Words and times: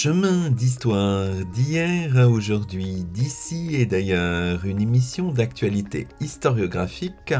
Chemin 0.00 0.50
d'histoire 0.50 1.34
d'hier 1.52 2.16
à 2.16 2.28
aujourd'hui, 2.28 3.04
d'ici 3.12 3.74
et 3.74 3.84
d'ailleurs, 3.84 4.64
une 4.64 4.80
émission 4.80 5.32
d'actualité 5.32 6.06
historiographique 6.20 7.34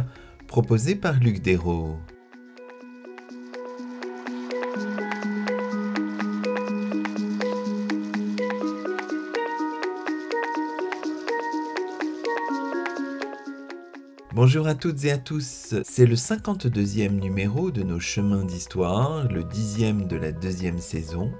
proposée 0.48 0.96
par 0.96 1.20
Luc 1.20 1.41
Dérault. 1.41 2.01
Bonjour 14.34 14.66
à 14.66 14.74
toutes 14.74 15.04
et 15.04 15.12
à 15.12 15.18
tous, 15.18 15.77
c'est 15.84 16.06
le 16.06 16.16
52e 16.16 17.20
numéro 17.20 17.70
de 17.70 17.84
nos 17.84 18.01
chemins 18.01 18.45
d'histoire, 18.45 19.30
le 19.32 19.45
dixième 19.45 20.09
de 20.09 20.16
la 20.16 20.32
deuxième 20.32 20.80
saison. 20.80 21.30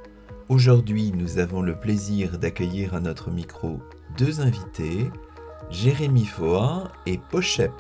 Aujourd'hui, 0.49 1.13
nous 1.15 1.39
avons 1.39 1.61
le 1.61 1.79
plaisir 1.79 2.39
d'accueillir 2.39 2.95
à 2.95 3.01
notre 3.01 3.31
micro 3.31 3.81
deux 4.17 4.41
invités, 4.41 5.11
Jérémy 5.69 6.25
Foa 6.25 6.91
et 7.05 7.19
Pochep. 7.19 7.71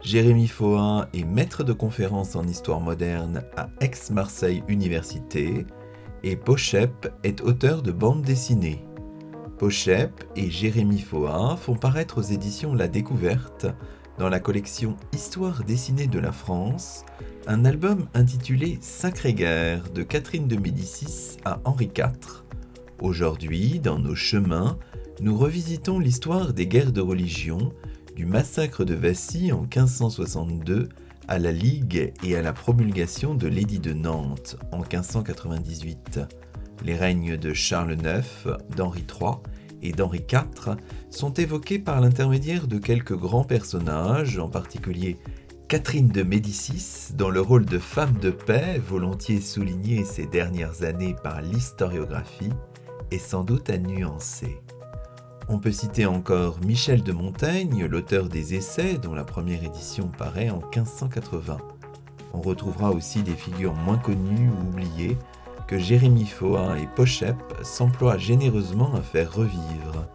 Jérémy 0.00 0.46
Foa 0.46 1.08
est 1.12 1.24
maître 1.24 1.64
de 1.64 1.72
conférences 1.72 2.36
en 2.36 2.46
histoire 2.46 2.78
moderne 2.78 3.42
à 3.56 3.70
Aix-Marseille 3.80 4.62
Université 4.68 5.66
et 6.22 6.36
Pochep 6.36 7.12
est 7.24 7.40
auteur 7.40 7.82
de 7.82 7.90
bandes 7.90 8.22
dessinées. 8.22 8.84
Pochep 9.58 10.22
et 10.36 10.52
Jérémy 10.52 11.00
Foa 11.00 11.56
font 11.56 11.74
paraître 11.74 12.18
aux 12.18 12.22
éditions 12.22 12.74
La 12.74 12.86
Découverte 12.86 13.66
dans 14.16 14.28
la 14.28 14.38
collection 14.38 14.96
Histoire 15.12 15.64
dessinée 15.64 16.06
de 16.06 16.20
la 16.20 16.30
France, 16.30 17.04
un 17.46 17.64
album 17.64 18.06
intitulé 18.14 18.78
Sacrée 18.80 19.34
guerre 19.34 19.90
de 19.90 20.02
Catherine 20.02 20.48
de 20.48 20.56
Médicis 20.56 21.36
à 21.44 21.60
Henri 21.64 21.90
IV. 21.96 22.44
Aujourd'hui, 23.00 23.80
dans 23.80 23.98
nos 23.98 24.14
chemins, 24.14 24.78
nous 25.20 25.36
revisitons 25.36 25.98
l'histoire 25.98 26.54
des 26.54 26.66
guerres 26.66 26.92
de 26.92 27.00
religion, 27.00 27.72
du 28.16 28.24
massacre 28.24 28.84
de 28.84 28.94
Vassy 28.94 29.52
en 29.52 29.62
1562 29.62 30.88
à 31.28 31.38
la 31.38 31.52
Ligue 31.52 32.12
et 32.22 32.36
à 32.36 32.42
la 32.42 32.52
promulgation 32.52 33.34
de 33.34 33.46
l'édit 33.46 33.80
de 33.80 33.92
Nantes 33.92 34.56
en 34.72 34.78
1598, 34.78 36.20
les 36.84 36.96
règnes 36.96 37.36
de 37.36 37.52
Charles 37.52 37.96
IX, 37.98 38.56
d'Henri 38.74 39.04
III 39.08 39.32
et 39.82 39.92
d'Henri 39.92 40.24
IV 40.30 40.76
sont 41.10 41.34
évoqués 41.34 41.78
par 41.78 42.00
l'intermédiaire 42.00 42.66
de 42.66 42.78
quelques 42.78 43.16
grands 43.16 43.44
personnages, 43.44 44.38
en 44.38 44.48
particulier 44.48 45.18
Catherine 45.66 46.08
de 46.08 46.22
Médicis, 46.22 47.14
dans 47.14 47.30
le 47.30 47.40
rôle 47.40 47.64
de 47.64 47.78
femme 47.78 48.18
de 48.20 48.30
paix, 48.30 48.78
volontiers 48.86 49.40
soulignée 49.40 50.04
ces 50.04 50.26
dernières 50.26 50.82
années 50.82 51.16
par 51.22 51.40
l'historiographie, 51.40 52.52
est 53.10 53.18
sans 53.18 53.44
doute 53.44 53.70
à 53.70 53.78
nuancer. 53.78 54.60
On 55.48 55.58
peut 55.58 55.72
citer 55.72 56.04
encore 56.04 56.60
Michel 56.60 57.02
de 57.02 57.12
Montaigne, 57.12 57.86
l'auteur 57.86 58.28
des 58.28 58.54
Essais, 58.54 58.98
dont 58.98 59.14
la 59.14 59.24
première 59.24 59.64
édition 59.64 60.08
paraît 60.08 60.50
en 60.50 60.58
1580. 60.58 61.56
On 62.34 62.42
retrouvera 62.42 62.90
aussi 62.90 63.22
des 63.22 63.34
figures 63.34 63.74
moins 63.74 63.98
connues 63.98 64.50
ou 64.50 64.68
oubliées, 64.68 65.16
que 65.66 65.78
Jérémy 65.78 66.26
Foa 66.26 66.78
et 66.78 66.88
Pochep 66.94 67.36
s'emploient 67.62 68.18
généreusement 68.18 68.94
à 68.94 69.00
faire 69.00 69.32
revivre. 69.32 70.06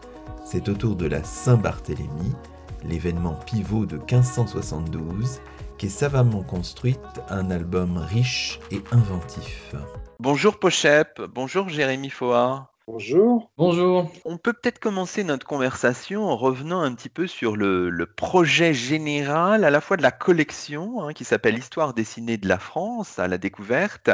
C'est 0.46 0.70
autour 0.70 0.96
de 0.96 1.08
la 1.08 1.24
Saint-Barthélemy, 1.24 2.36
l'événement 2.84 3.36
pivot 3.46 3.86
de 3.86 3.98
1572, 3.98 5.42
qu'est 5.78 5.90
savamment 5.90 6.44
construite 6.44 7.00
un 7.30 7.52
album 7.52 7.98
riche 7.98 8.60
et 8.72 8.82
inventif. 8.92 9.76
Bonjour 10.20 10.60
Pochep, 10.60 11.22
bonjour 11.34 11.70
Jérémy 11.70 12.10
Foa. 12.10 12.72
Bonjour. 12.92 13.52
Bonjour. 13.56 14.12
On 14.26 14.40
peut 14.40 14.52
peut-être 14.52 14.80
commencer 14.80 15.24
notre 15.24 15.46
conversation 15.46 16.26
en 16.26 16.36
revenant 16.36 16.82
un 16.82 16.96
petit 16.96 17.08
peu 17.08 17.28
sur 17.28 17.56
le, 17.56 18.08
projet 18.08 18.74
général 18.74 19.64
à 19.64 19.70
la 19.70 19.80
fois 19.80 19.96
de 19.96 20.02
la 20.02 20.10
collection 20.10 21.04
hein, 21.04 21.14
qui 21.14 21.24
s'appelle 21.24 21.56
Histoire 21.56 21.94
dessinée 21.94 22.38
de 22.38 22.48
la 22.48 22.58
France 22.58 23.20
à 23.20 23.28
la 23.28 23.38
découverte 23.38 24.10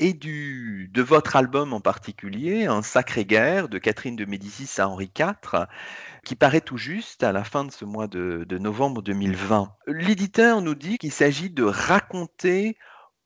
et 0.00 0.14
du, 0.14 0.90
de 0.92 1.00
votre 1.00 1.36
album 1.36 1.72
en 1.72 1.80
particulier, 1.80 2.66
Un 2.66 2.82
sacré 2.82 3.24
guerre 3.24 3.68
de 3.68 3.78
Catherine 3.78 4.16
de 4.16 4.24
Médicis 4.24 4.80
à 4.80 4.88
Henri 4.88 5.12
IV 5.16 5.66
qui 6.24 6.34
paraît 6.34 6.60
tout 6.60 6.76
juste 6.76 7.22
à 7.22 7.30
la 7.30 7.44
fin 7.44 7.64
de 7.64 7.70
ce 7.70 7.84
mois 7.84 8.08
de 8.08 8.58
novembre 8.58 9.00
2020. 9.00 9.72
L'éditeur 9.86 10.60
nous 10.60 10.74
dit 10.74 10.98
qu'il 10.98 11.12
s'agit 11.12 11.50
de 11.50 11.62
raconter 11.62 12.76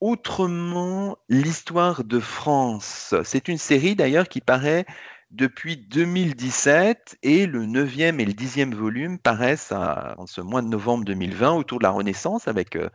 autrement 0.02 1.16
l'histoire 1.28 2.02
de 2.02 2.18
France. 2.18 3.14
C'est 3.22 3.46
une 3.46 3.56
série 3.56 3.94
d'ailleurs 3.94 4.28
qui 4.28 4.40
paraît 4.40 4.84
depuis 5.30 5.76
2017 5.76 7.18
et 7.22 7.46
le 7.46 7.66
9e 7.66 8.20
et 8.20 8.24
le 8.24 8.32
10e 8.32 8.74
volume 8.74 9.18
paraissent 9.20 9.70
en 9.70 10.26
ce 10.26 10.40
mois 10.40 10.60
de 10.60 10.66
novembre 10.66 11.04
2020 11.04 11.52
autour 11.52 11.78
de 11.78 11.84
la 11.84 11.90
Renaissance 11.90 12.48
avec 12.48 12.74
euh, 12.74 12.90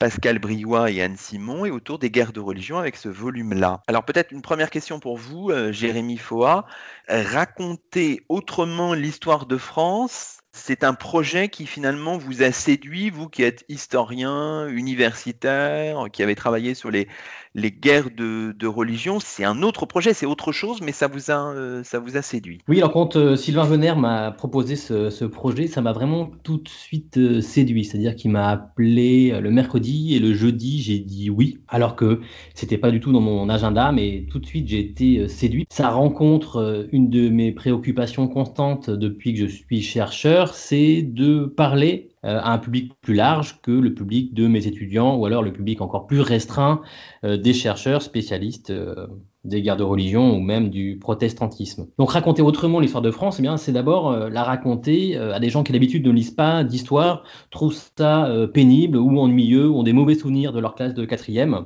Pascal 0.00 0.40
Briouat 0.40 0.90
et 0.90 1.00
Anne 1.00 1.16
Simon 1.16 1.64
et 1.64 1.70
autour 1.70 2.00
des 2.00 2.10
guerres 2.10 2.32
de 2.32 2.40
religion 2.40 2.76
avec 2.76 2.96
ce 2.96 3.08
volume-là. 3.08 3.80
Alors 3.86 4.04
peut-être 4.04 4.32
une 4.32 4.42
première 4.42 4.70
question 4.70 4.98
pour 4.98 5.16
vous, 5.16 5.50
euh, 5.50 5.70
Jérémy 5.70 6.18
Foa. 6.18 6.66
Raconter 7.08 8.26
autrement 8.28 8.94
l'histoire 8.94 9.46
de 9.46 9.56
France, 9.56 10.37
c'est 10.52 10.84
un 10.84 10.94
projet 10.94 11.48
qui 11.48 11.66
finalement 11.66 12.16
vous 12.18 12.42
a 12.42 12.52
séduit, 12.52 13.10
vous 13.10 13.28
qui 13.28 13.42
êtes 13.42 13.64
historien, 13.68 14.66
universitaire, 14.68 16.06
qui 16.12 16.22
avez 16.22 16.34
travaillé 16.34 16.74
sur 16.74 16.90
les, 16.90 17.08
les 17.58 17.70
guerres 17.70 18.10
de, 18.16 18.66
religion. 18.66 19.18
C'est 19.18 19.44
un 19.44 19.62
autre 19.62 19.86
projet, 19.86 20.12
c'est 20.12 20.26
autre 20.26 20.52
chose, 20.52 20.80
mais 20.82 20.92
ça 20.92 21.06
vous 21.06 21.30
a, 21.30 21.52
euh, 21.54 21.82
ça 21.82 21.98
vous 21.98 22.16
a 22.16 22.22
séduit. 22.22 22.58
Oui, 22.68 22.78
alors 22.78 22.92
quand 22.92 23.16
euh, 23.16 23.34
Sylvain 23.34 23.64
Venner 23.64 23.94
m'a 23.96 24.30
proposé 24.30 24.76
ce, 24.76 25.24
projet, 25.24 25.66
ça 25.66 25.80
m'a 25.80 25.92
vraiment 25.92 26.30
tout 26.42 26.58
de 26.58 26.68
suite 26.68 27.16
euh, 27.16 27.40
séduit. 27.40 27.84
C'est-à-dire 27.84 28.14
qu'il 28.14 28.30
m'a 28.30 28.48
appelé 28.48 29.38
le 29.40 29.50
mercredi 29.50 30.14
et 30.14 30.18
le 30.18 30.34
jeudi, 30.34 30.82
j'ai 30.82 30.98
dit 30.98 31.30
oui, 31.30 31.58
alors 31.68 31.96
que 31.96 32.20
c'était 32.54 32.78
pas 32.78 32.90
du 32.90 33.00
tout 33.00 33.12
dans 33.12 33.20
mon 33.20 33.48
agenda, 33.48 33.90
mais 33.92 34.26
tout 34.30 34.38
de 34.38 34.46
suite 34.46 34.68
j'ai 34.68 34.80
été 34.80 35.28
séduit. 35.28 35.66
Ça 35.70 35.88
rencontre 35.88 36.86
une 36.92 37.08
de 37.08 37.28
mes 37.28 37.52
préoccupations 37.52 38.28
constantes 38.28 38.90
depuis 38.90 39.34
que 39.34 39.40
je 39.40 39.46
suis 39.46 39.82
chercheur 39.82 40.54
c'est 40.54 41.02
de 41.02 41.44
parler 41.44 42.10
à 42.22 42.52
un 42.52 42.58
public 42.58 42.92
plus 43.00 43.14
large 43.14 43.60
que 43.62 43.70
le 43.70 43.94
public 43.94 44.34
de 44.34 44.46
mes 44.46 44.66
étudiants 44.66 45.16
ou 45.16 45.26
alors 45.26 45.42
le 45.42 45.52
public 45.52 45.80
encore 45.80 46.06
plus 46.06 46.20
restreint 46.20 46.82
euh, 47.24 47.36
des 47.36 47.52
chercheurs 47.52 48.02
spécialistes 48.02 48.70
euh, 48.70 49.06
des 49.44 49.62
guerres 49.62 49.76
de 49.76 49.84
religion 49.84 50.36
ou 50.36 50.40
même 50.40 50.68
du 50.68 50.98
protestantisme. 50.98 51.88
Donc 51.98 52.10
raconter 52.10 52.42
autrement 52.42 52.80
l'histoire 52.80 53.02
de 53.02 53.10
France, 53.10 53.36
eh 53.38 53.42
bien 53.42 53.56
c'est 53.56 53.72
d'abord 53.72 54.12
la 54.12 54.42
raconter 54.42 55.16
à 55.16 55.40
des 55.40 55.48
gens 55.48 55.62
qui 55.62 55.72
d'habitude 55.72 56.04
ne 56.04 56.10
lisent 56.10 56.32
pas 56.32 56.64
d'histoire, 56.64 57.22
trouvent 57.50 57.76
ça 57.96 58.30
pénible 58.52 58.98
ou 58.98 59.18
ennuyeux, 59.18 59.70
ont 59.70 59.84
des 59.84 59.94
mauvais 59.94 60.16
souvenirs 60.16 60.52
de 60.52 60.58
leur 60.58 60.74
classe 60.74 60.92
de 60.92 61.04
quatrième. 61.06 61.64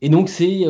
Et 0.00 0.08
donc 0.08 0.28
c'est 0.28 0.64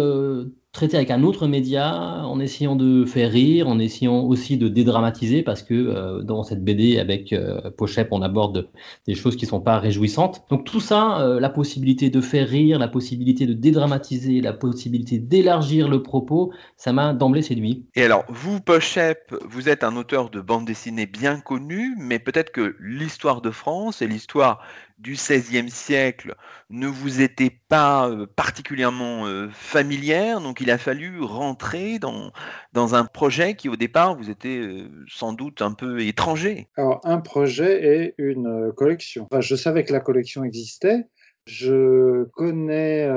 traiter 0.78 0.96
avec 0.96 1.10
un 1.10 1.24
autre 1.24 1.48
média 1.48 2.22
en 2.24 2.38
essayant 2.38 2.76
de 2.76 3.04
faire 3.04 3.32
rire, 3.32 3.66
en 3.66 3.80
essayant 3.80 4.20
aussi 4.20 4.56
de 4.56 4.68
dédramatiser 4.68 5.42
parce 5.42 5.64
que 5.64 5.74
euh, 5.74 6.22
dans 6.22 6.44
cette 6.44 6.62
BD 6.62 7.00
avec 7.00 7.32
euh, 7.32 7.72
Pochep, 7.76 8.08
on 8.12 8.22
aborde 8.22 8.68
des 9.04 9.16
choses 9.16 9.34
qui 9.34 9.44
sont 9.44 9.60
pas 9.60 9.80
réjouissantes. 9.80 10.44
Donc 10.50 10.64
tout 10.64 10.78
ça, 10.78 11.20
euh, 11.20 11.40
la 11.40 11.48
possibilité 11.48 12.10
de 12.10 12.20
faire 12.20 12.46
rire, 12.46 12.78
la 12.78 12.86
possibilité 12.86 13.44
de 13.44 13.54
dédramatiser, 13.54 14.40
la 14.40 14.52
possibilité 14.52 15.18
d'élargir 15.18 15.88
le 15.88 16.00
propos, 16.00 16.52
ça 16.76 16.92
m'a 16.92 17.12
d'emblée 17.12 17.42
séduit. 17.42 17.86
Et 17.96 18.04
alors, 18.04 18.24
vous, 18.28 18.60
Pochep, 18.60 19.34
vous 19.50 19.68
êtes 19.68 19.82
un 19.82 19.96
auteur 19.96 20.30
de 20.30 20.40
bande 20.40 20.64
dessinée 20.64 21.06
bien 21.06 21.40
connu, 21.40 21.96
mais 21.98 22.20
peut-être 22.20 22.52
que 22.52 22.76
l'histoire 22.78 23.40
de 23.40 23.50
France 23.50 24.00
et 24.00 24.06
l'histoire 24.06 24.60
du 24.98 25.12
XVIe 25.12 25.70
siècle 25.70 26.34
ne 26.70 26.86
vous 26.86 27.20
était 27.20 27.52
pas 27.68 28.08
euh, 28.08 28.26
particulièrement 28.26 29.26
euh, 29.26 29.48
familière, 29.52 30.40
donc 30.40 30.60
il 30.60 30.70
a 30.70 30.78
fallu 30.78 31.20
rentrer 31.20 31.98
dans, 31.98 32.32
dans 32.72 32.94
un 32.94 33.04
projet 33.04 33.54
qui 33.54 33.68
au 33.68 33.76
départ 33.76 34.16
vous 34.16 34.28
était 34.28 34.58
euh, 34.58 34.88
sans 35.08 35.32
doute 35.32 35.62
un 35.62 35.72
peu 35.72 36.00
étranger. 36.00 36.66
Alors 36.76 37.00
un 37.04 37.20
projet 37.20 37.84
et 37.84 38.14
une 38.18 38.72
collection. 38.76 39.28
je 39.38 39.54
savais 39.54 39.84
que 39.84 39.92
la 39.92 40.00
collection 40.00 40.44
existait. 40.44 41.06
Je 41.46 42.24
connais 42.34 43.08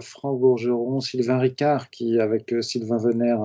Franck 0.00 0.40
Bourgeron, 0.40 0.98
Sylvain 1.00 1.38
Ricard, 1.38 1.88
qui 1.90 2.18
avec 2.18 2.52
Sylvain 2.60 2.98
Venner 2.98 3.36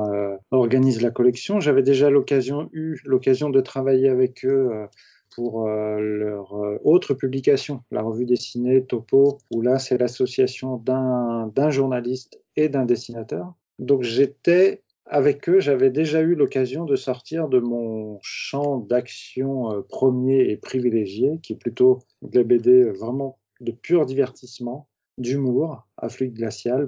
organise 0.50 1.00
la 1.04 1.12
collection. 1.12 1.60
J'avais 1.60 1.84
déjà 1.84 2.10
eu 2.10 2.98
l'occasion 3.06 3.50
de 3.52 3.62
travailler 3.62 4.10
avec 4.10 4.44
eux 4.44 4.88
pour 5.36 5.68
euh, 5.68 6.00
leur 6.00 6.54
euh, 6.56 6.78
autre 6.84 7.14
publication, 7.14 7.82
la 7.92 8.02
revue 8.02 8.26
dessinée 8.26 8.84
Topo, 8.84 9.40
où 9.52 9.62
là 9.62 9.80
c'est 9.80 9.98
l'association 9.98 10.78
d'un 10.78 11.70
journaliste 11.70 12.40
et 12.56 12.70
d'un 12.70 12.86
dessinateur. 12.86 13.54
Donc 13.80 14.04
j'étais 14.04 14.84
avec 15.06 15.50
eux, 15.50 15.60
j'avais 15.60 15.90
déjà 15.90 16.22
eu 16.22 16.36
l'occasion 16.36 16.86
de 16.86 16.96
sortir 16.96 17.50
de 17.50 17.60
mon 17.60 18.20
champ 18.22 18.78
d'action 18.78 19.72
euh, 19.72 19.82
premier 19.82 20.50
et 20.50 20.58
privilégié, 20.58 21.40
qui 21.42 21.54
est 21.54 21.58
plutôt 21.58 22.00
de 22.22 22.40
la 22.40 22.44
BD 22.44 22.84
vraiment 22.84 23.40
de 23.60 23.72
pur 23.72 24.06
divertissement, 24.06 24.88
d'humour, 25.18 25.88
à 25.98 26.10
fluide 26.10 26.40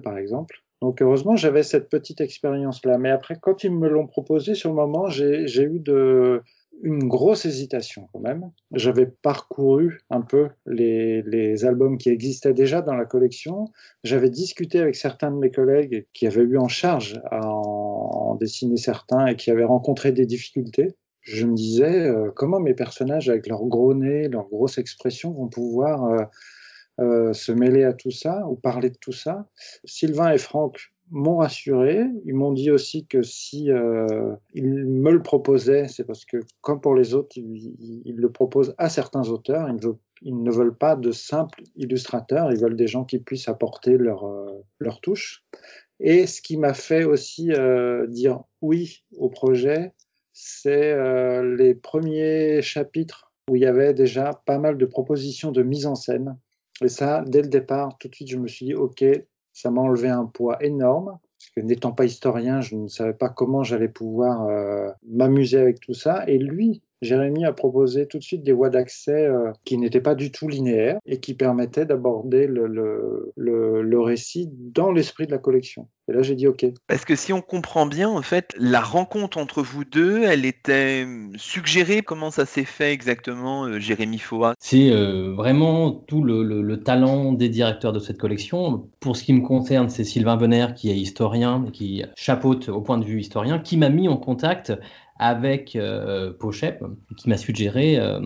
par 0.03 0.17
exemple. 0.17 0.63
Donc 0.81 1.01
heureusement, 1.01 1.37
j'avais 1.37 1.63
cette 1.63 1.89
petite 1.89 2.19
expérience-là. 2.19 2.97
Mais 2.97 3.09
après, 3.09 3.37
quand 3.41 3.63
ils 3.63 3.71
me 3.71 3.87
l'ont 3.87 4.07
proposé 4.07 4.53
sur 4.53 4.69
le 4.69 4.75
moment, 4.75 5.07
j'ai 5.07 5.63
eu 5.63 5.79
de, 5.79 6.41
une 6.81 7.07
grosse 7.07 7.45
hésitation 7.45 8.09
quand 8.11 8.19
même. 8.19 8.51
J'avais 8.71 9.05
parcouru 9.05 10.01
un 10.09 10.21
peu 10.21 10.49
les, 10.65 11.65
albums 11.65 11.97
qui 11.97 12.09
existaient 12.09 12.53
déjà 12.53 12.81
dans 12.81 12.95
la 12.95 13.05
collection. 13.05 13.71
J'avais 14.03 14.29
discuté 14.29 14.79
avec 14.79 14.95
certains 14.95 15.31
de 15.31 15.37
mes 15.37 15.51
collègues 15.51 16.07
qui 16.13 16.27
avaient 16.27 16.41
eu 16.41 16.57
en 16.57 16.67
charge 16.67 17.21
à 17.31 17.45
en, 17.47 18.35
dessiner 18.35 18.77
certains 18.77 19.27
et 19.27 19.35
qui 19.35 19.51
avaient 19.51 19.63
rencontré 19.63 20.11
des 20.11 20.25
difficultés. 20.25 20.95
Je 21.21 21.45
me 21.45 21.53
disais 21.53 22.07
euh, 22.07 22.31
comment 22.35 22.59
mes 22.59 22.73
personnages 22.73 23.29
avec 23.29 23.47
leur 23.47 23.63
gros 23.65 23.93
nez, 23.93 24.27
leur 24.27 24.49
grosse 24.49 24.77
expression 24.77 25.31
vont 25.31 25.47
pouvoir 25.47 26.03
euh, 26.05 26.17
euh, 26.99 27.33
se 27.33 27.51
mêler 27.51 27.83
à 27.83 27.93
tout 27.93 28.11
ça 28.11 28.45
ou 28.49 28.55
parler 28.55 28.89
de 28.89 28.97
tout 28.97 29.13
ça? 29.13 29.47
Sylvain 29.85 30.31
et 30.31 30.37
Franck 30.37 30.92
m'ont 31.11 31.37
rassuré. 31.37 32.05
Ils 32.25 32.33
m'ont 32.33 32.51
dit 32.51 32.71
aussi 32.71 33.05
que 33.05 33.21
si 33.21 33.71
euh, 33.71 34.35
ils 34.53 34.67
me 34.67 35.11
le 35.11 35.21
proposaient, 35.21 35.87
c'est 35.87 36.03
parce 36.03 36.25
que, 36.25 36.37
comme 36.61 36.81
pour 36.81 36.95
les 36.95 37.13
autres, 37.13 37.37
ils, 37.37 38.15
le 38.15 38.31
proposent 38.31 38.73
à 38.77 38.89
certains 38.89 39.29
auteurs. 39.29 39.69
Ils, 40.21 40.41
ne 40.41 40.51
veulent 40.51 40.75
pas 40.75 40.95
de 40.95 41.11
simples 41.11 41.63
illustrateurs. 41.75 42.51
Ils 42.51 42.59
veulent 42.59 42.77
des 42.77 42.87
gens 42.87 43.03
qui 43.03 43.19
puissent 43.19 43.47
apporter 43.49 43.97
leur, 43.97 44.25
euh, 44.25 44.63
leur 44.79 45.01
touche. 45.01 45.43
Et 45.99 46.25
ce 46.27 46.41
qui 46.41 46.57
m'a 46.57 46.73
fait 46.73 47.03
aussi 47.03 47.51
euh, 47.51 48.07
dire 48.07 48.43
oui 48.61 49.03
au 49.17 49.29
projet, 49.29 49.93
c'est 50.33 50.95
les 51.43 51.75
premiers 51.75 52.63
chapitres 52.63 53.31
où 53.49 53.55
il 53.55 53.61
y 53.61 53.67
avait 53.67 53.93
déjà 53.93 54.41
pas 54.45 54.57
mal 54.57 54.77
de 54.77 54.85
propositions 54.85 55.51
de 55.51 55.61
mise 55.61 55.85
en 55.85 55.95
scène. 55.95 56.37
Et 56.83 56.87
ça, 56.87 57.23
dès 57.27 57.41
le 57.41 57.49
départ, 57.49 57.97
tout 57.99 58.07
de 58.07 58.15
suite, 58.15 58.29
je 58.29 58.37
me 58.37 58.47
suis 58.47 58.65
dit, 58.65 58.73
OK, 58.73 59.03
ça 59.53 59.71
m'a 59.71 59.81
enlevé 59.81 60.09
un 60.09 60.25
poids 60.25 60.57
énorme. 60.63 61.17
Parce 61.39 61.49
que 61.55 61.61
n'étant 61.61 61.91
pas 61.91 62.05
historien, 62.05 62.61
je 62.61 62.75
ne 62.75 62.87
savais 62.87 63.13
pas 63.13 63.29
comment 63.29 63.63
j'allais 63.63 63.89
pouvoir 63.89 64.47
euh, 64.47 64.89
m'amuser 65.07 65.59
avec 65.59 65.79
tout 65.79 65.93
ça. 65.93 66.23
Et 66.27 66.37
lui, 66.37 66.81
Jérémy 67.03 67.45
a 67.45 67.53
proposé 67.53 68.07
tout 68.07 68.17
de 68.17 68.23
suite 68.23 68.43
des 68.43 68.51
voies 68.51 68.69
d'accès 68.69 69.25
euh, 69.25 69.51
qui 69.65 69.77
n'étaient 69.77 70.01
pas 70.01 70.15
du 70.15 70.31
tout 70.31 70.47
linéaires 70.47 70.97
et 71.05 71.19
qui 71.19 71.33
permettaient 71.33 71.85
d'aborder 71.85 72.47
le, 72.47 72.67
le, 72.67 73.33
le, 73.35 73.99
récit 74.01 74.49
dans 74.51 74.91
l'esprit 74.91 75.25
de 75.25 75.31
la 75.31 75.37
collection. 75.37 75.87
Et 76.09 76.13
là, 76.13 76.21
j'ai 76.21 76.35
dit 76.35 76.47
OK. 76.47 76.65
Parce 76.87 77.05
que 77.05 77.15
si 77.15 77.31
on 77.31 77.41
comprend 77.41 77.85
bien, 77.85 78.09
en 78.09 78.21
fait, 78.21 78.53
la 78.57 78.81
rencontre 78.81 79.37
entre 79.37 79.61
vous 79.61 79.85
deux, 79.85 80.23
elle 80.23 80.45
était 80.45 81.05
suggérée. 81.35 82.01
Comment 82.01 82.31
ça 82.31 82.45
s'est 82.45 82.65
fait 82.65 82.91
exactement, 82.91 83.65
euh, 83.65 83.79
Jérémy 83.79 84.17
Foa 84.17 84.53
C'est 84.59 84.91
euh, 84.91 85.33
vraiment 85.33 85.91
tout 85.91 86.23
le, 86.23 86.75
talent 86.83 87.31
des 87.33 87.49
directeurs 87.49 87.93
de 87.93 87.99
cette 87.99 88.17
collection. 88.17 88.89
Pour 88.99 89.15
ce 89.15 89.23
qui 89.23 89.33
me 89.33 89.41
concerne, 89.41 89.89
c'est 89.89 90.03
Sylvain 90.03 90.35
Venner, 90.35 90.67
qui 90.75 90.89
est 90.89 90.97
historien, 90.97 91.65
qui 91.71 92.03
chapeaute 92.15 92.69
au 92.69 92.81
point 92.81 92.97
de 92.97 93.05
vue 93.05 93.19
historien, 93.19 93.59
qui 93.59 93.77
m'a 93.77 93.89
mis 93.89 94.07
en 94.09 94.17
contact 94.17 94.73
avec 95.17 95.75
euh, 95.75 96.33
Pochep, 96.33 96.83
qui 97.17 97.29
m'a 97.29 97.37
suggéré 97.37 97.99
euh, 97.99 98.19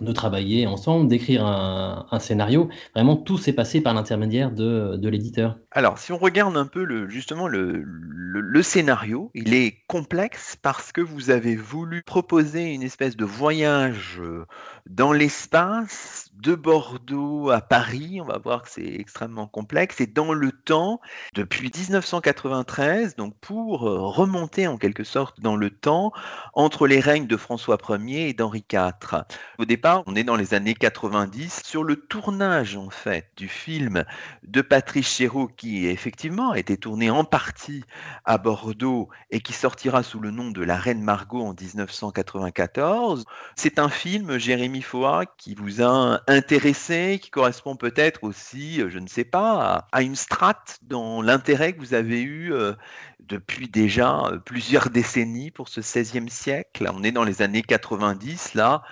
de 0.00 0.12
travailler 0.12 0.66
ensemble, 0.66 1.08
d'écrire 1.08 1.44
un, 1.44 2.18
scénario. 2.18 2.68
Vraiment, 2.94 3.16
tout 3.16 3.38
s'est 3.38 3.52
passé 3.52 3.80
par 3.80 3.94
l'intermédiaire 3.94 4.50
de, 4.50 5.08
l'éditeur. 5.08 5.58
Alors, 5.70 5.98
si 5.98 6.12
on 6.12 6.18
regarde 6.18 6.56
un 6.56 6.66
peu 6.66 7.08
justement 7.08 7.48
le, 7.48 7.82
le, 7.84 8.62
scénario, 8.62 9.30
il 9.34 9.54
est 9.54 9.76
complexe 9.86 10.56
parce 10.60 10.92
que 10.92 11.00
vous 11.00 11.30
avez 11.30 11.56
voulu 11.56 12.02
proposer 12.02 12.72
une 12.72 12.82
espèce 12.82 13.16
de 13.16 13.24
voyage 13.24 14.20
euh, 14.20 14.46
dans 14.88 15.12
l'espace 15.12 16.29
de 16.40 16.54
Bordeaux 16.54 17.50
à 17.50 17.60
Paris. 17.60 18.20
On 18.20 18.24
va 18.24 18.38
voir 18.38 18.62
que 18.62 18.70
c'est 18.70 18.94
extrêmement 18.94 19.46
complexe. 19.46 20.00
Et 20.00 20.06
dans 20.06 20.32
le 20.32 20.52
temps, 20.52 21.00
depuis 21.34 21.70
1993, 21.74 23.16
donc 23.16 23.34
pour 23.40 23.88
euh, 23.88 23.98
remonter 24.00 24.66
en 24.66 24.76
quelque 24.76 25.04
sorte 25.04 25.40
dans 25.40 25.56
le 25.56 25.70
temps 25.70 26.12
entre 26.54 26.86
les 26.86 27.00
règnes 27.00 27.26
de 27.26 27.36
François 27.36 27.78
Ier 27.88 28.28
et 28.28 28.32
d'Henri 28.34 28.64
IV. 28.72 29.24
Au 29.58 29.64
départ, 29.64 30.02
on 30.06 30.16
est 30.16 30.24
dans 30.24 30.36
les 30.36 30.54
années 30.54 30.74
90 30.74 31.62
sur 31.64 31.84
le 31.84 31.96
tournage 31.96 32.76
en 32.76 32.90
fait 32.90 33.28
du 33.36 33.48
film 33.48 34.04
de 34.42 34.62
Patrice 34.62 35.08
Chéreau 35.08 35.48
qui 35.48 35.86
effectivement 35.86 36.52
a 36.52 36.58
été 36.58 36.76
tourné 36.76 37.10
en 37.10 37.24
partie 37.24 37.84
à 38.24 38.38
Bordeaux 38.38 39.08
et 39.30 39.40
qui 39.40 39.52
sortira 39.52 40.02
sous 40.02 40.20
le 40.20 40.30
nom 40.30 40.50
de 40.50 40.62
La 40.62 40.76
Reine 40.76 41.02
Margot 41.02 41.42
en 41.42 41.54
1994. 41.54 43.24
C'est 43.56 43.78
un 43.78 43.88
film, 43.88 44.38
Jérémy 44.38 44.82
Foa, 44.82 45.26
qui 45.36 45.54
vous 45.54 45.82
a 45.82 46.20
intéressé, 46.30 47.18
qui 47.20 47.30
correspond 47.30 47.76
peut-être 47.76 48.24
aussi, 48.24 48.80
euh, 48.80 48.88
je 48.88 48.98
ne 48.98 49.08
sais 49.08 49.24
pas, 49.24 49.86
à, 49.92 50.02
une 50.02 50.14
strate 50.14 50.78
dans 50.82 51.22
l'intérêt 51.22 51.72
que 51.72 51.80
vous 51.80 51.94
avez 51.94 52.22
eu 52.22 52.52
euh, 52.52 52.72
depuis 53.18 53.68
déjà 53.68 54.26
euh, 54.26 54.38
plusieurs 54.38 54.90
décennies 54.90 55.50
pour 55.50 55.68
ce 55.68 55.80
16e 55.80 56.28
siècle. 56.28 56.88
On 56.94 57.02
est 57.02 57.12
dans 57.12 57.24
les 57.24 57.42
années 57.42 57.62
90, 57.62 58.54
là. 58.54 58.82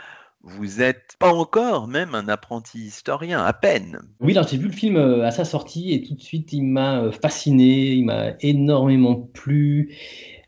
Vous 0.42 0.78
n'êtes 0.78 1.16
pas 1.18 1.32
encore 1.32 1.88
même 1.88 2.14
un 2.14 2.28
apprenti 2.28 2.78
historien, 2.78 3.44
à 3.44 3.52
peine. 3.52 4.00
Oui, 4.20 4.36
j'ai 4.48 4.56
vu 4.56 4.66
le 4.66 4.72
film 4.72 4.96
à 4.96 5.32
sa 5.32 5.44
sortie 5.44 5.92
et 5.92 6.02
tout 6.02 6.14
de 6.14 6.22
suite 6.22 6.52
il 6.52 6.62
m'a 6.62 7.10
fasciné, 7.10 7.92
il 7.92 8.04
m'a 8.04 8.30
énormément 8.40 9.16
plu. 9.16 9.96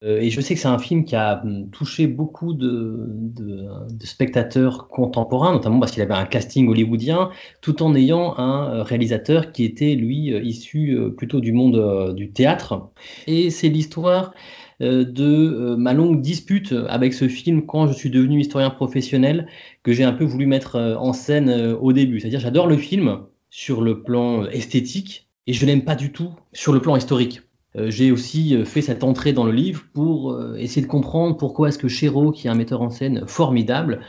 Euh, 0.03 0.19
et 0.21 0.31
je 0.31 0.41
sais 0.41 0.55
que 0.55 0.61
c'est 0.61 0.69
un 0.69 0.79
film 0.79 1.05
qui 1.05 1.15
a 1.15 1.43
hum, 1.45 1.71
touché 1.71 2.07
beaucoup 2.07 2.55
de, 2.55 3.05
de, 3.09 3.69
de 3.93 4.07
spectateurs 4.07 4.89
contemporains, 4.89 5.53
notamment 5.53 5.79
parce 5.79 5.93
qu'il 5.93 6.03
avait 6.03 6.15
un 6.15 6.25
casting 6.25 6.69
hollywoodien, 6.69 7.31
tout 7.61 7.83
en 7.83 7.95
ayant 7.95 8.39
un 8.39 8.79
euh, 8.79 8.83
réalisateur 8.83 9.53
qui 9.53 9.65
était, 9.65 9.95
lui, 9.95 10.33
euh, 10.33 10.43
issu 10.43 10.99
plutôt 11.17 11.41
du 11.41 11.53
monde 11.53 12.15
du 12.15 12.33
théâtre. 12.33 12.91
Et 13.27 13.51
c'est 13.51 13.69
l'histoire 13.69 14.35
de 14.81 15.75
ma 15.77 15.93
longue 15.93 16.23
dispute 16.23 16.75
avec 16.89 17.13
ce 17.13 17.29
film 17.29 17.67
quand 17.67 17.87
je 17.87 17.93
suis 17.93 18.09
devenu 18.09 18.41
historien 18.41 18.71
professionnel 18.71 19.47
que 19.83 19.93
j'ai 19.93 20.05
un 20.05 20.13
peu 20.13 20.25
voulu 20.25 20.47
mettre 20.47 20.97
en 20.99 21.13
scène 21.13 21.51
au 21.81 21.93
début. 21.93 22.19
C'est-à-dire 22.21 22.41
j'adore 22.41 22.67
le 22.67 22.79
film 22.79 23.21
sur 23.51 23.83
le 23.83 24.03
plan 24.03 24.47
esthétique 24.47 25.29
et 25.47 25.53
je 25.53 25.67
l'aime 25.67 25.85
pas 25.85 25.97
du 25.97 26.13
tout 26.13 26.31
sur 26.55 26.73
le 26.73 26.81
plan 26.81 26.97
historique. 26.97 27.43
Euh, 27.77 27.91
j'ai 27.91 28.11
aussi 28.11 28.57
euh, 28.57 28.65
fait 28.65 28.83
cette 28.83 29.05
entrée 29.05 29.33
dans 29.33 29.45
le 29.45 29.53
livre 29.53 29.85
pour 29.93 30.33
euh, 30.33 30.57
essayer 30.57 30.83
de 30.83 30.91
comprendre 30.91 31.37
pourquoi 31.37 31.69
est-ce 31.69 31.79
que 31.79 31.89
Chéreau, 31.89 32.33
qui 32.33 32.47
est 32.47 32.51
un 32.51 32.55
metteur 32.55 32.83
en 32.83 32.91
scène 32.91 33.27
formidable, 33.27 34.01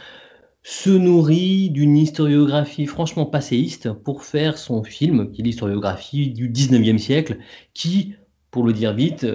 se 0.63 0.89
nourrit 0.89 1.70
d'une 1.70 1.98
historiographie 1.98 2.86
franchement 2.86 3.25
passéiste 3.25 3.91
pour 3.91 4.24
faire 4.24 4.58
son 4.58 4.84
film, 4.84 5.32
qui 5.32 5.41
est 5.41 5.46
l'historiographie 5.46 6.32
du 6.32 6.50
19e 6.50 6.98
siècle, 6.98 7.38
qui, 7.74 8.15
pour 8.51 8.63
le 8.63 8.74
dire 8.74 8.94
vite, 8.94 9.25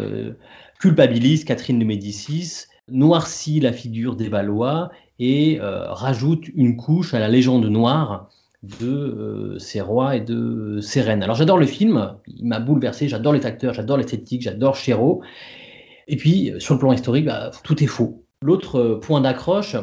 culpabilise 0.78 1.44
Catherine 1.44 1.80
de 1.80 1.84
Médicis, 1.84 2.66
noircit 2.86 3.58
la 3.58 3.72
figure 3.72 4.14
des 4.14 4.28
Valois 4.28 4.92
et 5.18 5.58
rajoute 5.60 6.46
une 6.54 6.76
couche 6.76 7.12
à 7.12 7.18
la 7.18 7.26
légende 7.26 7.66
noire 7.66 8.30
de 8.80 8.88
euh, 8.88 9.58
ces 9.58 9.80
rois 9.80 10.16
et 10.16 10.20
de 10.20 10.80
ces 10.80 11.00
reines. 11.00 11.22
Alors 11.22 11.36
j'adore 11.36 11.58
le 11.58 11.66
film, 11.66 12.14
il 12.26 12.46
m'a 12.46 12.60
bouleversé, 12.60 13.08
j'adore 13.08 13.32
les 13.32 13.46
acteurs, 13.46 13.74
j'adore 13.74 13.96
l'esthétique, 13.96 14.42
j'adore 14.42 14.76
Chéreau. 14.76 15.22
Et 16.08 16.16
puis 16.16 16.52
sur 16.58 16.74
le 16.74 16.80
plan 16.80 16.92
historique, 16.92 17.26
bah, 17.26 17.50
tout 17.64 17.82
est 17.82 17.88
faux. 17.88 18.24
L'autre 18.42 18.76
euh, 18.76 19.00
point 19.00 19.20
d'accroche, 19.20 19.76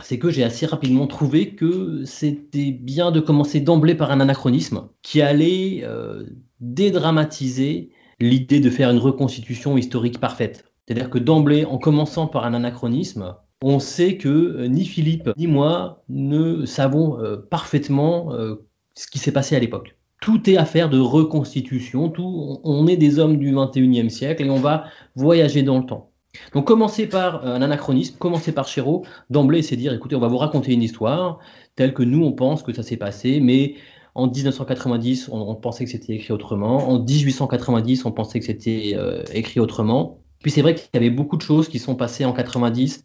c'est 0.00 0.18
que 0.18 0.30
j'ai 0.30 0.44
assez 0.44 0.66
rapidement 0.66 1.06
trouvé 1.06 1.54
que 1.54 2.04
c'était 2.04 2.70
bien 2.70 3.10
de 3.10 3.20
commencer 3.20 3.60
d'emblée 3.60 3.94
par 3.94 4.10
un 4.10 4.20
anachronisme 4.20 4.88
qui 5.02 5.20
allait 5.20 5.80
euh, 5.84 6.24
dédramatiser 6.60 7.90
l'idée 8.20 8.60
de 8.60 8.70
faire 8.70 8.90
une 8.90 8.98
reconstitution 8.98 9.76
historique 9.76 10.20
parfaite. 10.20 10.64
C'est-à-dire 10.86 11.10
que 11.10 11.18
d'emblée, 11.18 11.64
en 11.64 11.78
commençant 11.78 12.26
par 12.26 12.44
un 12.44 12.54
anachronisme, 12.54 13.36
on 13.62 13.78
sait 13.78 14.16
que 14.16 14.28
euh, 14.28 14.68
ni 14.68 14.84
Philippe 14.84 15.30
ni 15.36 15.46
moi 15.46 16.02
ne 16.08 16.64
savons 16.64 17.20
euh, 17.20 17.36
parfaitement 17.36 18.32
euh, 18.32 18.66
ce 18.94 19.06
qui 19.06 19.18
s'est 19.18 19.32
passé 19.32 19.56
à 19.56 19.58
l'époque. 19.58 19.96
Tout 20.20 20.50
est 20.50 20.56
affaire 20.56 20.90
de 20.90 20.98
reconstitution, 20.98 22.08
tout, 22.08 22.60
on 22.64 22.86
est 22.88 22.96
des 22.96 23.18
hommes 23.18 23.38
du 23.38 23.54
21e 23.54 24.08
siècle 24.08 24.44
et 24.44 24.50
on 24.50 24.58
va 24.58 24.86
voyager 25.14 25.62
dans 25.62 25.78
le 25.78 25.86
temps. 25.86 26.10
Donc 26.54 26.66
commencer 26.66 27.08
par 27.08 27.46
un 27.46 27.62
anachronisme, 27.62 28.16
commencer 28.18 28.52
par 28.52 28.66
Chéreau, 28.66 29.04
d'emblée 29.30 29.62
c'est 29.62 29.76
dire 29.76 29.92
écoutez, 29.92 30.16
on 30.16 30.20
va 30.20 30.28
vous 30.28 30.38
raconter 30.38 30.72
une 30.72 30.82
histoire 30.82 31.38
telle 31.76 31.94
que 31.94 32.02
nous 32.02 32.24
on 32.24 32.32
pense 32.32 32.62
que 32.62 32.72
ça 32.72 32.82
s'est 32.82 32.96
passé, 32.96 33.40
mais 33.40 33.74
en 34.14 34.28
1990 34.28 35.30
on, 35.32 35.54
pensait 35.54 35.84
que 35.84 35.90
c'était 35.90 36.14
écrit 36.14 36.32
autrement, 36.32 36.90
en 36.90 36.98
1890 36.98 38.04
on 38.04 38.12
pensait 38.12 38.40
que 38.40 38.46
c'était 38.46 38.96
écrit 39.32 39.60
autrement. 39.60 40.20
Puis 40.40 40.50
c'est 40.50 40.62
vrai 40.62 40.74
qu'il 40.74 40.88
y 40.94 40.96
avait 40.96 41.10
beaucoup 41.10 41.36
de 41.36 41.42
choses 41.42 41.68
qui 41.68 41.78
sont 41.78 41.94
passées 41.94 42.24
en 42.24 42.32
90 42.32 43.04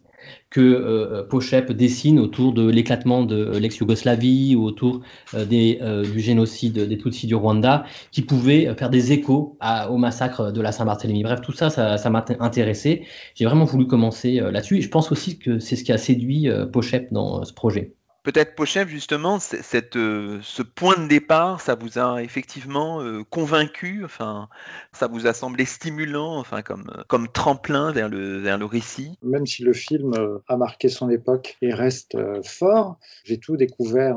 que 0.50 0.60
euh, 0.60 1.22
Pochep 1.24 1.72
dessine 1.72 2.20
autour 2.20 2.52
de 2.52 2.68
l'éclatement 2.68 3.24
de 3.24 3.56
l'ex-Yougoslavie 3.58 4.54
ou 4.54 4.64
autour 4.64 5.00
euh, 5.34 5.44
euh, 5.52 6.04
du 6.04 6.20
génocide 6.20 6.78
des 6.86 6.98
Tutsis 6.98 7.26
du 7.26 7.34
Rwanda, 7.34 7.84
qui 8.12 8.22
pouvaient 8.22 8.74
faire 8.76 8.90
des 8.90 9.12
échos 9.12 9.58
au 9.90 9.96
massacre 9.96 10.52
de 10.52 10.60
la 10.60 10.72
Saint-Barthélemy. 10.72 11.22
Bref, 11.22 11.40
tout 11.40 11.52
ça, 11.52 11.70
ça, 11.70 12.10
m'a 12.10 12.24
intéressé. 12.40 13.06
J'ai 13.34 13.44
vraiment 13.44 13.64
voulu 13.64 13.86
commencer 13.86 14.40
là-dessus. 14.40 14.78
Et 14.78 14.82
je 14.82 14.88
pense 14.88 15.10
aussi 15.10 15.38
que 15.38 15.58
c'est 15.58 15.76
ce 15.76 15.84
qui 15.84 15.92
a 15.92 15.98
séduit 15.98 16.48
Pochep 16.72 17.12
dans 17.12 17.44
ce 17.44 17.52
projet. 17.52 17.92
Peut-être 18.24 18.54
Pochef, 18.54 18.88
justement, 18.88 19.38
cette, 19.38 19.96
euh, 19.96 20.40
ce 20.42 20.62
point 20.62 20.96
de 20.96 21.06
départ, 21.06 21.60
ça 21.60 21.74
vous 21.74 21.98
a 21.98 22.22
effectivement 22.22 23.02
euh, 23.02 23.22
convaincu, 23.22 24.02
enfin, 24.02 24.48
ça 24.92 25.06
vous 25.06 25.26
a 25.26 25.34
semblé 25.34 25.66
stimulant, 25.66 26.38
enfin, 26.38 26.62
comme, 26.62 26.90
comme 27.06 27.28
tremplin 27.28 27.92
vers 27.92 28.08
le, 28.08 28.38
vers 28.38 28.56
le 28.56 28.64
récit? 28.64 29.18
Même 29.22 29.46
si 29.46 29.62
le 29.62 29.74
film 29.74 30.14
a 30.48 30.56
marqué 30.56 30.88
son 30.88 31.10
époque 31.10 31.58
et 31.60 31.74
reste 31.74 32.16
fort, 32.42 32.98
j'ai 33.24 33.38
tout 33.38 33.58
découvert 33.58 34.16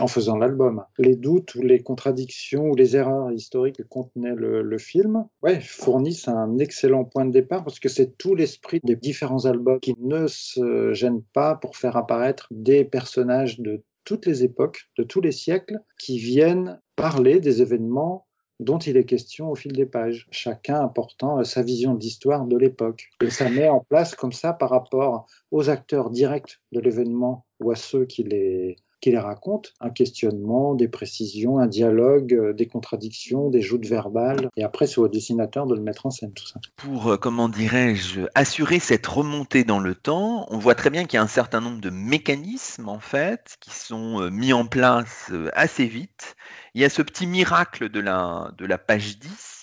en 0.00 0.06
faisant 0.06 0.36
l'album. 0.36 0.84
Les 0.98 1.16
doutes 1.16 1.54
ou 1.54 1.62
les 1.62 1.82
contradictions 1.82 2.70
ou 2.70 2.74
les 2.74 2.96
erreurs 2.96 3.30
historiques 3.32 3.76
que 3.76 3.82
contenait 3.82 4.34
le, 4.34 4.78
film 4.78 5.26
ouais, 5.42 5.60
fournissent 5.60 6.28
un 6.28 6.58
excellent 6.58 7.04
point 7.04 7.24
de 7.24 7.30
départ 7.30 7.64
parce 7.64 7.78
que 7.78 7.88
c'est 7.88 8.16
tout 8.18 8.34
l'esprit 8.34 8.80
des 8.82 8.96
différents 8.96 9.46
albums 9.46 9.80
qui 9.80 9.94
ne 10.00 10.26
se 10.26 10.92
gênent 10.92 11.22
pas 11.32 11.54
pour 11.54 11.76
faire 11.76 11.96
apparaître 11.96 12.48
des 12.50 12.84
personnages 12.84 13.60
de 13.60 13.82
toutes 14.04 14.26
les 14.26 14.44
époques, 14.44 14.90
de 14.98 15.04
tous 15.04 15.20
les 15.20 15.32
siècles, 15.32 15.80
qui 15.98 16.18
viennent 16.18 16.80
parler 16.96 17.40
des 17.40 17.62
événements 17.62 18.26
dont 18.60 18.78
il 18.78 18.96
est 18.96 19.04
question 19.04 19.50
au 19.50 19.54
fil 19.54 19.72
des 19.72 19.86
pages, 19.86 20.26
chacun 20.30 20.80
apportant 20.80 21.42
sa 21.44 21.62
vision 21.62 21.94
d'histoire 21.94 22.46
de 22.46 22.56
l'époque. 22.56 23.10
Et 23.20 23.30
ça 23.30 23.48
met 23.50 23.68
en 23.68 23.80
place 23.80 24.14
comme 24.14 24.32
ça 24.32 24.52
par 24.52 24.70
rapport 24.70 25.26
aux 25.50 25.70
acteurs 25.70 26.10
directs 26.10 26.60
de 26.72 26.80
l'événement 26.80 27.46
ou 27.60 27.72
à 27.72 27.74
ceux 27.74 28.04
qui 28.04 28.22
les 28.22 28.76
qui 29.04 29.10
les 29.10 29.18
raconte, 29.18 29.74
un 29.80 29.90
questionnement, 29.90 30.74
des 30.74 30.88
précisions, 30.88 31.58
un 31.58 31.66
dialogue, 31.66 32.32
euh, 32.32 32.52
des 32.54 32.66
contradictions, 32.66 33.50
des 33.50 33.60
joutes 33.60 33.84
verbales, 33.84 34.48
et 34.56 34.64
après 34.64 34.86
c'est 34.86 34.96
au 34.96 35.08
dessinateur 35.08 35.66
de 35.66 35.74
le 35.74 35.82
mettre 35.82 36.06
en 36.06 36.10
scène 36.10 36.32
tout 36.32 36.46
ça. 36.46 36.58
Pour, 36.76 37.08
euh, 37.08 37.16
comment 37.18 37.50
dirais-je, 37.50 38.22
assurer 38.34 38.78
cette 38.78 39.06
remontée 39.06 39.62
dans 39.62 39.78
le 39.78 39.94
temps, 39.94 40.46
on 40.48 40.56
voit 40.56 40.74
très 40.74 40.88
bien 40.88 41.04
qu'il 41.04 41.18
y 41.18 41.20
a 41.20 41.22
un 41.22 41.26
certain 41.26 41.60
nombre 41.60 41.82
de 41.82 41.90
mécanismes 41.90 42.88
en 42.88 42.98
fait 42.98 43.58
qui 43.60 43.72
sont 43.72 44.22
euh, 44.22 44.30
mis 44.30 44.54
en 44.54 44.64
place 44.64 45.30
assez 45.52 45.84
vite. 45.84 46.34
Il 46.74 46.80
y 46.80 46.86
a 46.86 46.88
ce 46.88 47.02
petit 47.02 47.26
miracle 47.26 47.90
de 47.90 48.00
la, 48.00 48.52
de 48.56 48.64
la 48.64 48.78
page 48.78 49.18
10 49.18 49.53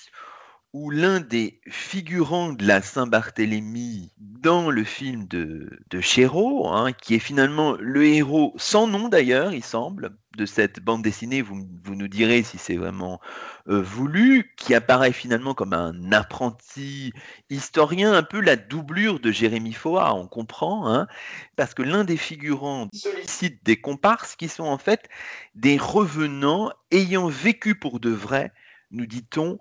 où 0.74 0.90
l'un 0.90 1.20
des 1.20 1.60
figurants 1.68 2.54
de 2.54 2.66
la 2.66 2.82
Saint-Barthélemy 2.82 4.12
dans 4.18 4.72
le 4.72 4.84
film 4.84 5.28
de, 5.28 5.70
de 5.90 6.02
Chéreau, 6.02 6.70
hein, 6.70 6.94
qui 6.94 7.16
est 7.16 7.20
finalement 7.20 7.76
le 7.78 8.06
héros 8.06 8.54
sans 8.56 8.88
nom 8.88 9.10
d'ailleurs, 9.10 9.54
il 9.54 9.64
semble, 9.64 10.16
de 10.38 10.46
cette 10.46 10.80
bande 10.80 11.02
dessinée, 11.02 11.42
vous, 11.42 11.68
nous 11.86 12.08
direz 12.08 12.42
si 12.44 12.58
c'est 12.58 12.78
vraiment 12.78 13.20
euh, 13.68 13.82
voulu, 13.82 14.54
qui 14.56 14.74
apparaît 14.74 15.12
finalement 15.12 15.54
comme 15.54 15.74
un 15.74 16.14
apprenti 16.14 17.12
historien, 17.50 18.14
un 18.14 18.24
peu 18.24 18.40
la 18.40 18.56
doublure 18.56 19.20
de 19.20 19.30
Jérémy 19.32 19.74
Foa, 19.74 20.14
on 20.16 20.28
comprend, 20.28 20.88
hein, 20.88 21.08
parce 21.58 21.74
que 21.74 21.84
l'un 21.84 22.06
des 22.06 22.18
figurants 22.18 22.88
sollicite 22.94 23.64
des 23.66 23.80
comparses 23.82 24.38
qui 24.38 24.48
sont 24.48 24.64
en 24.64 24.78
fait 24.78 25.10
des 25.56 25.78
revenants 25.78 26.72
ayant 26.92 27.28
vécu 27.28 27.76
pour 27.76 28.00
de 28.00 28.10
vrai, 28.10 28.54
nous 28.92 29.06
dit-on, 29.06 29.60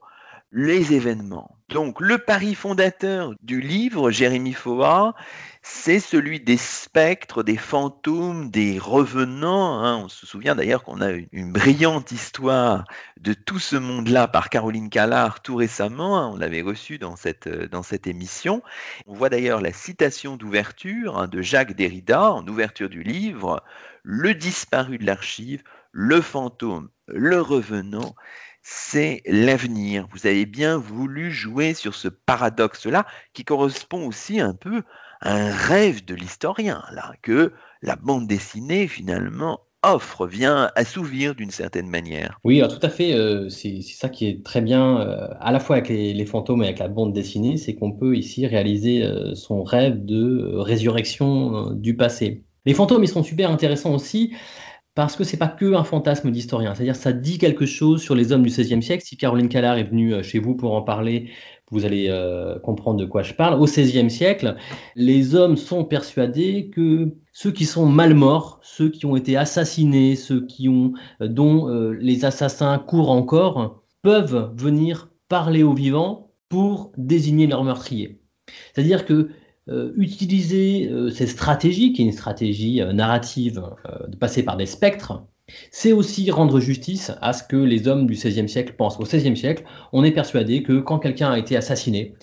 les 0.53 0.95
événements. 0.95 1.57
Donc 1.69 2.01
le 2.01 2.19
pari 2.19 2.57
fondateur 2.57 3.35
du 3.43 3.61
livre, 3.61 4.11
Jérémy 4.11 4.53
Foa, 4.53 5.15
c'est 5.63 6.01
celui 6.01 6.41
des 6.41 6.57
spectres, 6.57 7.45
des 7.45 7.57
fantômes, 7.57 8.51
des 8.51 8.79
revenants. 8.79 9.79
Hein. 9.85 9.99
On 9.99 10.09
se 10.09 10.27
souvient 10.27 10.57
d'ailleurs 10.57 10.83
qu'on 10.83 11.01
a 11.01 11.13
une 11.31 11.53
brillante 11.53 12.11
histoire 12.11 12.85
de 13.21 13.35
tout 13.35 13.61
ce 13.61 13.77
monde-là 13.77 14.27
par 14.27 14.49
Caroline 14.49 14.91
Callard 14.91 15.43
tout 15.43 15.55
récemment. 15.55 16.19
Hein. 16.19 16.31
On 16.33 16.37
l'avait 16.37 16.63
reçu 16.63 16.99
dans 16.99 17.15
cette, 17.15 17.49
dans 17.49 17.85
cette 17.85 18.09
émission. 18.09 18.63
On 19.07 19.15
voit 19.15 19.29
d'ailleurs 19.29 19.61
la 19.61 19.73
citation 19.73 20.37
d'ouverture 20.37 21.19
hein, 21.19 21.29
de 21.29 21.43
Jacques 21.43 21.77
Derrida 21.77 22.33
en 22.33 22.45
ouverture 22.49 22.89
du 22.89 23.05
livre, 23.05 23.63
Le 24.03 24.35
disparu 24.35 24.99
de 24.99 25.07
l'archive, 25.07 25.63
le 25.93 26.21
fantôme, 26.21 26.89
le 27.07 27.41
revenant 27.41 28.15
c'est 28.63 29.23
l'avenir. 29.27 30.07
Vous 30.13 30.27
avez 30.27 30.47
bien 30.47 30.77
voulu 30.77 31.31
jouer 31.31 31.75
sur 31.75 31.95
ce 31.95 32.09
paradoxe-là 32.09 33.07
qui 33.33 33.45
correspond 33.45 34.07
aussi 34.07 34.41
un 34.41 34.55
peu 34.55 34.83
à 35.21 35.35
un 35.35 35.51
rêve 35.51 36.05
de 36.05 36.15
l'historien, 36.15 36.83
là, 36.93 37.13
que 37.23 37.53
la 37.83 37.97
bande 37.97 38.27
dessinée 38.27 38.89
finalement 38.89 39.61
offre, 39.83 40.27
vient 40.27 40.71
assouvir 40.77 41.35
d'une 41.35 41.51
certaine 41.51 41.89
manière. 41.89 42.39
Oui, 42.45 42.61
tout 42.61 42.85
à 42.85 42.89
fait. 42.89 43.15
Euh, 43.15 43.49
c'est 43.49 43.81
ça 43.83 44.09
qui 44.09 44.27
est 44.27 44.45
très 44.45 44.61
bien, 44.61 45.01
euh, 45.01 45.29
à 45.41 45.53
la 45.53 45.61
fois 45.61 45.77
avec 45.77 45.89
les, 45.89 46.27
fantômes 46.27 46.63
et 46.63 46.67
avec 46.67 46.79
la 46.79 46.89
bande 46.89 47.13
dessinée, 47.13 47.57
c'est 47.57 47.75
qu'on 47.75 47.93
peut 47.93 48.17
ici 48.17 48.47
réaliser 48.47 49.03
euh, 49.03 49.35
son 49.35 49.63
rêve 49.63 50.05
de 50.05 50.53
résurrection 50.57 51.71
du 51.73 51.97
passé. 51.97 52.45
Les 52.67 52.75
fantômes, 52.75 53.03
ils 53.05 53.09
sont 53.09 53.23
super 53.23 53.51
intéressants 53.51 53.95
aussi 53.95 54.35
parce 55.01 55.17
que 55.17 55.25
c'est 55.25 55.39
pas 55.39 55.49
que 55.49 55.73
un 55.73 55.83
fantasme 55.83 56.31
d'historien, 56.31 56.75
c'est-à-dire 56.75 56.95
ça 56.95 57.15
dit 57.15 57.39
quelque 57.39 57.65
chose 57.65 58.03
sur 58.03 58.15
les 58.15 58.33
hommes 58.33 58.43
du 58.43 58.51
XVIe 58.51 58.83
siècle. 58.83 59.03
Si 59.03 59.17
Caroline 59.17 59.49
Callard 59.49 59.79
est 59.79 59.85
venue 59.85 60.13
euh, 60.13 60.23
chez 60.23 60.39
vous 60.39 60.55
pour 60.55 60.75
en 60.75 60.83
parler, 60.83 61.31
vous 61.71 61.87
allez 61.87 62.09
euh, 62.11 62.59
comprendre 62.59 63.01
de 63.01 63.07
quoi 63.07 63.23
je 63.23 63.33
parle. 63.33 63.59
Au 63.59 63.65
XVIe 63.65 64.11
siècle, 64.11 64.57
les 64.97 65.35
hommes 65.35 65.57
sont 65.57 65.87
persuadés 65.87 66.69
que 66.69 67.15
ceux 67.33 67.51
qui 67.51 67.65
sont 67.65 67.87
mal 67.87 68.13
morts, 68.13 68.61
ceux 68.63 68.91
qui 68.91 69.07
ont 69.07 69.17
été 69.17 69.39
assassinés, 69.39 70.17
ceux 70.17 70.45
qui 70.45 70.69
ont, 70.69 70.93
euh, 71.23 71.29
dont 71.29 71.69
les 71.99 72.27
assassins 72.27 72.77
courent 72.77 73.11
encore, 73.11 73.83
peuvent 74.03 74.53
venir 74.55 75.09
parler 75.31 75.63
aux 75.63 75.73
vivants 75.73 76.35
pour 76.51 76.93
désigner 76.99 77.47
leur 77.47 77.65
meurtrier. 77.65 78.21
C'est-à-dire 78.75 79.07
que 79.07 79.31
utiliser 79.97 80.89
euh, 80.89 81.11
cette 81.11 81.29
stratégie, 81.29 81.93
qui 81.93 82.03
est 82.03 82.05
une 82.05 82.13
stratégie 82.13 82.81
euh, 82.81 82.93
narrative 82.93 83.63
de 84.09 84.17
passer 84.17 84.43
par 84.43 84.57
des 84.57 84.67
spectres, 84.67 85.23
c'est 85.71 85.93
aussi 85.93 86.31
rendre 86.31 86.61
justice 86.61 87.13
à 87.21 87.33
ce 87.33 87.43
que 87.43 87.57
les 87.57 87.89
hommes 87.89 88.07
du 88.07 88.15
XVIe 88.15 88.49
siècle 88.49 88.75
pensent. 88.77 88.99
Au 88.99 89.05
XVIe 89.05 89.37
siècle, 89.37 89.65
on 89.93 90.05
est 90.05 90.13
persuadé 90.13 90.63
que 90.63 90.81
quand 90.81 90.99
quelqu'un 90.99 91.31
a 91.31 91.39
été 91.39 91.57
assassiné, 91.57 92.15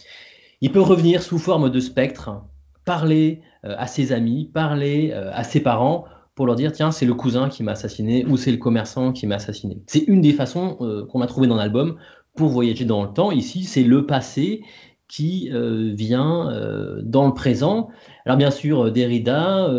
il 0.61 0.71
peut 0.71 0.81
revenir 0.81 1.21
sous 1.21 1.37
forme 1.37 1.69
de 1.69 1.79
spectre, 1.79 2.41
parler 2.85 3.41
à 3.63 3.85
ses 3.85 4.13
amis, 4.13 4.49
parler 4.53 5.11
à 5.11 5.43
ses 5.43 5.59
parents 5.59 6.05
pour 6.35 6.45
leur 6.45 6.55
dire 6.55 6.71
tiens 6.71 6.91
c'est 6.91 7.05
le 7.05 7.15
cousin 7.15 7.49
qui 7.49 7.63
m'a 7.63 7.73
assassiné 7.73 8.25
ou 8.25 8.37
c'est 8.37 8.51
le 8.51 8.57
commerçant 8.57 9.11
qui 9.11 9.27
m'a 9.27 9.35
assassiné. 9.35 9.81
C'est 9.87 10.07
une 10.07 10.21
des 10.21 10.31
façons 10.31 10.77
qu'on 11.11 11.19
a 11.19 11.27
trouvé 11.27 11.47
dans 11.47 11.57
l'album 11.57 11.97
pour 12.37 12.47
voyager 12.47 12.85
dans 12.85 13.03
le 13.03 13.11
temps. 13.11 13.31
Ici 13.31 13.65
c'est 13.65 13.83
le 13.83 14.05
passé 14.05 14.61
qui 15.07 15.49
euh, 15.53 15.93
vient 15.93 16.49
euh, 16.51 17.01
dans 17.01 17.27
le 17.27 17.33
présent. 17.33 17.89
Alors 18.25 18.37
bien 18.37 18.51
sûr, 18.51 18.85
euh, 18.85 18.91
Derrida, 18.91 19.69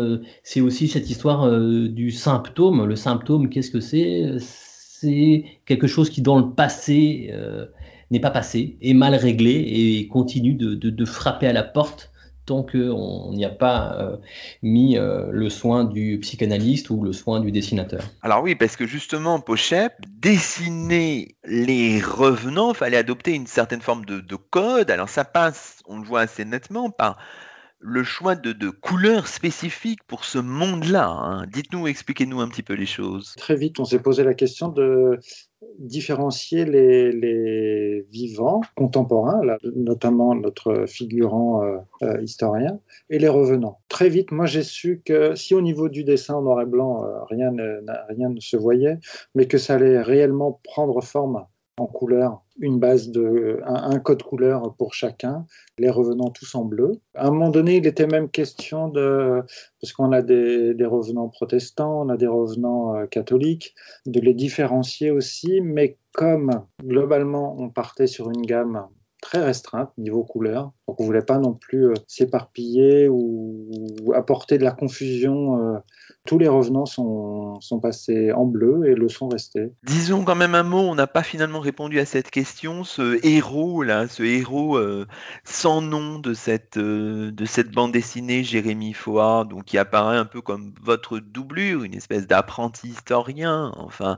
c'est 0.43 0.61
aussi 0.61 0.87
cette 0.87 1.09
histoire 1.09 1.49
du 1.59 2.11
symptôme. 2.11 2.85
Le 2.85 2.95
symptôme, 2.95 3.49
qu'est-ce 3.49 3.71
que 3.71 3.79
c'est? 3.79 4.37
C'est 4.39 5.45
quelque 5.65 5.87
chose 5.87 6.09
qui 6.09 6.21
dans 6.21 6.37
le 6.39 6.51
passé 6.51 7.33
n'est 8.11 8.19
pas 8.19 8.31
passé, 8.31 8.77
est 8.81 8.93
mal 8.93 9.15
réglé 9.15 9.51
et 9.51 10.07
continue 10.07 10.55
de, 10.55 10.73
de 10.75 11.05
frapper 11.05 11.47
à 11.47 11.53
la 11.53 11.63
porte 11.63 12.11
qu'on 12.63 13.31
n'y 13.33 13.45
a 13.45 13.49
pas 13.49 13.95
euh, 13.99 14.17
mis 14.61 14.97
euh, 14.97 15.27
le 15.31 15.49
soin 15.49 15.83
du 15.83 16.19
psychanalyste 16.19 16.89
ou 16.89 17.03
le 17.03 17.13
soin 17.13 17.39
du 17.39 17.51
dessinateur. 17.51 18.01
Alors 18.21 18.43
oui, 18.43 18.55
parce 18.55 18.75
que 18.75 18.85
justement, 18.85 19.39
Pochep, 19.39 19.93
dessiner 20.09 21.35
les 21.45 22.01
revenants, 22.01 22.73
fallait 22.73 22.97
adopter 22.97 23.33
une 23.33 23.47
certaine 23.47 23.81
forme 23.81 24.05
de, 24.05 24.35
code. 24.35 24.91
Alors 24.91 25.09
ça 25.09 25.25
passe, 25.25 25.81
on 25.85 25.99
le 25.99 26.05
voit 26.05 26.21
assez 26.21 26.45
nettement, 26.45 26.89
par 26.89 27.17
le 27.79 28.03
choix 28.03 28.35
de, 28.35 28.69
couleurs 28.69 29.27
spécifiques 29.27 30.03
pour 30.03 30.25
ce 30.25 30.37
monde-là. 30.37 31.07
Hein. 31.07 31.45
Dites-nous, 31.51 31.87
expliquez-nous 31.87 32.41
un 32.41 32.49
petit 32.49 32.63
peu 32.63 32.73
les 32.73 32.85
choses. 32.85 33.33
Très 33.37 33.55
vite, 33.55 33.79
on 33.79 33.85
s'est 33.85 33.99
posé 33.99 34.23
la 34.23 34.33
question 34.33 34.67
de 34.67 35.19
différencier 35.77 36.65
les, 36.65 38.01
vivants 38.11 38.61
contemporains, 38.75 39.41
notamment 39.75 40.35
notre 40.35 40.85
figurant 40.87 41.63
euh, 41.63 41.77
euh, 42.03 42.21
historien, 42.21 42.79
et 43.09 43.19
les 43.19 43.27
revenants. 43.27 43.79
Très 43.87 44.09
vite, 44.09 44.31
moi 44.31 44.45
j'ai 44.45 44.63
su 44.63 45.01
que 45.05 45.35
si 45.35 45.53
au 45.53 45.61
niveau 45.61 45.89
du 45.89 46.03
dessin 46.03 46.35
en 46.35 46.41
noir 46.41 46.61
et 46.61 46.65
blanc, 46.65 47.03
euh, 47.03 47.23
rien, 47.29 47.51
rien 48.09 48.29
ne 48.29 48.39
se 48.39 48.57
voyait, 48.57 48.99
mais 49.35 49.47
que 49.47 49.57
ça 49.57 49.75
allait 49.75 50.01
réellement 50.01 50.59
prendre 50.63 51.01
forme 51.01 51.45
en 51.79 51.87
couleur, 51.87 52.43
une 52.59 52.79
base 52.79 53.09
de 53.09 53.61
un, 53.65 53.99
code 53.99 54.23
couleur 54.23 54.75
pour 54.75 54.93
chacun, 54.93 55.45
les 55.77 55.89
revenants 55.89 56.29
tous 56.29 56.55
en 56.55 56.65
bleu. 56.65 56.99
À 57.15 57.27
un 57.27 57.31
moment 57.31 57.49
donné, 57.49 57.77
il 57.77 57.87
était 57.87 58.07
même 58.07 58.29
question 58.29 58.89
de 58.89 59.41
parce 59.81 59.93
qu'on 59.93 60.11
a 60.11 60.21
des, 60.21 60.75
revenants 60.85 61.29
protestants, 61.29 62.01
on 62.01 62.09
a 62.09 62.17
des 62.17 62.27
revenants 62.27 62.95
euh, 62.95 63.05
catholiques, 63.05 63.75
de 64.05 64.19
les 64.19 64.33
différencier 64.33 65.11
aussi, 65.11 65.61
mais 65.61 65.97
comme 66.13 66.63
globalement 66.83 67.55
on 67.59 67.69
partait 67.69 68.07
sur 68.07 68.29
une 68.29 68.41
gamme 68.41 68.87
très 69.21 69.43
restreinte 69.43 69.91
niveau 69.97 70.23
couleur. 70.23 70.71
Donc 70.87 70.99
on 71.01 71.05
voulait 71.05 71.21
pas 71.21 71.37
non 71.37 71.53
plus 71.53 71.89
euh, 71.89 71.93
s'éparpiller 72.07 73.07
ou, 73.09 73.69
apporter 74.15 74.57
de 74.57 74.63
la 74.63 74.71
confusion. 74.71 75.59
Euh. 75.59 75.77
tous 76.25 76.39
les 76.39 76.47
revenants 76.47 76.85
sont, 76.85 77.59
sont, 77.61 77.79
passés 77.79 78.31
en 78.31 78.45
bleu 78.45 78.87
et 78.87 78.95
le 78.95 79.09
sont 79.09 79.27
restés. 79.27 79.71
Disons 79.83 80.23
quand 80.23 80.35
même 80.35 80.55
un 80.55 80.63
mot, 80.63 80.79
on 80.79 80.95
n'a 80.95 81.07
pas 81.07 81.23
finalement 81.23 81.59
répondu 81.59 81.99
à 81.99 82.05
cette 82.05 82.31
question. 82.31 82.83
Ce 82.83 83.23
héros 83.25 83.83
là, 83.83 84.07
ce 84.07 84.23
héros 84.23 84.77
euh, 84.77 85.05
sans 85.43 85.81
nom 85.81 86.19
de 86.19 86.33
cette, 86.33 86.77
de 86.79 87.45
cette 87.45 87.71
bande 87.71 87.91
dessinée, 87.91 88.43
Jérémy 88.43 88.93
Foa, 88.93 89.45
donc 89.47 89.65
qui 89.65 89.77
apparaît 89.77 90.17
un 90.17 90.25
peu 90.25 90.41
comme 90.41 90.73
votre 90.81 91.19
doublure, 91.19 91.83
une 91.83 91.93
espèce 91.93 92.25
d'apprenti 92.25 92.87
historien. 92.87 93.71
Enfin, 93.77 94.17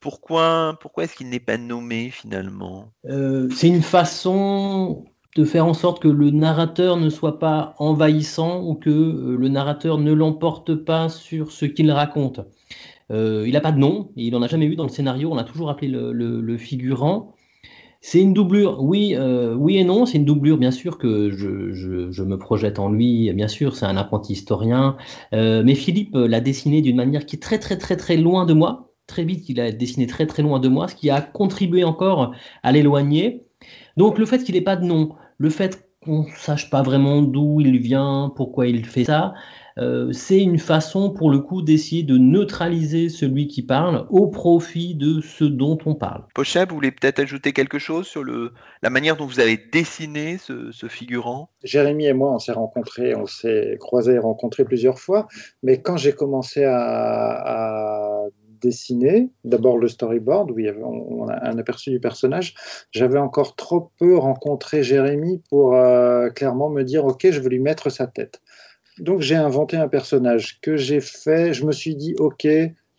pourquoi, 0.00 0.78
pourquoi 0.80 1.04
est-ce 1.04 1.14
qu'il 1.14 1.30
n'est 1.30 1.40
pas 1.40 1.56
nommé 1.56 2.10
finalement? 2.10 2.92
C'est 3.04 3.68
une 3.68 3.82
façon 3.82 4.41
de 5.36 5.44
faire 5.44 5.66
en 5.66 5.74
sorte 5.74 6.02
que 6.02 6.08
le 6.08 6.30
narrateur 6.30 6.96
ne 6.96 7.08
soit 7.08 7.38
pas 7.38 7.74
envahissant 7.78 8.62
ou 8.62 8.74
que 8.74 8.90
euh, 8.90 9.36
le 9.36 9.48
narrateur 9.48 9.98
ne 9.98 10.12
l'emporte 10.12 10.74
pas 10.74 11.08
sur 11.08 11.52
ce 11.52 11.64
qu'il 11.64 11.90
raconte. 11.90 12.40
Euh, 13.10 13.44
il 13.46 13.52
n'a 13.52 13.60
pas 13.60 13.72
de 13.72 13.78
nom, 13.78 14.10
il 14.16 14.32
n'en 14.32 14.42
a 14.42 14.46
jamais 14.46 14.66
eu 14.66 14.76
dans 14.76 14.84
le 14.84 14.90
scénario, 14.90 15.30
on 15.32 15.38
a 15.38 15.44
toujours 15.44 15.70
appelé 15.70 15.88
le, 15.88 16.56
figurant. 16.56 17.34
C'est 18.00 18.20
une 18.20 18.34
doublure, 18.34 18.82
oui, 18.82 19.14
euh, 19.14 19.54
oui 19.54 19.76
et 19.78 19.84
non, 19.84 20.06
c'est 20.06 20.18
une 20.18 20.24
doublure, 20.24 20.58
bien 20.58 20.70
sûr 20.70 20.98
que 20.98 21.30
je, 21.30 22.22
me 22.22 22.36
projette 22.36 22.78
en 22.78 22.90
lui, 22.90 23.32
bien 23.32 23.48
sûr, 23.48 23.76
c'est 23.76 23.86
un 23.86 23.96
apprenti 23.96 24.32
historien, 24.32 24.96
mais 25.32 25.74
Philippe 25.74 26.14
l'a 26.14 26.40
dessiné 26.40 26.82
d'une 26.82 26.96
manière 26.96 27.26
qui 27.26 27.36
est 27.36 27.40
très 27.40 27.58
très 27.58 27.76
très 27.76 27.96
très 27.96 28.16
loin 28.16 28.44
de 28.44 28.54
moi, 28.54 28.92
très 29.06 29.24
vite 29.24 29.48
il 29.48 29.60
a 29.60 29.70
dessiné 29.72 30.06
très 30.06 30.26
très 30.26 30.42
loin 30.42 30.58
de 30.58 30.68
moi, 30.68 30.88
ce 30.88 30.94
qui 30.94 31.10
a 31.10 31.20
contribué 31.20 31.84
encore 31.84 32.34
à 32.62 32.72
l'éloigner. 32.72 33.44
Donc 33.96 34.18
le 34.18 34.26
fait 34.26 34.42
qu'il 34.44 34.54
n'ait 34.54 34.60
pas 34.60 34.76
de 34.76 34.84
nom, 34.84 35.14
le 35.38 35.50
fait 35.50 35.88
qu'on 36.04 36.24
ne 36.24 36.30
sache 36.36 36.70
pas 36.70 36.82
vraiment 36.82 37.22
d'où 37.22 37.60
il 37.60 37.78
vient, 37.78 38.32
pourquoi 38.34 38.66
il 38.66 38.84
fait 38.84 39.04
ça, 39.04 39.34
euh, 39.78 40.12
c'est 40.12 40.40
une 40.40 40.58
façon 40.58 41.10
pour 41.10 41.30
le 41.30 41.38
coup 41.38 41.62
d'essayer 41.62 42.02
de 42.02 42.18
neutraliser 42.18 43.08
celui 43.08 43.46
qui 43.46 43.62
parle 43.62 44.06
au 44.10 44.26
profit 44.26 44.94
de 44.94 45.20
ce 45.20 45.44
dont 45.44 45.78
on 45.86 45.94
parle. 45.94 46.24
Pochet, 46.34 46.66
vous 46.66 46.74
voulez 46.74 46.90
peut-être 46.90 47.20
ajouter 47.20 47.52
quelque 47.52 47.78
chose 47.78 48.06
sur 48.06 48.22
le, 48.22 48.52
la 48.82 48.90
manière 48.90 49.16
dont 49.16 49.26
vous 49.26 49.40
avez 49.40 49.56
dessiné 49.56 50.38
ce, 50.38 50.72
figurant? 50.88 51.50
Jérémy 51.62 52.06
et 52.06 52.12
moi, 52.12 52.34
on 52.34 52.38
s'est 52.38 52.52
rencontrés, 52.52 53.14
on 53.14 53.26
s'est 53.26 53.76
croisés 53.80 54.14
et 54.14 54.18
rencontrés 54.18 54.64
plusieurs 54.64 54.98
fois, 54.98 55.28
mais 55.62 55.80
quand 55.80 55.96
j'ai 55.96 56.12
commencé 56.12 56.64
à 56.64 58.11
d'abord 59.44 59.78
le 59.78 59.88
storyboard 59.88 60.50
où 60.50 60.58
il 60.58 60.66
y 60.66 60.68
avait, 60.68 60.82
on 60.82 61.28
a 61.28 61.48
un 61.48 61.58
aperçu 61.58 61.90
du 61.90 62.00
personnage. 62.00 62.54
J'avais 62.90 63.18
encore 63.18 63.56
trop 63.56 63.90
peu 63.98 64.16
rencontré 64.16 64.82
Jérémy 64.82 65.42
pour 65.48 65.74
euh, 65.74 66.30
clairement 66.30 66.70
me 66.70 66.82
dire 66.82 67.04
ok, 67.04 67.30
je 67.30 67.40
veux 67.40 67.48
lui 67.48 67.58
mettre 67.58 67.90
sa 67.90 68.06
tête. 68.06 68.40
Donc 68.98 69.20
j'ai 69.20 69.36
inventé 69.36 69.76
un 69.76 69.88
personnage 69.88 70.60
que 70.60 70.76
j'ai 70.76 71.00
fait. 71.00 71.52
Je 71.52 71.64
me 71.64 71.72
suis 71.72 71.96
dit 71.96 72.14
ok, 72.18 72.46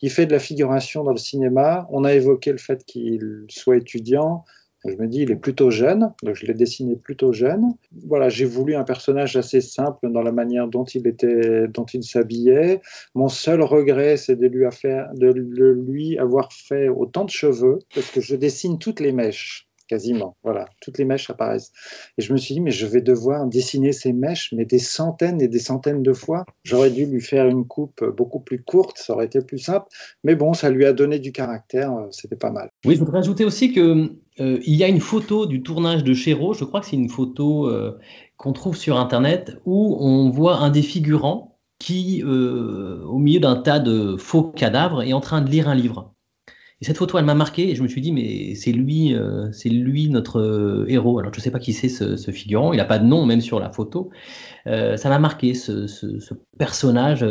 il 0.01 0.09
fait 0.09 0.25
de 0.25 0.31
la 0.31 0.39
figuration 0.39 1.03
dans 1.03 1.11
le 1.11 1.17
cinéma. 1.17 1.87
On 1.91 2.03
a 2.03 2.13
évoqué 2.13 2.51
le 2.51 2.57
fait 2.57 2.83
qu'il 2.85 3.45
soit 3.49 3.77
étudiant. 3.77 4.43
Je 4.85 4.95
me 4.95 5.07
dis, 5.07 5.21
il 5.21 5.31
est 5.31 5.37
plutôt 5.37 5.71
jeune, 5.71 6.13
donc 6.23 6.35
je 6.35 6.45
l'ai 6.45 6.53
dessiné 6.53 6.95
plutôt 6.95 7.31
jeune. 7.31 7.69
Voilà, 8.05 8.29
j'ai 8.29 8.45
voulu 8.45 8.75
un 8.75 8.83
personnage 8.83 9.37
assez 9.37 9.61
simple 9.61 10.11
dans 10.11 10.21
la 10.21 10.31
manière 10.31 10.67
dont 10.67 10.83
il 10.83 11.07
était, 11.07 11.67
dont 11.69 11.85
il 11.85 12.03
s'habillait. 12.03 12.81
Mon 13.15 13.29
seul 13.29 13.61
regret, 13.61 14.17
c'est 14.17 14.35
de 14.35 14.47
lui, 14.47 16.17
avoir 16.17 16.51
fait 16.51 16.89
autant 16.89 17.23
de 17.23 17.29
cheveux, 17.29 17.79
parce 17.95 18.11
que 18.11 18.19
je 18.19 18.35
dessine 18.35 18.77
toutes 18.77 18.99
les 18.99 19.13
mèches 19.13 19.67
quasiment. 19.87 20.37
Voilà, 20.43 20.69
toutes 20.81 20.97
les 20.97 21.05
mèches 21.05 21.29
apparaissent. 21.29 21.71
Et 22.17 22.21
je 22.21 22.33
me 22.33 22.37
suis 22.37 22.55
dit, 22.55 22.61
mais 22.61 22.71
je 22.71 22.85
vais 22.85 23.01
devoir 23.01 23.47
dessiner 23.47 23.91
ces 23.91 24.11
mèches, 24.11 24.51
mais 24.53 24.65
des 24.65 24.79
centaines 24.79 25.41
et 25.41 25.47
des 25.47 25.59
centaines 25.59 26.03
de 26.03 26.13
fois. 26.13 26.45
J'aurais 26.63 26.89
dû 26.89 27.05
lui 27.05 27.21
faire 27.21 27.47
une 27.47 27.67
coupe 27.67 28.03
beaucoup 28.03 28.39
plus 28.39 28.61
courte, 28.61 28.97
ça 28.97 29.13
aurait 29.13 29.25
été 29.25 29.41
plus 29.41 29.59
simple. 29.59 29.87
Mais 30.23 30.35
bon, 30.35 30.53
ça 30.53 30.69
lui 30.69 30.85
a 30.85 30.93
donné 30.93 31.19
du 31.19 31.31
caractère, 31.31 31.93
euh, 31.93 32.07
c'était 32.11 32.35
pas 32.35 32.51
mal. 32.51 32.69
Oui, 32.85 32.95
je 32.95 32.99
voudrais 32.99 33.19
ajouter 33.19 33.45
aussi 33.45 33.73
que 33.73 34.09
euh, 34.39 34.59
il 34.65 34.75
y 34.75 34.83
a 34.83 34.87
une 34.87 34.99
photo 34.99 35.45
du 35.45 35.63
tournage 35.63 36.03
de 36.03 36.13
Chéreau, 36.13 36.53
je 36.53 36.63
crois 36.65 36.81
que 36.81 36.87
c'est 36.87 36.95
une 36.95 37.09
photo 37.09 37.67
euh, 37.67 37.97
qu'on 38.37 38.53
trouve 38.53 38.75
sur 38.75 38.97
Internet, 38.97 39.59
où 39.65 39.97
on 39.99 40.29
voit 40.29 40.57
un 40.57 40.69
des 40.69 40.81
figurants 40.81 41.59
qui, 41.79 42.23
au 42.23 43.17
milieu 43.17 43.41
d'un 43.41 43.57
tas 43.57 43.79
de 43.79 44.15
faux 44.15 44.43
cadavres, 44.43 45.03
est 45.03 45.11
en 45.11 45.19
train 45.19 45.41
de 45.41 45.49
lire 45.49 45.67
un 45.67 45.75
livre. 45.75 46.12
Et 46.81 46.85
cette 46.85 46.97
photo, 46.97 47.17
elle 47.17 47.25
m'a 47.25 47.35
marqué 47.35 47.69
et 47.69 47.75
je 47.75 47.83
me 47.83 47.87
suis 47.87 48.01
dit, 48.01 48.11
mais 48.11 48.55
c'est 48.55 48.71
lui, 48.71 49.13
euh, 49.13 49.51
c'est 49.51 49.69
lui 49.69 50.09
notre 50.09 50.39
euh, 50.39 50.85
héros. 50.89 51.19
Alors 51.19 51.33
je 51.33 51.39
ne 51.39 51.43
sais 51.43 51.51
pas 51.51 51.59
qui 51.59 51.71
c'est 51.71 51.87
ce, 51.87 52.31
figurant, 52.31 52.73
il 52.73 52.77
n'a 52.77 52.85
pas 52.85 52.99
de 52.99 53.05
nom 53.05 53.25
même 53.25 53.41
sur 53.41 53.59
la 53.59 53.69
photo. 53.69 54.09
Euh, 54.67 54.97
ça 54.97 55.09
m'a 55.09 55.19
marqué 55.19 55.53
ce, 55.53 55.87
personnage 56.57 57.25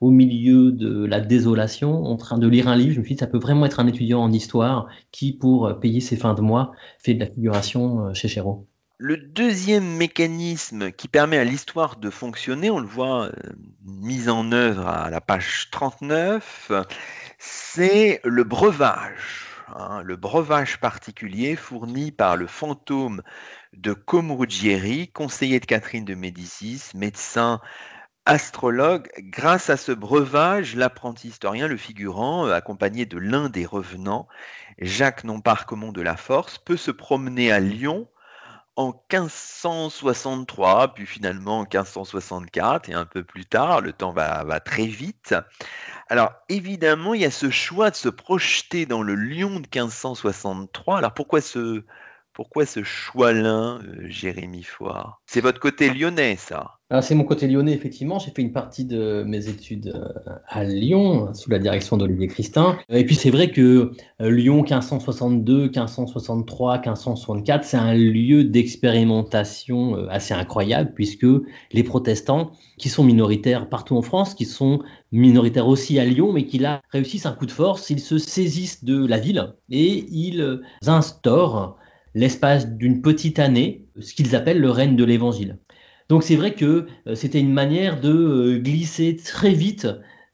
au 0.00 0.10
milieu 0.10 0.72
de 0.72 1.04
la 1.04 1.20
désolation, 1.20 2.04
en 2.04 2.16
train 2.16 2.38
de 2.38 2.48
lire 2.48 2.68
un 2.68 2.76
livre. 2.76 2.94
Je 2.94 3.00
me 3.00 3.04
suis 3.04 3.14
dit, 3.14 3.20
ça 3.20 3.26
peut 3.26 3.38
vraiment 3.38 3.66
être 3.66 3.78
un 3.78 3.86
étudiant 3.86 4.20
en 4.20 4.32
histoire 4.32 4.88
qui, 5.10 5.32
pour 5.32 5.78
payer 5.80 6.00
ses 6.00 6.16
fins 6.16 6.34
de 6.34 6.40
mois, 6.40 6.72
fait 6.98 7.14
de 7.14 7.20
la 7.20 7.26
figuration 7.26 8.12
chez 8.14 8.28
Chéreau. 8.28 8.66
Le 8.98 9.16
deuxième 9.16 9.96
mécanisme 9.96 10.92
qui 10.92 11.08
permet 11.08 11.38
à 11.38 11.44
l'histoire 11.44 11.96
de 11.96 12.08
fonctionner, 12.08 12.70
on 12.70 12.78
le 12.78 12.86
voit 12.86 13.30
mis 13.84 14.28
en 14.28 14.52
œuvre 14.52 14.86
à 14.86 15.10
la 15.10 15.20
page 15.20 15.68
39, 15.72 16.70
c'est 17.44 18.20
le 18.22 18.44
breuvage. 18.44 19.48
Hein, 19.74 20.02
le 20.04 20.14
breuvage 20.14 20.78
particulier 20.78 21.56
fourni 21.56 22.12
par 22.12 22.36
le 22.36 22.46
fantôme 22.46 23.22
de 23.72 23.92
Comruggieri, 23.92 25.08
conseiller 25.08 25.58
de 25.58 25.66
Catherine 25.66 26.04
de 26.04 26.14
Médicis, 26.14 26.90
médecin 26.94 27.60
astrologue. 28.26 29.08
Grâce 29.18 29.70
à 29.70 29.76
ce 29.76 29.90
breuvage, 29.90 30.76
l'apprenti 30.76 31.28
historien, 31.28 31.66
le 31.66 31.76
figurant, 31.76 32.46
euh, 32.46 32.52
accompagné 32.52 33.06
de 33.06 33.18
l'un 33.18 33.48
des 33.48 33.66
revenants, 33.66 34.28
Jacques 34.78 35.24
Nonparcomont 35.24 35.90
de 35.90 36.02
la 36.02 36.16
Force, 36.16 36.58
peut 36.58 36.76
se 36.76 36.92
promener 36.92 37.50
à 37.50 37.58
Lyon 37.58 38.08
en 38.76 38.92
1563, 39.12 40.94
puis 40.94 41.06
finalement 41.06 41.60
en 41.60 41.62
1564 41.62 42.88
et 42.88 42.94
un 42.94 43.04
peu 43.04 43.22
plus 43.22 43.44
tard, 43.44 43.80
le 43.80 43.92
temps 43.92 44.12
va, 44.12 44.60
très 44.60 44.86
vite. 44.86 45.34
Alors 46.08 46.32
évidemment, 46.48 47.14
il 47.14 47.20
y 47.20 47.26
a 47.26 47.30
ce 47.30 47.50
choix 47.50 47.90
de 47.90 47.96
se 47.96 48.08
projeter 48.08 48.86
dans 48.86 49.02
le 49.02 49.14
Lyon 49.14 49.60
de 49.60 49.68
1563. 49.68 50.98
Alors 50.98 51.14
pourquoi 51.14 51.40
ce, 51.40 51.84
pourquoi 52.32 52.64
ce 52.64 52.82
choix-là, 52.82 53.78
euh, 53.82 54.08
Jérémy 54.08 54.62
Foire? 54.62 55.20
C'est 55.26 55.42
votre 55.42 55.60
côté 55.60 55.90
lyonnais, 55.90 56.36
ça? 56.36 56.78
C'est 57.00 57.14
mon 57.14 57.24
côté 57.24 57.48
lyonnais, 57.48 57.72
effectivement. 57.72 58.18
J'ai 58.18 58.30
fait 58.30 58.42
une 58.42 58.52
partie 58.52 58.84
de 58.84 59.24
mes 59.26 59.48
études 59.48 59.92
euh, 59.94 60.34
à 60.46 60.64
Lyon, 60.64 61.32
sous 61.32 61.50
la 61.50 61.58
direction 61.58 61.96
d'Olivier 61.96 62.26
Christin. 62.26 62.76
Et 62.90 63.06
puis 63.06 63.14
c'est 63.14 63.30
vrai 63.30 63.50
que 63.50 63.92
euh, 64.20 64.30
Lyon 64.30 64.56
1562, 64.56 65.62
1563, 65.62 66.74
1564, 66.78 67.64
c'est 67.64 67.76
un 67.76 67.94
lieu 67.94 68.44
d'expérimentation 68.44 70.06
assez 70.08 70.34
incroyable, 70.34 70.92
puisque 70.94 71.26
les 71.72 71.82
protestants, 71.82 72.52
qui 72.76 72.88
sont 72.88 73.04
minoritaires 73.04 73.68
partout 73.68 73.96
en 73.96 74.02
France, 74.02 74.34
qui 74.34 74.44
sont 74.44 74.80
minoritaires 75.12 75.68
aussi 75.68 75.98
à 75.98 76.04
Lyon, 76.04 76.32
mais 76.32 76.44
qui 76.44 76.58
là 76.58 76.82
réussissent 76.90 77.26
un 77.26 77.32
coup 77.32 77.46
de 77.46 77.52
force, 77.52 77.88
ils 77.90 78.00
se 78.00 78.18
saisissent 78.18 78.84
de 78.84 79.06
la 79.06 79.18
ville 79.18 79.54
et 79.70 80.04
ils 80.10 80.60
instaurent 80.86 81.78
l'espace 82.14 82.68
d'une 82.68 83.00
petite 83.02 83.38
année 83.38 83.86
ce 84.00 84.14
qu'ils 84.14 84.34
appellent 84.36 84.60
le 84.60 84.70
règne 84.70 84.96
de 84.96 85.04
l'évangile. 85.04 85.58
Donc 86.12 86.24
c'est 86.24 86.36
vrai 86.36 86.52
que 86.52 86.84
euh, 87.06 87.14
c'était 87.14 87.40
une 87.40 87.54
manière 87.54 87.98
de 87.98 88.12
euh, 88.12 88.58
glisser 88.58 89.16
très 89.16 89.54
vite 89.54 89.88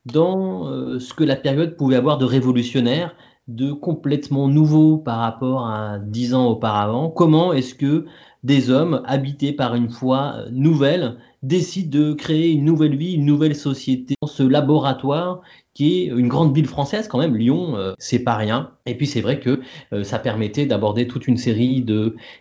dans 0.06 0.66
euh, 0.66 0.98
ce 0.98 1.14
que 1.14 1.22
la 1.22 1.36
période 1.36 1.76
pouvait 1.76 1.94
avoir 1.94 2.18
de 2.18 2.24
révolutionnaire, 2.24 3.14
de 3.46 3.70
complètement 3.70 4.48
nouveau 4.48 4.98
par 4.98 5.20
rapport 5.20 5.68
à 5.68 6.00
dix 6.00 6.34
ans 6.34 6.46
auparavant. 6.48 7.10
Comment 7.10 7.52
est-ce 7.52 7.76
que 7.76 8.06
des 8.42 8.70
hommes 8.70 9.02
habités 9.06 9.52
par 9.52 9.76
une 9.76 9.88
foi 9.88 10.46
nouvelle 10.50 11.18
décident 11.42 11.98
de 11.98 12.12
créer 12.14 12.50
une 12.50 12.64
nouvelle 12.64 12.96
vie, 12.96 13.14
une 13.14 13.24
nouvelle 13.24 13.54
société, 13.54 14.14
ce 14.26 14.42
laboratoire 14.42 15.40
qui 15.74 16.02
est 16.02 16.06
une 16.06 16.26
grande 16.26 16.54
ville 16.54 16.66
française 16.66 17.06
quand 17.06 17.18
même. 17.18 17.36
Lyon, 17.36 17.76
euh, 17.76 17.92
c'est 17.98 18.18
pas 18.18 18.34
rien. 18.34 18.72
Et 18.86 18.96
puis 18.96 19.06
c'est 19.06 19.20
vrai 19.20 19.38
que 19.38 19.60
euh, 19.92 20.02
ça 20.02 20.18
permettait 20.18 20.66
d'aborder 20.66 21.06
toute 21.06 21.28
une 21.28 21.36
série 21.36 21.84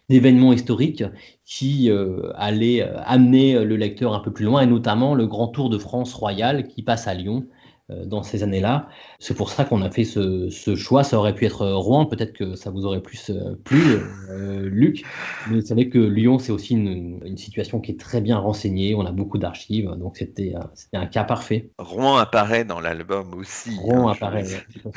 d'événements 0.10 0.54
historiques 0.54 1.04
qui 1.46 1.92
euh, 1.92 2.32
allaient 2.36 2.82
amener 3.06 3.64
le 3.64 3.76
lecteur 3.76 4.14
un 4.14 4.20
peu 4.20 4.32
plus 4.32 4.46
loin, 4.46 4.62
et 4.62 4.66
notamment 4.66 5.14
le 5.14 5.28
Grand 5.28 5.50
Tour 5.50 5.70
de 5.70 5.78
France 5.78 6.14
royal 6.14 6.68
qui 6.68 6.82
passe 6.82 7.08
à 7.08 7.14
Lyon 7.14 7.46
dans 7.90 8.24
ces 8.24 8.44
années-là. 8.44 8.90
C'est 9.20 9.34
pour 9.34 9.50
ça 9.50 9.64
qu'on 9.64 9.82
a 9.82 9.90
fait 9.90 10.04
ce, 10.04 10.76
choix. 10.76 11.04
Ça 11.04 11.18
aurait 11.18 11.34
pu 11.34 11.46
être 11.46 11.66
Rouen, 11.68 12.06
peut-être 12.06 12.34
que 12.34 12.56
ça 12.56 12.70
vous 12.70 12.86
aurait 12.86 13.02
plus 13.02 13.30
euh, 13.30 13.56
plu, 13.64 13.82
euh, 14.30 14.68
Luc. 14.70 15.04
Mais 15.50 15.60
vous 15.60 15.66
savez 15.66 15.90
que 15.90 15.98
Lyon, 15.98 16.40
c'est 16.40 16.52
aussi 16.52 16.74
une, 16.74 17.38
situation 17.38 17.80
qui 17.80 17.92
est 17.92 18.00
très 18.00 18.20
bien 18.20 18.38
renseignée. 18.38 18.96
On 18.96 19.06
a 19.06 19.12
beaucoup 19.12 19.38
d'archives, 19.38 19.90
donc 19.98 20.18
c'était 20.18 20.54
un 20.94 21.06
cas 21.06 21.24
parfait. 21.24 21.70
Rouen 21.78 22.18
apparaît 22.18 22.66
dans 22.66 22.80
l'album 22.80 23.34
aussi. 23.36 23.78
Rouen 23.80 24.10
hein, 24.10 24.14
apparaît. 24.14 24.44
Je, 24.46 24.90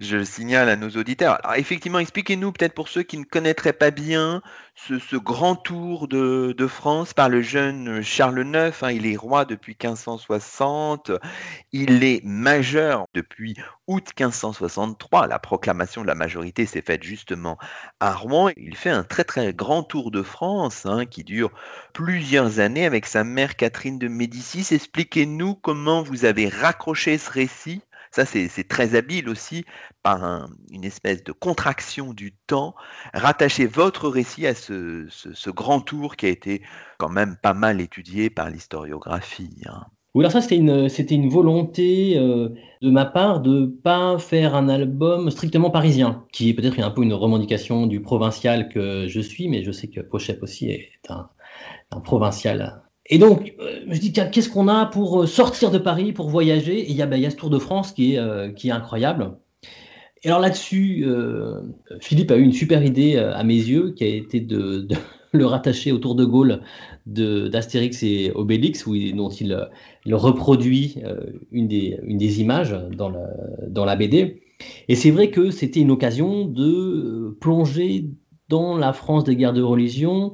je, 0.00 0.16
le 0.16 0.24
signale 0.24 0.68
à 0.68 0.76
nos 0.76 0.90
auditeurs. 0.90 1.38
Alors 1.44 1.56
effectivement, 1.56 1.98
expliquez-nous 1.98 2.52
peut-être 2.52 2.74
pour 2.74 2.88
ceux 2.88 3.02
qui 3.02 3.18
ne 3.18 3.24
connaîtraient 3.24 3.72
pas 3.72 3.90
bien 3.90 4.42
ce, 4.86 5.16
grand 5.16 5.56
tour 5.56 6.08
de, 6.08 6.54
France 6.68 7.14
par 7.14 7.28
le 7.28 7.42
jeune 7.42 8.02
Charles 8.02 8.46
IX. 8.46 8.82
Hein. 8.82 8.92
il 8.92 9.06
est 9.06 9.16
roi 9.16 9.44
depuis 9.44 9.72
1560, 9.72 11.10
il 11.72 12.04
est 12.04 12.22
majeur 12.24 13.06
depuis 13.14 13.56
août 13.86 14.12
1563. 14.18 15.26
La 15.26 15.38
proclamation 15.38 16.02
de 16.02 16.06
la 16.06 16.14
majorité 16.14 16.66
s'est 16.66 16.82
faite 16.82 17.02
justement 17.02 17.58
à 18.00 18.12
Rouen. 18.12 18.50
Il 18.56 18.76
fait 18.76 18.90
un 18.90 19.04
très 19.04 19.24
très 19.24 19.52
grand 19.52 19.82
tour 19.82 20.10
de 20.10 20.22
France 20.22 20.86
hein, 20.86 21.06
qui 21.06 21.24
dure 21.24 21.50
plusieurs 21.92 22.60
années 22.60 22.86
avec 22.86 23.06
sa 23.06 23.24
mère 23.24 23.56
Catherine 23.56 23.98
de 23.98 24.08
Médicis. 24.08 24.74
Expliquez-nous 24.74 25.54
comment 25.54 26.02
vous 26.02 26.24
avez 26.24 26.48
raccroché 26.48 27.18
ce 27.18 27.30
récit 27.30 27.82
ça, 28.10 28.24
c'est 28.24 28.68
très 28.68 28.94
habile 28.94 29.28
aussi 29.28 29.64
par 30.02 30.48
une 30.70 30.84
espèce 30.84 31.22
de 31.24 31.32
contraction 31.32 32.12
du 32.12 32.32
temps. 32.46 32.74
Rattacher 33.14 33.66
votre 33.66 34.08
récit 34.08 34.46
à 34.46 34.54
ce, 34.54 35.50
grand 35.50 35.80
tour 35.80 36.16
qui 36.16 36.26
a 36.26 36.28
été 36.28 36.62
quand 36.98 37.08
même 37.08 37.36
pas 37.42 37.54
mal 37.54 37.80
étudié 37.80 38.30
par 38.30 38.50
l'historiographie. 38.50 39.62
Hein. 39.66 39.84
Oui, 40.14 40.24
alors 40.24 40.32
ça, 40.32 40.40
c'était 40.40 40.56
une, 41.14 41.28
volonté 41.28 42.18
euh, 42.18 42.48
de 42.80 42.90
ma 42.90 43.04
part 43.04 43.40
de 43.40 43.66
pas 43.66 44.18
faire 44.18 44.54
un 44.54 44.68
album 44.68 45.30
strictement 45.30 45.70
parisien, 45.70 46.24
qui 46.32 46.48
est 46.48 46.54
peut-être 46.54 46.80
un 46.80 46.90
peu 46.90 47.02
une 47.02 47.12
revendication 47.12 47.86
du 47.86 48.00
provincial 48.00 48.68
que 48.68 49.06
je 49.06 49.20
suis, 49.20 49.48
mais 49.48 49.62
je 49.62 49.70
sais 49.70 49.88
que 49.88 50.00
Pochep 50.00 50.42
aussi 50.42 50.70
est 50.70 50.90
un 51.10 52.00
provincial 52.00 52.87
et 53.10 53.18
donc, 53.18 53.54
euh, 53.60 53.80
je 53.88 53.98
dis, 53.98 54.12
qu'est-ce 54.12 54.48
qu'on 54.48 54.68
a 54.68 54.86
pour 54.86 55.22
euh, 55.22 55.26
sortir 55.26 55.70
de 55.70 55.78
Paris, 55.78 56.12
pour 56.12 56.28
voyager? 56.28 56.78
Et 56.80 56.90
il 56.90 56.96
y, 56.96 57.02
a, 57.02 57.06
ben, 57.06 57.16
il 57.16 57.22
y 57.22 57.26
a 57.26 57.30
ce 57.30 57.36
Tour 57.36 57.50
de 57.50 57.58
France 57.58 57.92
qui 57.92 58.14
est, 58.14 58.18
euh, 58.18 58.50
incroyable. 58.70 59.38
Et 60.24 60.28
alors 60.28 60.40
là-dessus, 60.40 61.06
Philippe 62.00 62.32
a 62.32 62.36
eu 62.36 62.42
une 62.42 62.52
super 62.52 62.84
idée 62.84 63.16
à 63.16 63.44
mes 63.44 63.54
yeux, 63.54 63.92
qui 63.92 64.02
a 64.02 64.08
été 64.08 64.40
de, 64.40 64.88
le 65.32 65.46
rattacher 65.46 65.92
au 65.92 65.98
Tour 65.98 66.16
de 66.16 66.24
Gaulle 66.24 66.62
d'Astérix 67.06 68.02
et 68.02 68.32
Obélix, 68.34 68.84
où 68.84 68.96
dont 69.14 69.28
il, 69.28 69.68
il 70.06 70.14
reproduit 70.16 70.96
une, 71.52 71.68
des, 71.68 72.00
une 72.02 72.18
des 72.18 72.40
images 72.40 72.76
dans 72.96 73.10
la, 73.10 73.28
dans 73.68 73.84
la 73.84 73.94
BD. 73.94 74.42
Et 74.88 74.96
c'est 74.96 75.12
vrai 75.12 75.30
que 75.30 75.52
c'était 75.52 75.78
une 75.78 75.92
occasion 75.92 76.46
de 76.46 77.36
plonger 77.40 78.10
dans 78.48 78.76
la 78.76 78.92
France 78.92 79.22
des 79.22 79.36
guerres 79.36 79.52
de 79.52 79.62
religion, 79.62 80.32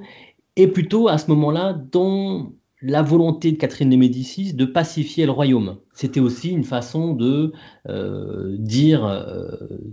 et 0.56 0.66
plutôt 0.66 1.08
à 1.08 1.18
ce 1.18 1.30
moment-là 1.30 1.74
dans 1.74 2.54
la 2.86 3.00
volonté 3.00 3.50
de 3.50 3.56
Catherine 3.56 3.88
de 3.88 3.96
Médicis 3.96 4.52
de 4.52 4.66
pacifier 4.66 5.24
le 5.24 5.32
royaume. 5.32 5.78
C'était 5.94 6.20
aussi 6.20 6.50
une 6.50 6.64
façon 6.64 7.14
de 7.14 7.52
euh, 7.88 8.56
dire 8.58 9.06
euh, 9.06 9.46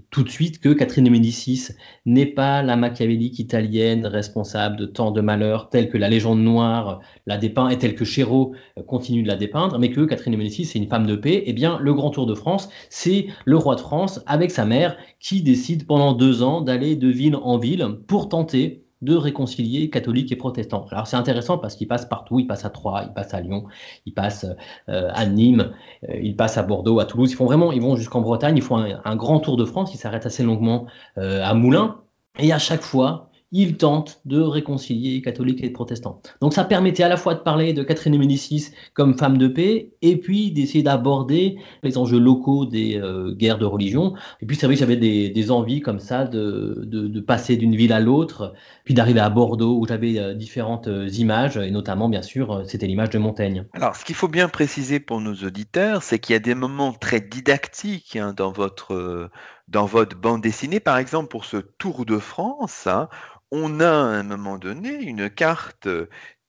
tout 0.09 0.23
de 0.23 0.29
suite 0.29 0.59
que 0.59 0.73
Catherine 0.73 1.05
de 1.05 1.09
Médicis 1.09 1.69
n'est 2.05 2.25
pas 2.25 2.61
la 2.61 2.75
machiavélique 2.75 3.39
italienne 3.39 4.05
responsable 4.05 4.75
de 4.75 4.85
tant 4.85 5.11
de 5.11 5.21
malheurs 5.21 5.69
tels 5.69 5.89
que 5.89 5.97
la 5.97 6.09
légende 6.09 6.41
noire 6.41 6.99
la 7.27 7.37
dépeint 7.37 7.69
et 7.69 7.77
telle 7.77 7.95
que 7.95 8.03
Chéreau 8.03 8.53
continue 8.87 9.23
de 9.23 9.27
la 9.29 9.37
dépeindre, 9.37 9.79
mais 9.79 9.89
que 9.89 10.01
Catherine 10.01 10.33
de 10.33 10.37
Médicis 10.37 10.63
est 10.63 10.75
une 10.75 10.89
femme 10.89 11.07
de 11.07 11.15
paix. 11.15 11.43
Eh 11.45 11.53
bien, 11.53 11.79
le 11.79 11.93
grand 11.93 12.09
tour 12.09 12.25
de 12.25 12.35
France, 12.35 12.69
c'est 12.89 13.27
le 13.45 13.55
roi 13.55 13.75
de 13.75 13.81
France 13.81 14.21
avec 14.25 14.51
sa 14.51 14.65
mère 14.65 14.97
qui 15.21 15.41
décide 15.41 15.87
pendant 15.87 16.11
deux 16.11 16.43
ans 16.43 16.59
d'aller 16.59 16.97
de 16.97 17.07
ville 17.07 17.37
en 17.37 17.57
ville 17.57 17.87
pour 18.07 18.27
tenter 18.27 18.80
de 19.01 19.15
réconcilier 19.15 19.89
catholiques 19.89 20.31
et 20.31 20.35
protestants. 20.35 20.85
Alors 20.91 21.07
c'est 21.07 21.17
intéressant 21.17 21.57
parce 21.57 21.75
qu'il 21.75 21.87
passe 21.87 22.05
partout, 22.05 22.39
il 22.39 22.47
passe 22.47 22.65
à 22.65 22.69
Troyes, 22.69 23.05
il 23.07 23.13
passe 23.13 23.33
à 23.33 23.41
Lyon, 23.41 23.65
il 24.05 24.13
passe 24.13 24.45
euh, 24.89 25.09
à 25.13 25.25
Nîmes, 25.25 25.73
euh, 26.09 26.19
il 26.21 26.35
passe 26.35 26.57
à 26.57 26.63
Bordeaux, 26.63 26.99
à 26.99 27.05
Toulouse. 27.05 27.31
Ils 27.31 27.35
font 27.35 27.45
vraiment, 27.45 27.71
ils 27.71 27.81
vont 27.81 27.95
jusqu'en 27.95 28.21
Bretagne, 28.21 28.57
ils 28.57 28.63
font 28.63 28.77
un, 28.77 29.15
grand 29.15 29.39
tour 29.39 29.57
de 29.57 29.65
France, 29.65 29.93
ils 29.93 29.97
s'arrêtent 29.97 30.25
assez 30.25 30.43
longuement 30.43 30.85
euh, 31.17 31.43
à 31.43 31.53
Moulins. 31.53 31.97
Et 32.39 32.53
à 32.53 32.59
chaque 32.59 32.81
fois, 32.81 33.30
il 33.51 33.77
tente 33.77 34.21
de 34.25 34.39
réconcilier 34.39 35.21
catholiques 35.21 35.63
et 35.63 35.69
protestants. 35.69 36.21
Donc 36.39 36.53
ça 36.53 36.63
permettait 36.63 37.03
à 37.03 37.09
la 37.09 37.17
fois 37.17 37.33
de 37.33 37.39
parler 37.39 37.73
de 37.73 37.83
Catherine 37.83 38.13
de 38.13 38.17
Médicis 38.17 38.69
comme 38.93 39.17
femme 39.17 39.37
de 39.37 39.47
paix, 39.47 39.91
et 40.01 40.17
puis 40.17 40.51
d'essayer 40.51 40.83
d'aborder 40.83 41.57
les 41.83 41.97
enjeux 41.97 42.19
locaux 42.19 42.65
des 42.65 42.97
euh, 42.97 43.33
guerres 43.33 43.57
de 43.57 43.65
religion. 43.65 44.13
Et 44.41 44.45
puis 44.45 44.55
c'est 44.55 44.65
vrai 44.65 44.75
que 44.75 44.79
j'avais 44.79 44.95
des, 44.95 45.51
envies 45.51 45.81
comme 45.81 45.99
ça 45.99 46.25
de, 46.25 46.83
de, 46.85 47.19
passer 47.19 47.57
d'une 47.57 47.75
ville 47.75 47.91
à 47.91 47.99
l'autre, 47.99 48.53
puis 48.85 48.93
d'arriver 48.93 49.19
à 49.19 49.29
Bordeaux 49.29 49.77
où 49.77 49.87
j'avais 49.87 50.17
euh, 50.17 50.33
différentes 50.33 50.87
euh, 50.87 51.09
images, 51.09 51.57
et 51.57 51.71
notamment 51.71 52.07
bien 52.07 52.21
sûr 52.21 52.63
c'était 52.65 52.87
l'image 52.87 53.09
de 53.09 53.17
Montaigne. 53.17 53.65
Alors 53.73 53.95
ce 53.95 54.05
qu'il 54.05 54.15
faut 54.15 54.27
bien 54.27 54.47
préciser 54.47 54.99
pour 54.99 55.19
nos 55.19 55.33
auditeurs, 55.33 56.03
c'est 56.03 56.19
qu'il 56.19 56.33
y 56.33 56.35
a 56.37 56.39
des 56.39 56.55
moments 56.55 56.93
très 56.93 57.19
didactiques 57.19 58.15
hein, 58.15 58.33
dans 58.35 58.51
votre 58.51 59.29
dans 59.71 59.85
votre 59.85 60.17
bande 60.17 60.41
dessinée, 60.41 60.79
par 60.79 60.97
exemple 60.97 61.29
pour 61.29 61.45
ce 61.45 61.57
Tour 61.57 62.05
de 62.05 62.17
France, 62.17 62.87
hein, 62.87 63.07
on 63.51 63.79
a 63.79 63.89
à 63.89 64.19
un 64.19 64.23
moment 64.23 64.57
donné 64.57 65.03
une 65.03 65.29
carte 65.29 65.87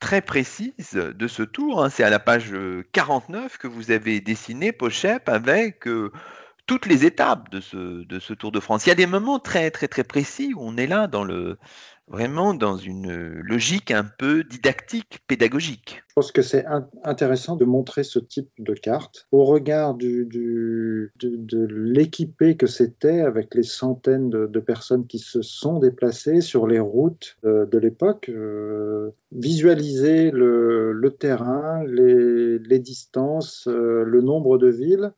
très 0.00 0.20
précise 0.20 0.92
de 0.94 1.28
ce 1.28 1.42
tour. 1.42 1.82
Hein. 1.82 1.90
C'est 1.90 2.04
à 2.04 2.10
la 2.10 2.18
page 2.18 2.54
49 2.92 3.58
que 3.58 3.68
vous 3.68 3.90
avez 3.90 4.20
dessiné, 4.20 4.72
Pochep, 4.72 5.28
avec 5.28 5.86
euh, 5.86 6.12
toutes 6.66 6.86
les 6.86 7.04
étapes 7.04 7.50
de 7.50 7.60
ce, 7.60 8.04
de 8.04 8.18
ce 8.18 8.34
Tour 8.34 8.52
de 8.52 8.60
France. 8.60 8.86
Il 8.86 8.90
y 8.90 8.92
a 8.92 8.96
des 8.96 9.06
moments 9.06 9.38
très 9.38 9.70
très 9.70 9.88
très 9.88 10.04
précis 10.04 10.54
où 10.54 10.60
on 10.60 10.76
est 10.76 10.86
là 10.86 11.06
dans 11.06 11.24
le, 11.24 11.58
vraiment 12.08 12.54
dans 12.54 12.76
une 12.76 13.12
logique 13.42 13.90
un 13.90 14.04
peu 14.04 14.44
didactique, 14.44 15.20
pédagogique. 15.26 16.02
Je 16.08 16.14
pense 16.14 16.32
que 16.32 16.42
c'est 16.42 16.64
intéressant 17.04 17.56
de 17.56 17.64
montrer 17.64 18.04
ce 18.04 18.18
type 18.18 18.50
de 18.58 18.74
carte 18.74 19.26
au 19.32 19.44
regard 19.44 19.94
du, 19.94 20.26
de, 20.26 21.66
l'équipé 21.70 22.56
que 22.56 22.66
c'était 22.66 23.20
avec 23.20 23.54
les 23.54 23.62
centaines 23.62 24.30
de, 24.30 24.60
personnes 24.60 25.06
qui 25.06 25.18
se 25.18 25.42
sont 25.42 25.78
déplacées 25.78 26.40
sur 26.40 26.66
les 26.66 26.80
routes 26.80 27.36
euh, 27.44 27.66
de, 27.66 27.78
l'époque. 27.78 28.28
Euh, 28.28 29.10
visualiser 29.32 30.30
le, 30.30 31.16
terrain, 31.18 31.84
les, 31.84 32.78
distances, 32.78 33.66
euh, 33.68 34.04
le 34.04 34.20
nombre 34.20 34.58
de 34.58 34.68
villes, 34.68 35.12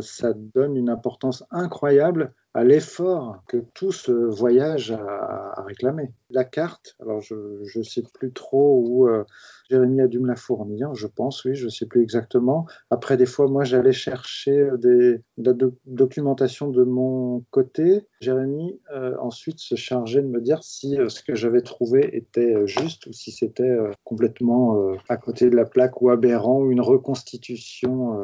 ça 0.00 0.32
donne 0.32 0.76
une 0.76 0.88
importance 0.88 1.42
incroyable 1.50 2.32
à 2.54 2.62
l'effort 2.62 3.42
que 3.48 3.56
tout 3.74 3.90
ce 3.90 4.12
voyage 4.12 4.92
a, 4.92 5.62
réclamé. 5.66 6.12
La 6.30 6.44
carte, 6.44 6.96
alors 7.00 7.20
je 7.20 7.34
ne 7.34 7.82
sais 7.82 8.02
plus 8.14 8.32
trop 8.32 8.80
où 8.86 9.08
euh, 9.08 9.24
Jérémy 9.70 10.00
a 10.02 10.06
dû 10.06 10.20
me 10.20 10.28
la 10.28 10.36
fournir, 10.36 10.94
je 10.94 11.06
pense, 11.06 11.44
oui, 11.44 11.54
je 11.54 11.64
ne 11.64 11.70
sais 11.70 11.86
plus 11.86 12.02
exactement. 12.02 12.66
Après, 12.90 13.16
des 13.16 13.26
fois, 13.26 13.48
moi, 13.48 13.64
j'allais 13.64 13.92
chercher 13.92 14.68
des, 14.78 15.20
de 15.38 15.50
la 15.50 15.68
documentation 15.86 16.68
de 16.68 16.84
mon 16.84 17.44
côté. 17.50 18.06
Jérémy, 18.20 18.80
euh, 18.94 19.16
ensuite, 19.20 19.58
se 19.58 19.74
chargeait 19.74 20.22
de 20.22 20.28
me 20.28 20.40
dire 20.40 20.62
si 20.62 20.98
euh, 20.98 21.08
ce 21.08 21.22
que 21.22 21.34
j'avais 21.34 21.62
trouvé 21.62 22.16
était 22.16 22.66
juste 22.66 23.06
ou 23.06 23.12
si 23.12 23.32
c'était 23.32 23.76
complètement 24.04 24.94
à 25.08 25.16
côté 25.16 25.50
de 25.50 25.56
la 25.56 25.64
plaque 25.64 26.02
ou 26.02 26.10
aberrant 26.10 26.60
ou 26.60 26.70
une 26.70 26.80
reconstitution 26.80 28.16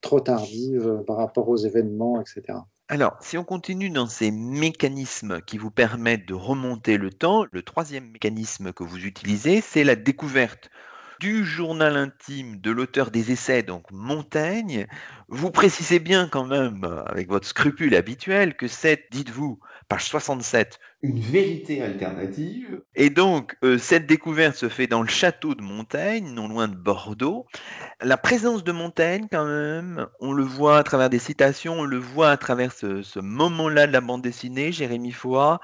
trop 0.00 0.20
tardive 0.20 1.02
par 1.06 1.16
rapport 1.16 1.48
aux 1.48 1.56
événements, 1.56 2.20
etc. 2.20 2.58
Alors, 2.88 3.16
si 3.20 3.36
on 3.36 3.42
continue 3.42 3.90
dans 3.90 4.06
ces 4.06 4.30
mécanismes 4.30 5.40
qui 5.42 5.58
vous 5.58 5.72
permettent 5.72 6.28
de 6.28 6.34
remonter 6.34 6.98
le 6.98 7.10
temps, 7.10 7.44
le 7.50 7.62
troisième 7.62 8.12
mécanisme 8.12 8.72
que 8.72 8.84
vous 8.84 9.04
utilisez, 9.04 9.60
c'est 9.60 9.82
la 9.82 9.96
découverte 9.96 10.70
du 11.20 11.44
journal 11.44 11.96
intime 11.96 12.60
de 12.60 12.70
l'auteur 12.70 13.10
des 13.10 13.32
essais, 13.32 13.62
donc 13.62 13.84
Montaigne. 13.90 14.86
Vous 15.28 15.50
précisez 15.50 15.98
bien 15.98 16.28
quand 16.28 16.46
même, 16.46 16.84
avec 17.06 17.28
votre 17.28 17.46
scrupule 17.46 17.94
habituel, 17.94 18.56
que 18.56 18.68
c'est, 18.68 19.06
dites-vous, 19.10 19.58
page 19.88 20.04
67, 20.04 20.78
une 21.02 21.20
vérité 21.20 21.82
alternative. 21.82 22.82
Et 22.94 23.10
donc, 23.10 23.56
euh, 23.62 23.78
cette 23.78 24.06
découverte 24.06 24.56
se 24.56 24.68
fait 24.68 24.86
dans 24.86 25.02
le 25.02 25.08
château 25.08 25.54
de 25.54 25.62
Montaigne, 25.62 26.32
non 26.32 26.48
loin 26.48 26.68
de 26.68 26.74
Bordeaux. 26.74 27.46
La 28.00 28.16
présence 28.16 28.64
de 28.64 28.72
Montaigne, 28.72 29.26
quand 29.30 29.46
même, 29.46 30.06
on 30.20 30.32
le 30.32 30.42
voit 30.42 30.78
à 30.78 30.82
travers 30.82 31.10
des 31.10 31.18
citations, 31.18 31.80
on 31.80 31.84
le 31.84 31.98
voit 31.98 32.30
à 32.30 32.36
travers 32.36 32.72
ce, 32.72 33.18
moment-là 33.20 33.86
de 33.86 33.92
la 33.92 34.00
bande 34.00 34.22
dessinée, 34.22 34.72
Jérémy 34.72 35.12
Foy, 35.12 35.58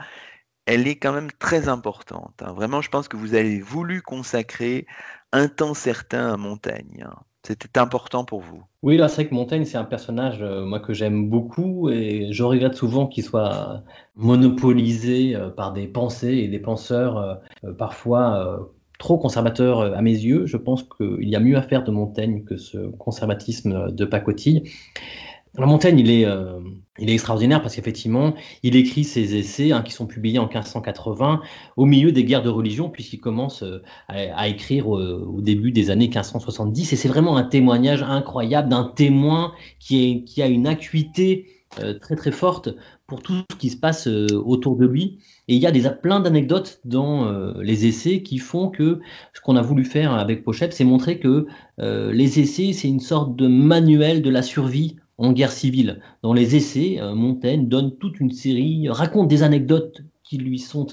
elle 0.67 0.87
est 0.87 0.97
quand 0.97 1.13
même 1.13 1.33
très 1.33 1.69
importante. 1.69 2.41
Hein. 2.43 2.53
Vraiment, 2.53 2.83
je 2.83 2.91
pense 2.91 3.09
que 3.09 3.17
vous 3.17 3.35
avez 3.35 3.61
voulu 3.61 4.01
consacrer 4.01 4.87
un 5.33 5.49
temps 5.49 5.75
certain 5.75 6.33
à 6.33 6.37
Montaigne. 6.37 7.05
Hein. 7.07 7.17
C'était 7.45 7.81
important 7.81 8.25
pour 8.25 8.41
vous. 8.41 8.63
Oui, 8.83 8.97
là, 8.97 9.09
c'est 9.09 9.23
vrai 9.23 9.29
que 9.29 9.35
Montaigne, 9.35 9.65
c'est 9.65 9.77
un 9.77 9.85
personnage, 9.85 10.43
euh, 10.43 10.65
moi, 10.65 10.79
que 10.79 10.93
j'aime 10.93 11.29
beaucoup 11.29 11.91
et 11.91 12.29
je 12.31 12.43
regrette 12.45 12.75
souvent 12.75 13.09
qu'il 13.09 13.25
soit 13.25 13.83
monopolisé 14.15 15.35
euh, 15.35 15.51
par 15.51 15.73
des 15.73 15.89
pensées 15.89 16.35
et 16.35 16.49
des 16.49 16.61
penseurs 16.61 17.19
euh, 17.19 17.73
parfois 17.73 18.71
trop 19.01 19.19
conservateurs 19.19 19.81
à 19.81 20.03
mes 20.03 20.13
yeux. 20.13 20.47
Je 20.47 20.57
pense 20.57 20.85
qu'il 20.85 21.29
y 21.29 21.35
a 21.35 21.41
mieux 21.41 21.57
à 21.57 21.63
faire 21.63 21.83
de 21.83 21.91
Montaigne 21.91 22.45
que 22.45 22.57
ce 22.57 22.79
conservatisme 22.91 23.91
de 23.91 24.05
pacotille. 24.05 24.71
La 25.59 25.67
Montaigne, 25.67 25.99
il 25.99 26.11
est, 26.11 26.25
euh, 26.25 26.61
il 26.99 27.11
est 27.11 27.13
extraordinaire 27.13 27.61
parce 27.61 27.77
qu'effectivement, 27.77 28.35
il 28.63 28.75
écrit 28.75 29.05
ses 29.05 29.37
essais 29.37 29.73
hein, 29.73 29.83
qui 29.83 29.93
sont 29.93 30.07
publiés 30.07 30.39
en 30.39 30.47
1580 30.47 31.43
au 31.77 31.85
milieu 31.85 32.11
des 32.11 32.25
guerres 32.25 32.43
de 32.43 32.49
religion, 32.49 32.89
puisqu'il 32.89 33.21
commence 33.21 33.63
euh, 33.63 33.83
à, 34.09 34.49
écrire 34.49 34.89
au, 34.89 35.41
début 35.43 35.71
des 35.71 35.91
années 35.91 36.09
1570. 36.09 36.95
Et 36.95 36.97
c'est 36.97 37.09
vraiment 37.09 37.37
un 37.37 37.45
témoignage 37.45 38.03
incroyable 38.03 38.71
d'un 38.71 38.85
témoin 38.85 39.53
qui, 39.79 40.11
est, 40.11 40.25
qui 40.25 40.41
a 40.43 40.47
une 40.47 40.67
acuité 40.67 41.47
très 42.03 42.17
très 42.17 42.33
forte 42.33 42.69
pour 43.07 43.23
tout 43.23 43.33
ce 43.51 43.57
qui 43.57 43.71
se 43.71 43.79
passe 43.79 44.07
autour 44.07 44.77
de 44.77 44.85
lui. 44.85 45.21
Et 45.49 45.55
il 45.55 45.59
y 45.59 45.67
a 45.67 45.71
des, 45.71 45.89
plein 46.03 46.21
d'anecdotes 46.21 46.81
dans 46.85 47.33
les 47.55 47.87
essais 47.87 48.23
qui 48.23 48.37
font 48.37 48.69
que 48.69 49.01
ce 49.33 49.41
qu'on 49.41 49.57
a 49.57 49.63
voulu 49.63 49.87
faire 49.87 50.13
avec 50.13 50.45
Pochette, 50.45 50.75
c'est 50.75 50.85
montrer 50.85 51.19
que 51.19 51.47
les 51.79 52.41
essais, 52.41 52.75
c'est 52.75 52.89
une 52.89 53.01
sorte 53.01 53.37
de 53.37 53.47
manuel 53.47 54.21
de 54.21 54.29
la 54.29 54.43
survie 54.43 54.97
en 55.19 55.33
guerre 55.33 55.53
civile. 55.53 56.01
Dans 56.23 56.33
les 56.33 56.57
essais, 56.57 56.99
Montaigne 57.15 57.69
donne 57.69 57.97
toute 57.97 58.21
une 58.21 58.33
série, 58.33 58.89
raconte 58.89 59.29
des 59.29 59.43
anecdotes 59.43 60.03
qui 60.25 60.39
lui 60.39 60.59
sont 60.59 60.87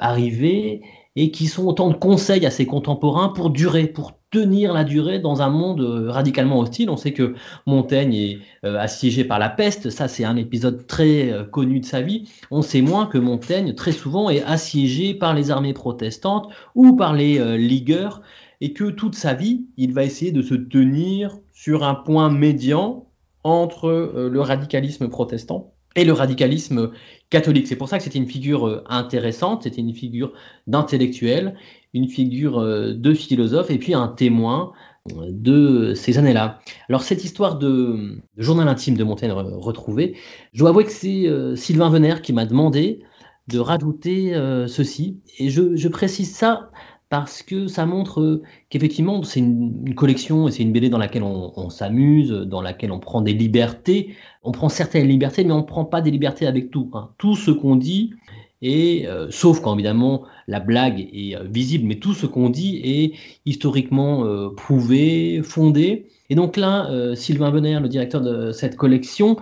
arrivées 0.00 0.82
et 1.16 1.30
qui 1.30 1.46
sont 1.46 1.66
autant 1.66 1.90
de 1.90 1.94
conseils 1.94 2.46
à 2.46 2.50
ses 2.50 2.66
contemporains 2.66 3.28
pour 3.28 3.50
durer, 3.50 3.86
pour 3.86 4.12
tenir 4.30 4.72
la 4.72 4.82
durée 4.82 5.18
dans 5.18 5.42
un 5.42 5.50
monde 5.50 5.82
euh, 5.82 6.10
radicalement 6.10 6.58
hostile. 6.58 6.88
On 6.88 6.96
sait 6.96 7.12
que 7.12 7.34
Montaigne 7.66 8.14
est 8.14 8.38
euh, 8.64 8.78
assiégé 8.78 9.24
par 9.24 9.38
la 9.38 9.50
peste, 9.50 9.90
ça 9.90 10.08
c'est 10.08 10.24
un 10.24 10.36
épisode 10.36 10.86
très 10.86 11.30
euh, 11.30 11.44
connu 11.44 11.80
de 11.80 11.84
sa 11.84 12.00
vie. 12.00 12.30
On 12.50 12.62
sait 12.62 12.80
moins 12.80 13.06
que 13.06 13.18
Montaigne 13.18 13.74
très 13.74 13.92
souvent 13.92 14.30
est 14.30 14.42
assiégé 14.42 15.12
par 15.12 15.34
les 15.34 15.50
armées 15.50 15.74
protestantes 15.74 16.48
ou 16.74 16.96
par 16.96 17.12
les 17.12 17.58
ligueurs 17.58 18.22
et 18.62 18.72
que 18.72 18.90
toute 18.90 19.14
sa 19.14 19.34
vie, 19.34 19.66
il 19.76 19.92
va 19.92 20.04
essayer 20.04 20.30
de 20.32 20.40
se 20.40 20.54
tenir 20.54 21.36
sur 21.62 21.84
un 21.84 21.94
point 21.94 22.30
médian 22.30 23.06
entre 23.44 23.88
le 24.16 24.40
radicalisme 24.40 25.08
protestant 25.08 25.72
et 25.96 26.04
le 26.04 26.12
radicalisme 26.12 26.90
catholique. 27.30 27.66
C'est 27.66 27.76
pour 27.76 27.88
ça 27.88 27.98
que 27.98 28.04
c'était 28.04 28.18
une 28.18 28.28
figure 28.28 28.66
euh, 28.66 28.84
intéressante, 28.88 29.64
c'était 29.64 29.80
une 29.80 29.94
figure 29.94 30.32
d'intellectuel, 30.66 31.54
une 31.94 32.08
figure 32.08 32.58
euh, 32.58 32.94
de 32.94 33.14
philosophe 33.14 33.70
et 33.70 33.78
puis 33.78 33.94
un 33.94 34.08
témoin 34.08 34.72
euh, 35.10 35.26
de 35.30 35.94
ces 35.94 36.18
années-là. 36.18 36.60
Alors 36.88 37.02
cette 37.02 37.24
histoire 37.24 37.58
de, 37.58 38.22
journal 38.36 38.68
intime 38.68 38.96
de 38.96 39.04
Montaigne 39.04 39.32
retrouvé, 39.32 40.16
je 40.52 40.60
dois 40.60 40.70
avouer 40.70 40.84
que 40.84 40.92
c'est 40.92 41.26
Sylvain 41.56 41.90
Venère 41.90 42.22
qui 42.22 42.32
m'a 42.32 42.46
demandé 42.46 43.00
de 43.48 43.58
rajouter 43.58 44.34
ceci, 44.68 45.20
et 45.38 45.50
je, 45.50 45.88
précise 45.88 46.32
ça 46.32 46.70
parce 47.12 47.42
que 47.42 47.66
ça 47.66 47.84
montre 47.84 48.40
qu'effectivement 48.70 49.22
c'est 49.22 49.40
une, 49.40 49.94
collection 49.94 50.48
et 50.48 50.50
c'est 50.50 50.62
une 50.62 50.72
BD 50.72 50.88
dans 50.88 50.96
laquelle 50.96 51.22
on 51.22 51.68
s'amuse, 51.68 52.30
dans 52.30 52.62
laquelle 52.62 52.90
on 52.90 53.00
prend 53.00 53.20
des 53.20 53.34
libertés 53.34 54.14
on 54.42 54.52
prend 54.52 54.68
certaines 54.68 55.06
libertés, 55.06 55.44
mais 55.44 55.52
on 55.52 55.58
ne 55.58 55.62
prend 55.62 55.84
pas 55.84 56.00
des 56.00 56.10
libertés 56.10 56.46
avec 56.46 56.70
tout. 56.70 56.90
Hein. 56.94 57.10
Tout 57.18 57.36
ce 57.36 57.50
qu'on 57.50 57.76
dit, 57.76 58.14
et 58.60 59.06
euh, 59.06 59.28
sauf 59.30 59.60
quand 59.60 59.74
évidemment 59.74 60.22
la 60.48 60.60
blague 60.60 61.08
est 61.12 61.36
euh, 61.36 61.44
visible, 61.44 61.86
mais 61.86 61.96
tout 61.96 62.14
ce 62.14 62.26
qu'on 62.26 62.48
dit 62.48 62.80
est 62.84 63.12
historiquement 63.46 64.24
euh, 64.24 64.50
prouvé, 64.50 65.42
fondé. 65.42 66.06
Et 66.30 66.34
donc 66.34 66.56
là, 66.56 66.88
Sylvain 67.14 67.50
Benner, 67.50 67.78
le 67.80 67.88
directeur 67.88 68.22
de 68.22 68.52
cette 68.52 68.76
collection, 68.76 69.36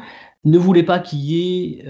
ne 0.44 0.59
voulait 0.59 0.83
pas 0.83 0.98
qu'il 0.98 1.20
y 1.20 1.38
ait 1.40 1.85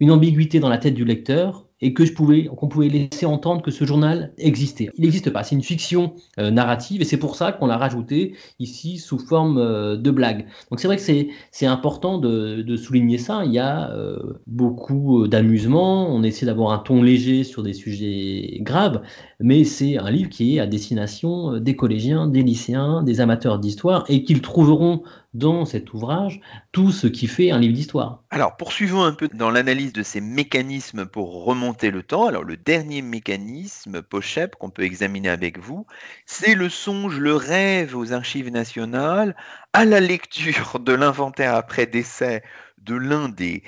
une 0.00 0.10
ambiguïté 0.10 0.58
dans 0.58 0.70
la 0.70 0.78
tête 0.78 0.94
du 0.94 1.04
lecteur 1.04 1.66
et 1.82 1.92
que 1.92 2.04
je 2.04 2.12
pouvais, 2.12 2.44
qu'on 2.44 2.68
pouvait 2.68 2.88
laisser 2.88 3.26
entendre 3.26 3.60
que 3.60 3.72
ce 3.72 3.84
journal 3.84 4.32
existait. 4.38 4.88
Il 4.96 5.02
n'existe 5.02 5.30
pas, 5.30 5.42
c'est 5.42 5.56
une 5.56 5.62
fiction 5.62 6.14
euh, 6.38 6.50
narrative 6.50 7.02
et 7.02 7.04
c'est 7.04 7.16
pour 7.16 7.34
ça 7.34 7.52
qu'on 7.52 7.66
l'a 7.66 7.76
rajouté 7.76 8.34
ici 8.60 8.98
sous 8.98 9.18
forme 9.18 9.58
euh, 9.58 9.96
de 9.96 10.10
blague. 10.12 10.46
Donc 10.70 10.78
c'est 10.78 10.86
vrai 10.86 10.96
que 10.96 11.02
c'est, 11.02 11.66
important 11.66 12.18
de, 12.18 12.62
de, 12.62 12.76
souligner 12.76 13.18
ça. 13.18 13.44
Il 13.44 13.52
y 13.52 13.58
a 13.58 13.90
euh, 13.90 14.40
beaucoup 14.46 15.26
d'amusement, 15.26 16.08
on 16.08 16.22
essaie 16.22 16.46
d'avoir 16.46 16.72
un 16.72 16.78
ton 16.78 17.02
léger 17.02 17.44
sur 17.44 17.62
des 17.62 17.72
sujets 17.72 18.58
graves, 18.60 19.02
mais 19.40 19.64
c'est 19.64 19.98
un 19.98 20.10
livre 20.10 20.28
qui 20.28 20.56
est 20.56 20.60
à 20.60 20.66
destination 20.66 21.58
des 21.58 21.74
collégiens, 21.76 22.26
des 22.28 22.42
lycéens, 22.42 23.02
des 23.02 23.20
amateurs 23.20 23.58
d'histoire 23.58 24.04
et 24.08 24.22
qu'ils 24.22 24.40
trouveront 24.40 25.02
dans 25.34 25.64
cet 25.64 25.94
ouvrage 25.94 26.40
tout 26.72 26.92
ce 26.92 27.06
qui 27.06 27.26
fait 27.26 27.50
un 27.50 27.58
livre 27.58 27.74
d'histoire. 27.74 28.22
Alors, 28.30 28.56
poursuivons 28.56 29.02
un 29.02 29.12
peu 29.12 29.28
dans 29.28 29.50
l'analyse 29.50 29.92
de 29.92 30.02
ces 30.02 30.20
mécanismes 30.20 31.06
pour 31.06 31.44
remonter 31.44 31.90
le 31.90 32.02
temps. 32.02 32.26
Alors, 32.26 32.44
le 32.44 32.56
dernier 32.56 33.02
mécanisme, 33.02 34.02
Pochep, 34.02 34.56
qu'on 34.56 34.70
peut 34.70 34.82
examiner 34.82 35.30
avec 35.30 35.58
vous, 35.58 35.86
c'est 36.26 36.54
le 36.54 36.68
songe, 36.68 37.18
le 37.18 37.34
rêve 37.34 37.96
aux 37.96 38.12
archives 38.12 38.50
nationales, 38.50 39.34
à 39.72 39.84
la 39.84 40.00
lecture 40.00 40.80
de 40.80 40.92
l'inventaire 40.92 41.54
après 41.54 41.86
décès 41.86 42.42
de 42.84 42.96
l'un 42.96 43.28
des, 43.28 43.62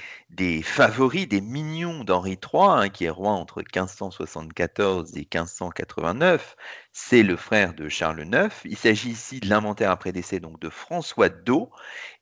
favoris, 0.62 1.28
des 1.28 1.40
mignons 1.40 2.04
d'Henri 2.04 2.32
III, 2.32 2.62
hein, 2.68 2.88
qui 2.88 3.04
est 3.04 3.10
roi 3.10 3.30
entre 3.30 3.60
1574 3.60 5.16
et 5.16 5.28
1589, 5.32 6.56
c'est 6.92 7.22
le 7.22 7.36
frère 7.36 7.74
de 7.74 7.88
Charles 7.88 8.26
IX. 8.26 8.48
Il 8.64 8.76
s'agit 8.76 9.10
ici 9.10 9.40
de 9.40 9.48
l'inventaire 9.48 9.90
après 9.90 10.12
décès 10.12 10.40
donc 10.40 10.60
de 10.60 10.68
François 10.68 11.28
d'Au, 11.28 11.70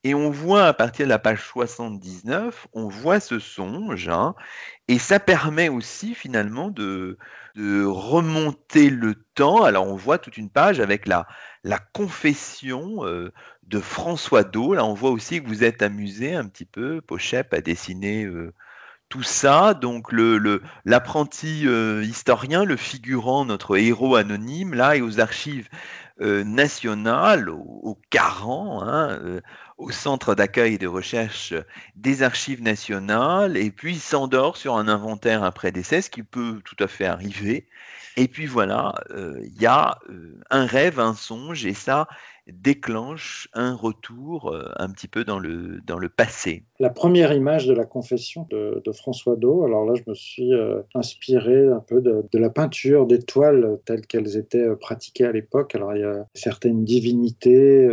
et 0.04 0.14
on 0.14 0.30
voit 0.30 0.66
à 0.66 0.72
partir 0.74 1.06
de 1.06 1.10
la 1.10 1.18
page 1.18 1.42
79, 1.46 2.66
on 2.74 2.88
voit 2.88 3.20
ce 3.20 3.38
songe, 3.38 4.08
hein, 4.08 4.34
et 4.88 4.98
ça 4.98 5.20
permet 5.20 5.68
aussi 5.68 6.14
finalement 6.14 6.68
de, 6.68 7.18
remonter 7.54 8.88
le 8.88 9.14
temps. 9.34 9.62
Alors 9.62 9.86
on 9.86 9.96
voit 9.96 10.18
toute 10.18 10.38
une 10.38 10.50
page 10.50 10.80
avec 10.80 11.06
la, 11.06 11.26
la 11.64 11.78
confession 11.78 13.04
euh, 13.04 13.30
de 13.64 13.80
François 13.80 14.44
Do. 14.44 14.74
Là, 14.74 14.84
on 14.84 14.94
voit 14.94 15.10
aussi 15.10 15.42
que 15.42 15.48
vous 15.48 15.64
êtes 15.64 15.82
amusé 15.82 16.34
un 16.34 16.46
petit 16.46 16.64
peu, 16.64 17.00
Pochep, 17.00 17.52
à 17.54 17.60
dessiner 17.60 18.24
euh, 18.24 18.52
tout 19.08 19.22
ça. 19.22 19.74
Donc, 19.74 20.12
le, 20.12 20.62
l'apprenti 20.84 21.66
euh, 21.66 22.02
historien, 22.04 22.64
le 22.64 22.76
figurant, 22.76 23.44
notre 23.44 23.76
héros 23.76 24.16
anonyme, 24.16 24.74
là, 24.74 24.96
est 24.96 25.00
aux 25.00 25.20
archives 25.20 25.68
nationales, 26.20 27.48
au, 27.48 27.80
au 27.82 27.98
hein, 28.14 29.18
au 29.82 29.90
centre 29.90 30.34
d'accueil 30.34 30.74
et 30.74 30.78
de 30.78 30.86
recherche 30.86 31.54
des 31.96 32.22
archives 32.22 32.62
nationales, 32.62 33.56
et 33.56 33.70
puis 33.70 33.98
s'endort 33.98 34.56
sur 34.56 34.76
un 34.76 34.88
inventaire 34.88 35.42
après 35.42 35.72
décès, 35.72 36.02
ce 36.02 36.10
qui 36.10 36.22
peut 36.22 36.60
tout 36.64 36.76
à 36.78 36.86
fait 36.86 37.06
arriver. 37.06 37.66
Et 38.16 38.28
puis 38.28 38.46
voilà, 38.46 38.94
euh, 39.10 39.40
il 39.42 39.60
y 39.60 39.66
a 39.66 39.98
euh, 40.08 40.38
un 40.50 40.66
rêve, 40.66 41.00
un 41.00 41.14
songe, 41.14 41.66
et 41.66 41.74
ça 41.74 42.06
déclenche 42.50 43.48
un 43.52 43.74
retour 43.74 44.50
euh, 44.50 44.70
un 44.76 44.90
petit 44.90 45.08
peu 45.08 45.24
dans 45.24 45.38
le, 45.38 45.80
dans 45.86 45.98
le 45.98 46.08
passé. 46.08 46.64
La 46.80 46.90
première 46.90 47.32
image 47.32 47.66
de 47.66 47.74
la 47.74 47.84
confession 47.84 48.46
de, 48.50 48.82
François 48.92 49.36
Do, 49.36 49.64
alors 49.64 49.84
là 49.84 49.94
je 49.94 50.02
me 50.06 50.14
suis 50.14 50.50
inspiré 50.94 51.66
un 51.68 51.80
peu 51.80 52.00
de, 52.00 52.24
la 52.34 52.50
peinture 52.50 53.06
des 53.06 53.20
toiles 53.20 53.78
telles 53.86 54.06
qu'elles 54.06 54.36
étaient 54.36 54.76
pratiquées 54.76 55.24
à 55.24 55.32
l'époque. 55.32 55.74
Alors 55.74 55.94
il 55.94 56.00
y 56.00 56.04
a 56.04 56.26
certaines 56.34 56.84
divinités 56.84 57.88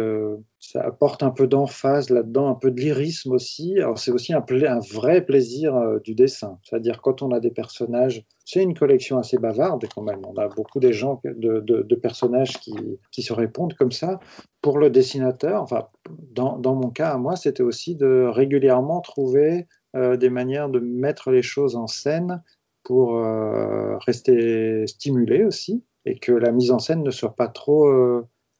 ça 0.60 0.82
apporte 0.82 1.24
un 1.24 1.32
peu 1.32 1.48
d'emphase 1.48 2.10
là-dedans, 2.10 2.50
un 2.50 2.56
peu 2.56 2.70
de 2.70 2.80
lyrisme 2.80 3.32
aussi. 3.32 3.80
Alors 3.80 3.98
c'est 3.98 4.12
aussi 4.12 4.34
un, 4.34 4.44
vrai 4.92 5.26
plaisir 5.26 5.76
euh, 5.76 6.00
du 6.00 6.16
dessin. 6.16 6.60
C'est-à-dire 6.64 7.02
quand 7.02 7.22
on 7.22 7.32
a 7.32 7.40
des 7.40 7.50
personnages, 7.50 8.26
c'est 8.46 8.62
une 8.62 8.74
collection 8.74 9.18
assez 9.18 9.38
bavarde 9.38 9.86
quand 9.94 10.02
même. 10.02 10.20
On 10.26 10.36
a 10.36 10.48
beaucoup 10.50 10.80
des 10.80 10.92
gens, 10.92 11.22
de, 11.24 11.62
de, 11.62 11.96
personnages 11.96 12.60
qui, 12.60 12.74
qui, 13.12 13.22
se 13.22 13.32
répondent 13.32 13.74
comme 13.76 13.92
ça. 13.92 14.20
Pour 14.62 14.78
le 14.78 14.89
dessinateur, 14.89 15.62
enfin 15.62 15.88
dans, 16.32 16.75
mon 16.75 16.89
cas 16.89 17.12
à 17.12 17.17
moi, 17.17 17.36
c'était 17.36 17.63
aussi 17.63 17.95
de 17.95 18.25
régulièrement 18.30 19.02
trouver 19.02 19.67
euh, 19.95 20.17
des 20.17 20.30
manières 20.30 20.69
de 20.69 20.80
mettre 20.80 21.32
les 21.32 21.41
choses 21.41 21.75
en 21.75 21.88
scène 21.88 22.43
pour 22.84 23.17
euh, 23.17 23.97
rester 23.97 24.86
stimulé 24.88 25.45
aussi 25.45 25.84
et 26.06 26.17
que 26.17 26.32
la 26.32 26.52
mise 26.52 26.71
en 26.71 26.80
scène 26.80 27.04
ne 27.04 27.12
soit 27.12 27.36
pas 27.36 27.47
trop 27.47 27.88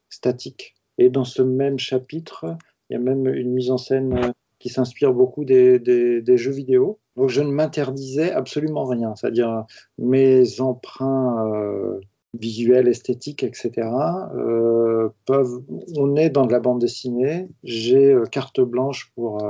statique. 0.09 0.75
Et 0.97 1.09
dans 1.09 1.23
ce 1.23 1.41
même 1.41 1.79
chapitre, 1.79 2.57
il 2.89 2.93
y 2.93 2.95
a 2.97 2.99
même 2.99 3.25
une 3.27 3.51
mise 3.51 3.71
en 3.71 3.77
scène 3.77 4.13
euh, 4.17 4.31
qui 4.59 4.69
s'inspire 4.69 5.13
beaucoup 5.13 5.45
des, 5.45 6.37
jeux 6.37 6.51
vidéo. 6.51 6.99
Donc 7.15 7.29
je 7.29 7.41
ne 7.41 7.51
m'interdisais 7.51 8.31
absolument 8.31 8.85
rien, 8.85 9.15
c'est-à-dire 9.15 9.65
mes 9.97 10.59
emprunts 10.59 11.53
euh, 11.53 11.99
visuels, 12.33 12.87
esthétiques, 12.87 13.43
etc. 13.43 13.87
Euh, 14.35 15.09
peuvent. 15.25 15.61
On 15.97 16.15
est 16.15 16.29
dans 16.29 16.45
de 16.45 16.51
la 16.51 16.59
bande 16.59 16.79
dessinée. 16.79 17.47
J'ai 17.63 18.15
carte 18.31 18.61
blanche 18.61 19.11
pour 19.15 19.43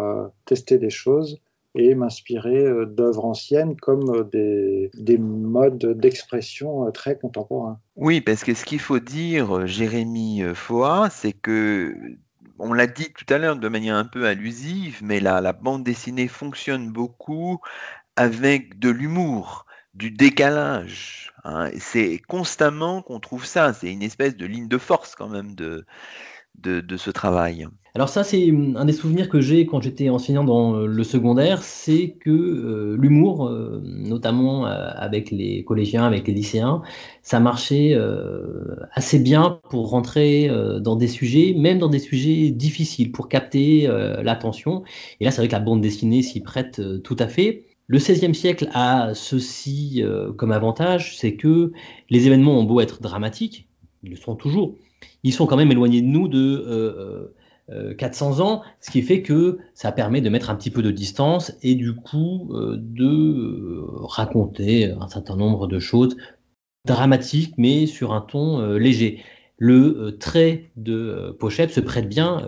tester 0.46 0.78
des 0.78 0.90
choses 0.90 1.42
et 1.76 1.96
m'inspirer 1.96 2.64
euh, 2.64 2.86
d'œuvres 2.86 3.26
anciennes 3.26 3.76
comme 3.76 4.10
euh, 4.10 4.24
des, 4.24 4.92
des 4.96 5.18
modes 5.18 5.98
d'expression 5.98 6.88
euh, 6.88 6.92
très 6.92 7.18
contemporains. 7.18 7.80
Oui, 7.96 8.22
parce 8.22 8.44
que 8.44 8.54
ce 8.54 8.66
qu'il 8.66 8.80
faut 8.80 9.00
dire, 9.00 9.68
Jérémy 9.68 10.44
Foa, 10.56 11.10
c'est 11.12 11.34
que 11.34 11.96
on 12.58 12.74
l'a 12.74 12.88
dit 12.88 13.14
tout 13.14 13.32
à 13.34 13.38
l'heure 13.38 13.56
de 13.56 13.70
manière 13.70 13.96
un 13.96 14.06
peu 14.06 14.26
allusive, 14.26 15.00
mais 15.02 15.20
la, 15.20 15.42
la 15.42 15.54
bande 15.54 15.84
dessinée 15.84 16.28
fonctionne 16.28 16.92
beaucoup 16.92 17.60
avec 18.16 18.80
de 18.80 18.90
l'humour, 18.90 19.66
du 19.94 20.12
décalage. 20.12 21.34
Hein. 21.44 21.70
C'est 21.78 22.20
constamment 22.28 23.02
qu'on 23.02 23.20
trouve 23.20 23.46
ça. 23.46 23.74
C'est 23.74 23.92
une 23.92 24.04
espèce 24.04 24.36
de 24.36 24.46
ligne 24.46 24.68
de 24.68 24.78
force 24.78 25.16
quand 25.16 25.30
même 25.30 25.56
de, 25.56 25.86
de, 26.62 26.98
ce 26.98 27.10
travail. 27.10 27.68
alors 27.96 28.10
ça, 28.10 28.24
c'est 28.24 28.54
un 28.76 28.86
des 28.86 28.94
souvenirs 28.94 29.30
que 29.30 29.40
j'ai 29.40 29.66
quand 29.66 29.82
j'étais 29.82 30.10
enseignant 30.10 30.44
dans 30.44 30.76
euh, 30.76 30.86
le 30.86 31.04
secondaire, 31.04 31.64
c'est 31.64 32.18
que 32.20 32.30
euh, 32.30 32.98
l'humour, 33.00 33.48
euh, 33.48 33.82
notamment 33.84 34.66
avec 34.66 35.32
les 35.32 35.64
collégiens, 35.64 36.04
avec 36.06 36.28
les 36.28 36.34
lycéens, 36.34 36.82
ça 37.22 37.40
marchait 37.40 37.98
assez 38.94 39.20
bien 39.20 39.60
pour 39.70 39.90
rentrer 39.90 40.50
dans 40.82 40.96
des 40.96 41.08
sujets, 41.08 41.54
même 41.58 41.80
dans 41.80 41.90
des 41.90 42.00
sujets 42.00 42.50
difficiles, 42.50 43.12
pour 43.12 43.30
capter 43.30 43.88
l'attention. 44.24 44.84
Et 45.20 45.26
là, 45.26 45.32
c'est 45.32 45.42
vrai 45.42 45.48
que 45.48 45.54
la 45.54 45.60
bande 45.60 45.82
dessinée 45.82 46.22
s'y 46.24 46.42
prête 46.42 46.82
tout 47.04 47.16
à 47.20 47.28
fait. 47.28 47.66
Le 47.90 47.98
XVIe 47.98 48.36
siècle 48.36 48.70
a 48.74 49.14
ceci 49.16 50.04
comme 50.38 50.52
avantage, 50.52 51.18
c'est 51.18 51.36
que 51.36 51.74
les 52.10 52.28
événements 52.28 52.58
ont 52.58 52.64
beau 52.64 52.82
être 52.82 53.02
dramatiques, 53.02 53.68
ils 54.04 54.12
le 54.12 54.16
sont 54.16 54.36
toujours, 54.36 54.76
ils 55.24 55.34
sont 55.34 55.48
quand 55.48 55.58
même 55.58 55.72
éloignés 55.72 56.02
de 56.02 56.08
nous 56.08 56.28
de 56.28 57.34
400 57.98 58.40
euh, 58.40 58.44
ans, 58.44 58.62
ce 58.80 58.92
qui 58.92 59.02
fait 59.02 59.22
que 59.22 59.60
ça 59.74 59.92
permet 59.92 60.22
de 60.22 60.30
mettre 60.30 60.50
un 60.50 60.56
petit 60.56 60.72
peu 60.72 60.82
de 60.82 60.92
distance 60.92 61.54
et 61.62 61.76
du 61.76 61.96
coup 61.96 62.50
euh, 62.54 62.78
de 62.80 63.06
euh, 63.06 63.86
raconter 64.06 64.92
un 64.92 65.08
certain 65.08 65.36
nombre 65.36 65.68
de 65.68 65.80
choses 65.80 66.18
dramatiques 66.86 67.54
mais 67.58 67.86
sur 67.86 68.14
un 68.14 68.22
ton 68.22 68.62
léger 68.74 69.22
le 69.60 70.18
trait 70.20 70.72
de 70.78 71.36
Pochette 71.38 71.72
se 71.72 71.82
prête 71.82 72.08
bien 72.08 72.42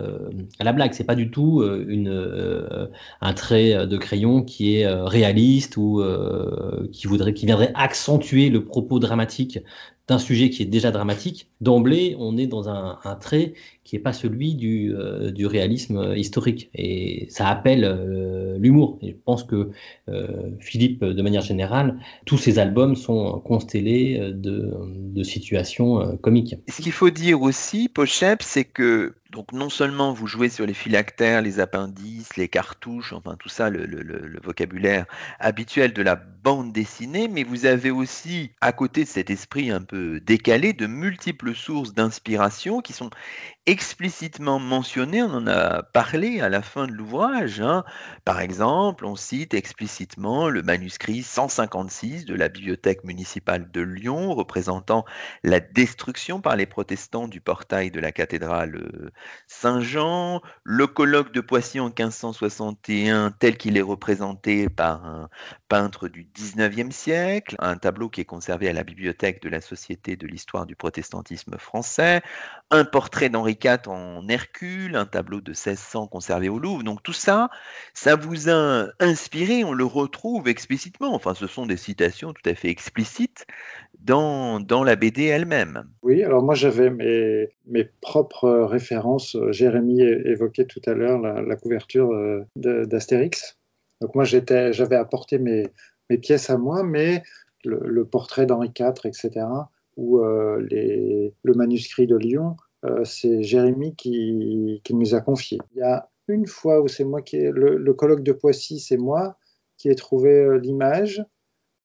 à 0.58 0.64
la 0.64 0.72
blague. 0.72 0.94
C'est 0.94 1.04
pas 1.04 1.14
du 1.14 1.30
tout 1.30 1.62
une, 1.62 2.88
un 3.20 3.34
trait 3.34 3.86
de 3.86 3.96
crayon 3.98 4.42
qui 4.42 4.76
est 4.76 4.86
réaliste 4.86 5.76
ou 5.76 6.02
qui 6.90 7.06
voudrait, 7.06 7.34
qui 7.34 7.44
viendrait 7.46 7.70
accentuer 7.74 8.48
le 8.48 8.64
propos 8.64 8.98
dramatique 8.98 9.58
d'un 10.08 10.18
sujet 10.18 10.50
qui 10.50 10.62
est 10.62 10.66
déjà 10.66 10.90
dramatique, 10.90 11.48
d'emblée, 11.60 12.16
on 12.18 12.36
est 12.36 12.46
dans 12.46 12.68
un, 12.68 12.98
trait 13.20 13.54
qui 13.84 13.94
n'est 13.94 14.02
pas 14.02 14.12
celui 14.12 14.54
du, 14.54 14.92
euh, 14.94 15.30
du, 15.30 15.46
réalisme 15.46 16.14
historique. 16.16 16.70
Et 16.74 17.26
ça 17.30 17.48
appelle 17.48 17.84
euh, 17.84 18.58
l'humour. 18.58 18.98
Et 19.02 19.10
je 19.10 19.16
pense 19.24 19.44
que 19.44 19.70
euh, 20.08 20.50
Philippe, 20.58 21.04
de 21.04 21.22
manière 21.22 21.42
générale, 21.42 21.98
tous 22.26 22.38
ses 22.38 22.58
albums 22.58 22.96
sont 22.96 23.40
constellés 23.40 24.18
de, 24.34 24.72
de 24.86 25.22
situations 25.22 26.16
comiques. 26.18 26.56
Ce 26.68 26.82
qu'il 26.82 26.92
faut 26.92 27.10
dire 27.10 27.42
aussi, 27.42 27.88
Pochep, 27.88 28.42
c'est 28.42 28.64
que 28.64 29.14
donc 29.32 29.52
non 29.52 29.70
seulement 29.70 30.12
vous 30.12 30.26
jouez 30.26 30.50
sur 30.50 30.66
les 30.66 30.74
phylactères, 30.74 31.40
les 31.40 31.58
appendices, 31.58 32.36
les 32.36 32.48
cartouches, 32.48 33.14
enfin 33.14 33.34
tout 33.38 33.48
ça, 33.48 33.70
le, 33.70 34.38
vocabulaire 34.42 35.06
habituel 35.40 35.94
de 35.94 36.02
la 36.02 36.16
bande 36.16 36.72
dessinée, 36.72 37.28
mais 37.28 37.42
vous 37.42 37.64
avez 37.64 37.90
aussi, 37.90 38.52
à 38.60 38.72
côté 38.72 39.04
de 39.04 39.08
cet 39.08 39.30
esprit 39.30 39.70
un 39.70 39.80
peu 39.80 40.20
décalé, 40.20 40.74
de 40.74 40.86
multiples 40.86 41.54
sources 41.54 41.94
d'inspiration 41.94 42.82
qui 42.82 42.92
sont 42.92 43.08
explicitement 43.66 44.58
mentionné, 44.58 45.22
on 45.22 45.32
en 45.32 45.46
a 45.46 45.82
parlé 45.82 46.40
à 46.40 46.48
la 46.48 46.62
fin 46.62 46.86
de 46.86 46.92
l'ouvrage. 46.92 47.60
Hein. 47.60 47.84
Par 48.24 48.40
exemple, 48.40 49.06
on 49.06 49.14
cite 49.14 49.54
explicitement 49.54 50.48
le 50.48 50.62
manuscrit 50.62 51.22
156 51.22 52.24
de 52.24 52.34
la 52.34 52.48
bibliothèque 52.48 53.04
municipale 53.04 53.70
de 53.70 53.80
Lyon 53.80 54.34
représentant 54.34 55.04
la 55.44 55.60
destruction 55.60 56.40
par 56.40 56.56
les 56.56 56.66
protestants 56.66 57.28
du 57.28 57.40
portail 57.40 57.92
de 57.92 58.00
la 58.00 58.10
cathédrale 58.10 58.76
euh, 58.76 59.10
Saint-Jean, 59.46 60.40
le 60.64 60.86
colloque 60.86 61.32
de 61.32 61.40
Poissy 61.40 61.80
en 61.80 61.86
1561 61.86 63.30
tel 63.32 63.56
qu'il 63.56 63.76
est 63.76 63.82
représenté 63.82 64.68
par 64.68 65.04
un 65.04 65.28
peintre 65.68 66.08
du 66.08 66.24
19e 66.24 66.90
siècle, 66.90 67.56
un 67.58 67.76
tableau 67.76 68.08
qui 68.08 68.20
est 68.20 68.26
conservé 68.26 68.68
à 68.68 68.72
la 68.72 68.84
bibliothèque 68.84 69.42
de 69.42 69.48
la 69.48 69.60
Société 69.60 70.16
de 70.16 70.26
l'histoire 70.26 70.66
du 70.66 70.76
protestantisme 70.76 71.58
français, 71.58 72.22
un 72.70 72.84
portrait 72.84 73.28
d'Henri 73.28 73.58
en 73.86 74.28
Hercule, 74.28 74.96
un 74.96 75.06
tableau 75.06 75.40
de 75.40 75.50
1600 75.50 76.08
conservé 76.08 76.48
au 76.48 76.58
Louvre. 76.58 76.82
Donc 76.82 77.02
tout 77.02 77.12
ça, 77.12 77.50
ça 77.94 78.16
vous 78.16 78.48
a 78.48 78.86
inspiré, 78.98 79.64
on 79.64 79.72
le 79.72 79.84
retrouve 79.84 80.48
explicitement. 80.48 81.14
Enfin, 81.14 81.34
ce 81.34 81.46
sont 81.46 81.66
des 81.66 81.76
citations 81.76 82.32
tout 82.32 82.48
à 82.48 82.54
fait 82.54 82.68
explicites 82.68 83.46
dans, 84.04 84.84
la 84.84 84.96
BD 84.96 85.24
elle-même. 85.24 85.84
Oui, 86.02 86.22
alors 86.22 86.42
moi 86.42 86.54
j'avais 86.54 86.90
mes, 86.90 87.84
propres 88.00 88.50
références. 88.50 89.36
Jérémy 89.50 90.02
évoquait 90.02 90.64
tout 90.64 90.82
à 90.86 90.94
l'heure 90.94 91.18
la, 91.20 91.56
couverture 91.56 92.10
euh, 92.12 92.44
d'Astérix. 92.56 93.58
Donc 94.00 94.14
moi 94.14 94.24
j'avais 94.24 94.96
apporté 94.96 95.38
mes, 95.38 95.70
pièces 96.20 96.50
à 96.50 96.58
moi, 96.58 96.82
mais 96.82 97.22
le, 97.64 98.04
portrait 98.04 98.44
d'Henri 98.44 98.70
IV, 98.78 98.92
etc., 99.04 99.46
ou 99.96 100.20
euh, 100.20 100.66
le 100.70 101.54
manuscrit 101.54 102.06
de 102.06 102.16
Lyon, 102.16 102.56
euh, 102.84 103.04
c'est 103.04 103.42
Jérémy 103.42 103.94
qui, 103.94 104.82
nous 104.90 105.14
a 105.14 105.20
confié. 105.20 105.58
Il 105.74 105.78
y 105.78 105.82
a 105.82 106.08
une 106.28 106.46
fois 106.46 106.82
où 106.82 106.88
c'est 106.88 107.04
moi 107.04 107.22
qui 107.22 107.36
ai, 107.36 107.50
le, 107.50 107.94
colloque 107.94 108.22
de 108.22 108.32
Poissy, 108.32 108.80
c'est 108.80 108.96
moi 108.96 109.38
qui 109.78 109.88
ai 109.88 109.94
trouvé 109.94 110.58
l'image 110.60 111.24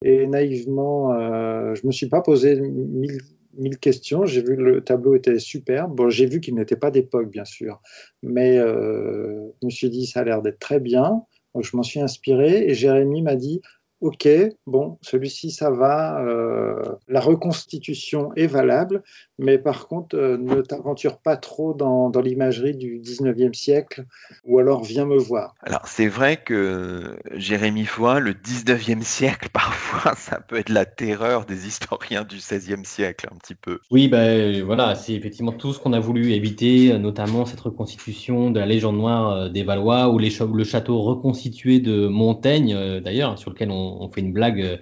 et 0.03 0.27
naïvement, 0.27 1.13
euh, 1.13 1.73
je 1.75 1.85
me 1.87 1.91
suis 1.91 2.07
pas 2.07 2.21
posé 2.21 2.59
mille, 2.59 3.19
mille 3.57 3.77
questions. 3.79 4.25
J'ai 4.25 4.41
vu 4.41 4.55
que 4.55 4.61
le 4.61 4.83
tableau 4.83 5.15
était 5.15 5.39
superbe. 5.39 5.95
Bon, 5.95 6.09
j'ai 6.09 6.25
vu 6.25 6.39
qu'il 6.39 6.55
n'était 6.55 6.75
pas 6.75 6.91
d'époque, 6.91 7.29
bien 7.29 7.45
sûr, 7.45 7.81
mais 8.21 8.57
euh, 8.57 9.49
je 9.61 9.65
me 9.65 9.71
suis 9.71 9.89
dit 9.89 10.05
ça 10.05 10.21
a 10.21 10.23
l'air 10.23 10.41
d'être 10.41 10.59
très 10.59 10.79
bien. 10.79 11.23
Je 11.59 11.75
m'en 11.75 11.81
suis 11.81 11.99
inspiré 11.99 12.69
et 12.69 12.75
Jérémy 12.75 13.23
m'a 13.23 13.35
dit 13.35 13.61
ok, 14.01 14.27
bon, 14.67 14.97
celui-ci 15.01 15.49
ça 15.51 15.71
va, 15.71 16.21
euh, 16.21 16.81
la 17.07 17.19
reconstitution 17.19 18.31
est 18.35 18.45
valable, 18.45 19.03
mais 19.39 19.57
par 19.57 19.87
contre, 19.87 20.15
euh, 20.15 20.37
ne 20.37 20.61
t'aventure 20.61 21.17
pas 21.17 21.35
trop 21.35 21.73
dans, 21.73 22.11
l'imagerie 22.17 22.75
du 22.75 22.99
19e 22.99 23.53
siècle, 23.53 24.05
ou 24.43 24.59
alors 24.59 24.83
viens 24.83 25.05
me 25.05 25.17
voir. 25.17 25.55
Alors 25.61 25.87
c'est 25.87 26.07
vrai 26.07 26.37
que 26.37 27.15
Jérémy 27.33 27.85
Foy, 27.85 28.19
le 28.19 28.33
19e 28.33 29.01
siècle, 29.01 29.49
parfois, 29.53 30.13
ça 30.15 30.39
peut 30.39 30.57
être 30.57 30.69
la 30.69 30.85
terreur 30.85 31.45
des 31.45 31.67
historiens 31.67 32.23
du 32.23 32.37
16e 32.37 32.85
siècle, 32.85 33.27
un 33.31 33.37
petit 33.37 33.55
peu. 33.55 33.79
Oui, 33.91 34.07
ben 34.07 34.63
voilà, 34.63 34.95
c'est 34.95 35.13
effectivement 35.13 35.51
tout 35.51 35.73
ce 35.73 35.79
qu'on 35.79 35.93
a 35.93 35.99
voulu 35.99 36.33
éviter, 36.33 36.97
notamment 36.99 37.45
cette 37.45 37.61
reconstitution 37.61 38.51
de 38.51 38.59
la 38.59 38.65
légende 38.65 38.97
noire 38.97 39.31
euh, 39.31 39.49
des 39.49 39.63
Valois, 39.63 40.09
ou 40.09 40.19
le 40.19 40.63
château 40.63 41.01
reconstitué 41.01 41.79
de 41.79 42.07
Montaigne, 42.07 42.99
d'ailleurs, 43.01 43.37
sur 43.37 43.51
lequel 43.51 43.71
on 43.71 43.86
on, 44.01 44.09
fait 44.09 44.21
une 44.21 44.33
blague 44.33 44.61
euh, 44.61 44.77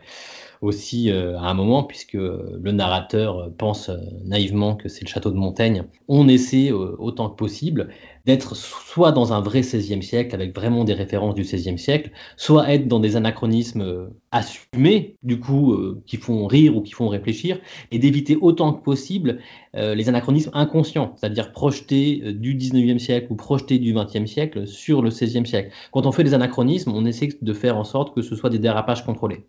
aussi 0.61 1.11
euh, 1.11 1.37
à 1.37 1.49
un 1.49 1.53
moment, 1.53 1.83
puisque 1.83 2.13
le 2.13 2.71
narrateur 2.71 3.51
pense 3.57 3.89
euh, 3.89 3.97
naïvement 4.23 4.75
que 4.75 4.89
c'est 4.89 5.03
le 5.03 5.09
château 5.09 5.31
de 5.31 5.37
Montaigne. 5.37 5.83
On 6.07 6.27
essaie 6.27 6.71
autant 6.71 7.29
que 7.29 7.35
possible 7.35 7.89
d'être 8.25 8.55
soit 8.55 9.11
dans 9.11 9.33
un 9.33 9.41
vrai 9.41 9.61
16e 9.61 10.01
siècle, 10.01 10.33
avec 10.33 10.55
vraiment 10.55 10.83
des 10.83 10.93
références 10.93 11.35
du 11.35 11.43
16e 11.43 11.77
siècle, 11.77 12.11
soit 12.37 12.73
être 12.73 12.87
dans 12.87 12.99
des 12.99 13.15
anachronismes 13.15 14.09
assumés, 14.31 15.15
du 15.23 15.39
coup, 15.39 15.77
qui 16.05 16.17
font 16.17 16.47
rire 16.47 16.75
ou 16.75 16.81
qui 16.81 16.93
font 16.93 17.07
réfléchir, 17.07 17.59
et 17.91 17.99
d'éviter 17.99 18.35
autant 18.35 18.73
que 18.73 18.83
possible 18.83 19.39
les 19.73 20.09
anachronismes 20.09 20.51
inconscients, 20.53 21.13
c'est-à-dire 21.17 21.51
projeter 21.51 22.33
du 22.33 22.55
19e 22.55 22.99
siècle 22.99 23.27
ou 23.29 23.35
projeter 23.35 23.77
du 23.77 23.93
20e 23.93 24.25
siècle 24.25 24.67
sur 24.67 25.01
le 25.01 25.09
16e 25.09 25.45
siècle. 25.45 25.71
Quand 25.91 26.05
on 26.05 26.11
fait 26.11 26.23
des 26.23 26.33
anachronismes, 26.33 26.91
on 26.93 27.05
essaie 27.05 27.29
de 27.39 27.53
faire 27.53 27.77
en 27.77 27.83
sorte 27.83 28.15
que 28.15 28.21
ce 28.21 28.35
soit 28.35 28.49
des 28.49 28.59
dérapages 28.59 29.05
contrôlés. 29.05 29.45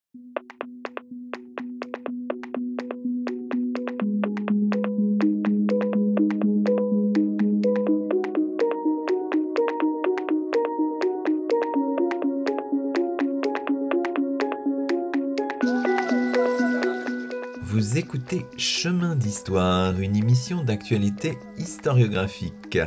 Écoutez 18.06 18.46
Chemin 18.56 19.16
d'Histoire, 19.16 19.98
une 19.98 20.14
émission 20.14 20.62
d'actualité 20.62 21.36
historiographique. 21.58 22.78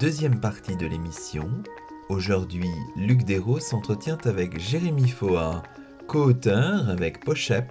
Deuxième 0.00 0.40
partie 0.40 0.74
de 0.74 0.86
l'émission. 0.86 1.48
Aujourd'hui, 2.08 2.68
Luc 2.96 3.22
Dérault 3.22 3.60
s'entretient 3.60 4.18
avec 4.24 4.58
Jérémy 4.58 5.06
Foa, 5.06 5.62
co-auteur 6.08 6.90
avec 6.90 7.24
Pochep 7.24 7.70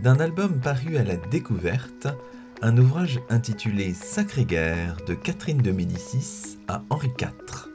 d'un 0.00 0.20
album 0.20 0.60
paru 0.60 0.96
à 0.96 1.02
la 1.02 1.16
découverte, 1.16 2.06
un 2.62 2.78
ouvrage 2.78 3.18
intitulé 3.30 3.92
Sacrée 3.92 4.44
guerre 4.44 4.96
de 5.08 5.14
Catherine 5.14 5.60
de 5.60 5.72
Médicis 5.72 6.56
à 6.68 6.84
Henri 6.88 7.10
IV. 7.20 7.67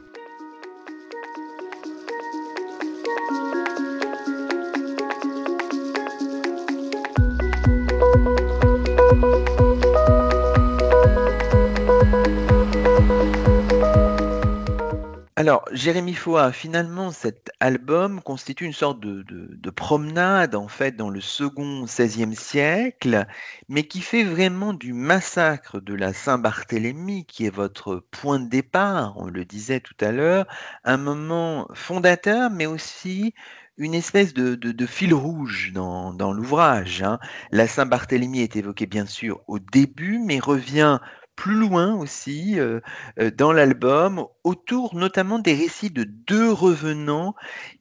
Alors, 15.44 15.68
Jérémy 15.72 16.14
Foa, 16.14 16.52
finalement, 16.52 17.10
cet 17.10 17.50
album 17.60 18.22
constitue 18.22 18.64
une 18.64 18.72
sorte 18.72 18.98
de, 18.98 19.70
promenade, 19.70 20.54
en 20.54 20.68
fait, 20.68 20.96
dans 20.96 21.10
le 21.10 21.20
second 21.20 21.84
XVIe 21.84 22.34
siècle, 22.34 23.26
mais 23.68 23.82
qui 23.82 24.00
fait 24.00 24.24
vraiment 24.24 24.72
du 24.72 24.94
massacre 24.94 25.80
de 25.80 25.92
la 25.92 26.14
Saint-Barthélemy, 26.14 27.26
qui 27.26 27.44
est 27.44 27.54
votre 27.54 27.96
point 28.10 28.40
de 28.40 28.48
départ, 28.48 29.18
on 29.18 29.26
le 29.26 29.44
disait 29.44 29.80
tout 29.80 29.96
à 30.00 30.12
l'heure, 30.12 30.46
un 30.82 30.96
moment 30.96 31.68
fondateur, 31.74 32.48
mais 32.48 32.64
aussi 32.64 33.34
une 33.76 33.92
espèce 33.92 34.32
de, 34.32 34.86
fil 34.86 35.12
rouge 35.12 35.72
dans, 35.74 36.32
l'ouvrage. 36.32 37.02
Hein. 37.02 37.18
La 37.50 37.68
Saint-Barthélemy 37.68 38.40
est 38.40 38.56
évoquée 38.56 38.86
bien 38.86 39.04
sûr 39.04 39.42
au 39.46 39.58
début, 39.58 40.20
mais 40.24 40.38
revient 40.38 41.00
plus 41.36 41.56
loin 41.56 41.94
aussi 41.94 42.58
euh, 42.58 42.80
euh, 43.18 43.30
dans 43.30 43.52
l'album, 43.52 44.26
autour 44.44 44.94
notamment 44.94 45.38
des 45.38 45.54
récits 45.54 45.90
de 45.90 46.04
deux 46.04 46.52
revenants 46.52 47.34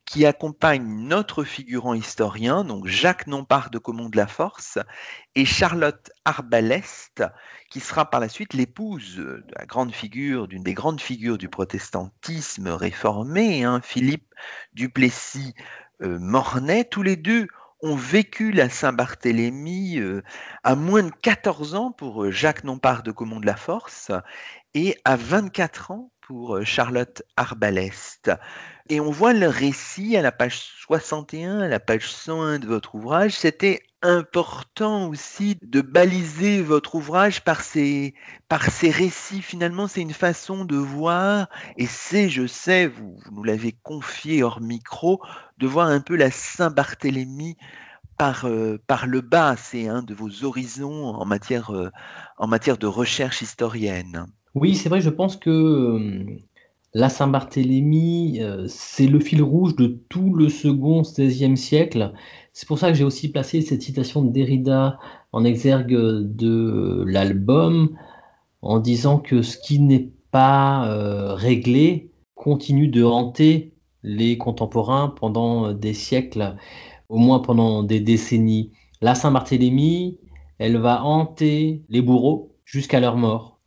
qui 0.06 0.26
accompagnent 0.26 1.08
notre 1.08 1.44
figurant 1.44 1.94
historien, 1.94 2.64
donc 2.64 2.88
Jacques 2.88 3.28
Nompart 3.28 3.70
de 3.70 3.78
Comont 3.78 4.10
de 4.10 4.18
la 4.18 4.28
Force, 4.28 4.80
et 5.36 5.46
Charlotte 5.46 6.12
Arbalest, 6.26 7.24
qui 7.70 7.80
sera 7.80 8.10
par 8.10 8.20
la 8.20 8.30
suite 8.30 8.54
l'épouse 8.54 9.18
de 9.18 9.44
la 9.58 9.66
grande 9.66 9.94
figure, 9.94 10.48
d'une 10.48 10.64
des 10.64 10.74
grandes 10.74 11.02
figures 11.02 11.38
du 11.38 11.50
protestantisme 11.50 12.68
réformé, 12.70 13.64
hein, 13.64 13.82
Philippe 13.84 14.34
Duplessis 14.74 15.54
euh, 16.02 16.20
Mornay. 16.20 16.86
Tous 16.86 17.04
les 17.04 17.16
deux 17.16 17.48
ont 17.84 17.96
vécu 17.96 18.52
la 18.52 18.70
Saint-Barthélemy 18.70 20.00
euh, 20.00 20.24
à 20.64 20.76
moins 20.76 21.04
de 21.04 21.12
14 21.22 21.76
ans 21.76 21.92
pour 21.92 22.24
euh, 22.24 22.32
Jacques 22.32 22.64
Nompart 22.64 23.04
de 23.04 23.12
Comont 23.12 23.42
de 23.42 23.46
la 23.46 23.58
Force 23.58 24.10
et 24.74 24.98
à 25.04 25.18
24 25.18 25.92
ans 25.92 26.12
pour 26.22 26.56
euh, 26.56 26.64
Charlotte 26.64 27.22
Arbalest. 27.36 28.32
Et 28.90 29.02
on 29.02 29.12
voit 29.12 29.34
le 29.34 29.48
récit 29.48 30.16
à 30.16 30.22
la 30.22 30.32
page 30.32 30.60
61, 30.82 31.60
à 31.60 31.68
la 31.68 31.82
page 31.82 32.10
101 32.10 32.60
de 32.60 32.68
votre 32.68 32.96
ouvrage. 32.96 33.34
C'était 33.34 33.82
important 34.04 35.08
aussi 35.08 35.58
de 35.64 35.82
baliser 35.82 36.62
votre 36.62 36.96
ouvrage 36.96 37.44
par 37.44 37.62
ces, 37.62 38.14
par 38.50 38.62
récits. 38.62 39.42
Finalement, 39.42 39.88
c'est 39.88 40.02
une 40.02 40.12
façon 40.12 40.66
de 40.66 40.76
voir, 40.76 41.48
et 41.78 41.88
c'est, 41.88 42.30
je 42.30 42.46
sais, 42.46 42.88
vous, 42.88 43.18
nous 43.32 43.44
l'avez 43.44 43.74
confié 43.84 44.44
hors 44.44 44.62
micro, 44.62 45.22
de 45.58 45.68
voir 45.68 45.88
un 45.88 46.02
peu 46.02 46.16
la 46.16 46.32
Saint-Barthélemy 46.32 47.56
par, 48.18 48.46
euh, 48.46 48.78
par 48.86 49.08
le 49.08 49.22
bas. 49.22 49.56
C'est 49.58 49.88
un 49.88 50.04
de 50.04 50.14
vos 50.14 50.44
horizons 50.44 51.06
en 51.06 51.26
matière, 51.26 51.72
euh, 51.72 51.90
en 52.38 52.48
matière 52.48 52.78
de 52.78 52.88
recherche 52.88 53.42
historienne. 53.42 54.28
Oui, 54.54 54.76
c'est 54.76 54.90
vrai, 54.90 55.02
je 55.02 55.10
pense 55.10 55.38
que 55.38 55.50
euh, 55.50 56.26
la 56.94 57.10
Saint-Barthélemy, 57.10 58.42
c'est 58.68 59.08
le 59.08 59.20
fil 59.20 59.42
rouge 59.42 59.76
de 59.76 59.88
tout 60.10 60.36
le 60.36 60.50
second 60.50 61.02
XVIe 61.02 61.58
siècle. 61.58 62.14
C'est 62.54 62.68
pour 62.68 62.78
ça 62.78 62.90
que 62.90 62.94
j'ai 62.94 63.04
aussi 63.04 63.32
placé 63.32 63.62
cette 63.62 63.82
citation 63.82 64.22
de 64.22 64.32
Derrida 64.32 65.00
en 65.32 65.44
exergue 65.44 65.92
de 65.92 67.04
l'album, 67.08 67.98
en 68.62 68.80
disant 68.80 69.18
que 69.18 69.42
ce 69.42 69.58
qui 69.58 69.80
n'est 69.80 70.12
pas 70.30 70.88
euh, 70.88 71.34
réglé 71.34 72.12
continue 72.36 72.88
de 72.88 73.04
hanter 73.04 73.74
les 74.04 74.38
contemporains 74.38 75.10
pendant 75.10 75.74
des 75.74 75.96
siècles, 75.96 76.56
au 77.10 77.18
moins 77.18 77.40
pendant 77.40 77.82
des 77.82 78.00
décennies. 78.00 78.72
La 79.02 79.16
Saint-Barthélemy, 79.16 80.20
elle 80.60 80.78
va 80.78 81.04
hanter 81.04 81.82
les 81.90 82.02
bourreaux 82.02 82.56
jusqu'à 82.66 83.00
leur 83.00 83.18
mort. 83.18 83.60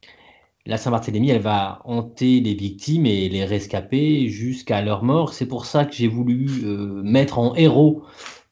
La 0.64 0.78
Saint-Barthélemy, 0.78 1.30
elle 1.30 1.42
va 1.42 1.80
hanter 1.84 2.40
les 2.40 2.54
victimes 2.54 3.06
et 3.06 3.28
les 3.28 3.44
rescapés 3.44 4.28
jusqu'à 4.28 4.80
leur 4.80 5.02
mort. 5.02 5.32
C'est 5.32 5.46
pour 5.46 5.66
ça 5.66 5.84
que 5.84 5.94
j'ai 5.94 6.08
voulu 6.08 6.48
euh, 6.64 7.02
mettre 7.02 7.38
en 7.38 7.54
héros 7.54 8.04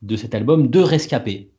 de 0.05 0.17
cet 0.17 0.35
album 0.35 0.69
deux 0.69 0.83
rescapés. 0.83 1.51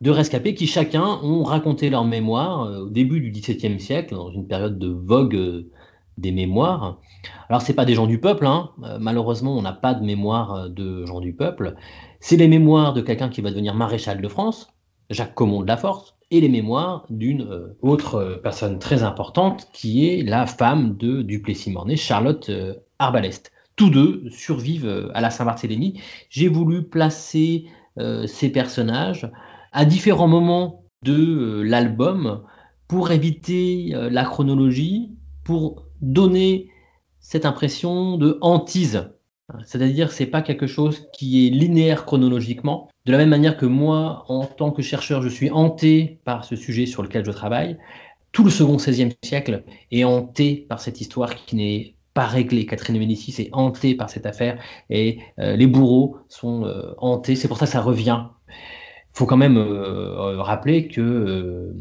Deux 0.00 0.12
rescapés 0.12 0.54
qui 0.54 0.66
chacun 0.66 1.18
ont 1.22 1.42
raconté 1.42 1.90
leur 1.90 2.04
mémoire 2.04 2.62
euh, 2.62 2.78
au 2.84 2.88
début 2.88 3.20
du 3.20 3.30
XVIIe 3.30 3.78
siècle, 3.78 4.14
dans 4.14 4.30
une 4.30 4.46
période 4.46 4.78
de 4.78 4.88
vogue 4.88 5.36
euh, 5.36 5.70
des 6.16 6.32
mémoires. 6.32 7.00
Alors, 7.50 7.60
c'est 7.60 7.74
pas 7.74 7.84
des 7.84 7.94
gens 7.94 8.06
du 8.06 8.18
peuple, 8.18 8.46
hein. 8.46 8.70
euh, 8.82 8.96
malheureusement, 8.98 9.54
on 9.54 9.60
n'a 9.60 9.74
pas 9.74 9.92
de 9.92 10.02
mémoire 10.02 10.70
de 10.70 11.04
gens 11.04 11.20
du 11.20 11.34
peuple. 11.34 11.74
C'est 12.18 12.38
les 12.38 12.48
mémoires 12.48 12.94
de 12.94 13.02
quelqu'un 13.02 13.28
qui 13.28 13.42
va 13.42 13.50
devenir 13.50 13.74
maréchal 13.74 14.22
de 14.22 14.28
France, 14.28 14.72
Jacques 15.10 15.34
Comont 15.34 15.60
de 15.60 15.68
la 15.68 15.76
Force, 15.76 16.16
et 16.30 16.40
les 16.40 16.48
mémoires 16.48 17.04
d'une 17.10 17.74
autre 17.82 18.40
personne 18.42 18.78
très 18.78 19.02
importante 19.02 19.66
qui 19.72 20.08
est 20.08 20.22
la 20.22 20.46
femme 20.46 20.96
de 20.96 21.22
Duplessis-Mornay, 21.22 21.96
Charlotte 21.96 22.48
Arbalest. 23.00 23.50
Tous 23.74 23.90
deux 23.90 24.22
survivent 24.30 25.10
à 25.12 25.20
la 25.20 25.30
Saint-Barthélemy. 25.30 26.00
J'ai 26.28 26.46
voulu 26.46 26.84
placer 26.84 27.66
ces 28.26 28.50
personnages 28.50 29.30
à 29.72 29.84
différents 29.84 30.28
moments 30.28 30.84
de 31.02 31.14
euh, 31.14 31.62
l'album 31.62 32.42
pour 32.88 33.10
éviter 33.10 33.92
euh, 33.94 34.10
la 34.10 34.24
chronologie, 34.24 35.10
pour 35.44 35.86
donner 36.02 36.70
cette 37.20 37.46
impression 37.46 38.16
de 38.16 38.38
hantise. 38.40 39.10
C'est-à-dire 39.64 40.12
c'est 40.12 40.26
pas 40.26 40.42
quelque 40.42 40.66
chose 40.66 41.08
qui 41.12 41.46
est 41.46 41.50
linéaire 41.50 42.04
chronologiquement. 42.04 42.88
De 43.06 43.12
la 43.12 43.18
même 43.18 43.30
manière 43.30 43.56
que 43.56 43.66
moi, 43.66 44.24
en 44.28 44.44
tant 44.44 44.70
que 44.70 44.82
chercheur, 44.82 45.22
je 45.22 45.28
suis 45.28 45.50
hanté 45.50 46.20
par 46.24 46.44
ce 46.44 46.54
sujet 46.54 46.86
sur 46.86 47.02
lequel 47.02 47.24
je 47.24 47.32
travaille. 47.32 47.76
Tout 48.30 48.44
le 48.44 48.50
second 48.50 48.76
XVIe 48.76 49.12
siècle 49.24 49.64
est 49.90 50.04
hanté 50.04 50.66
par 50.68 50.80
cette 50.80 51.00
histoire 51.00 51.34
qui 51.34 51.56
n'est 51.56 51.94
pas 52.14 52.26
réglé. 52.26 52.66
Catherine 52.66 52.94
de 52.94 53.00
Médicis 53.00 53.34
est 53.40 53.50
hantée 53.52 53.94
par 53.94 54.10
cette 54.10 54.26
affaire 54.26 54.60
et 54.88 55.18
euh, 55.38 55.56
les 55.56 55.66
bourreaux 55.66 56.18
sont 56.28 56.64
euh, 56.64 56.92
hantés. 56.98 57.36
C'est 57.36 57.48
pour 57.48 57.58
ça 57.58 57.66
que 57.66 57.72
ça 57.72 57.80
revient. 57.80 58.24
Il 58.48 59.18
faut 59.18 59.26
quand 59.26 59.36
même 59.36 59.56
euh, 59.56 60.40
rappeler 60.42 60.88
que 60.88 61.74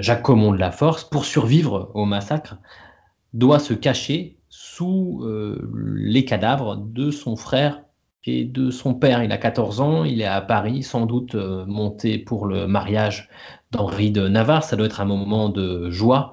Jacques 0.00 0.22
Comont 0.22 0.50
de 0.50 0.58
la 0.58 0.72
Force, 0.72 1.04
pour 1.04 1.24
survivre 1.24 1.92
au 1.94 2.04
massacre, 2.04 2.56
doit 3.32 3.60
se 3.60 3.74
cacher 3.74 4.36
sous 4.48 5.24
les 5.76 6.24
cadavres 6.24 6.76
de 6.76 7.12
son 7.12 7.36
frère 7.36 7.84
et 8.24 8.44
de 8.44 8.72
son 8.72 8.94
père. 8.94 9.22
Il 9.22 9.30
a 9.30 9.38
14 9.38 9.80
ans, 9.80 10.02
il 10.02 10.20
est 10.20 10.26
à 10.26 10.40
Paris, 10.40 10.82
sans 10.82 11.06
doute 11.06 11.36
monté 11.36 12.18
pour 12.18 12.46
le 12.46 12.66
mariage 12.66 13.28
d'Henri 13.70 14.10
de 14.10 14.26
Navarre. 14.26 14.64
Ça 14.64 14.74
doit 14.74 14.86
être 14.86 15.00
un 15.00 15.04
moment 15.04 15.48
de 15.48 15.88
joie 15.90 16.32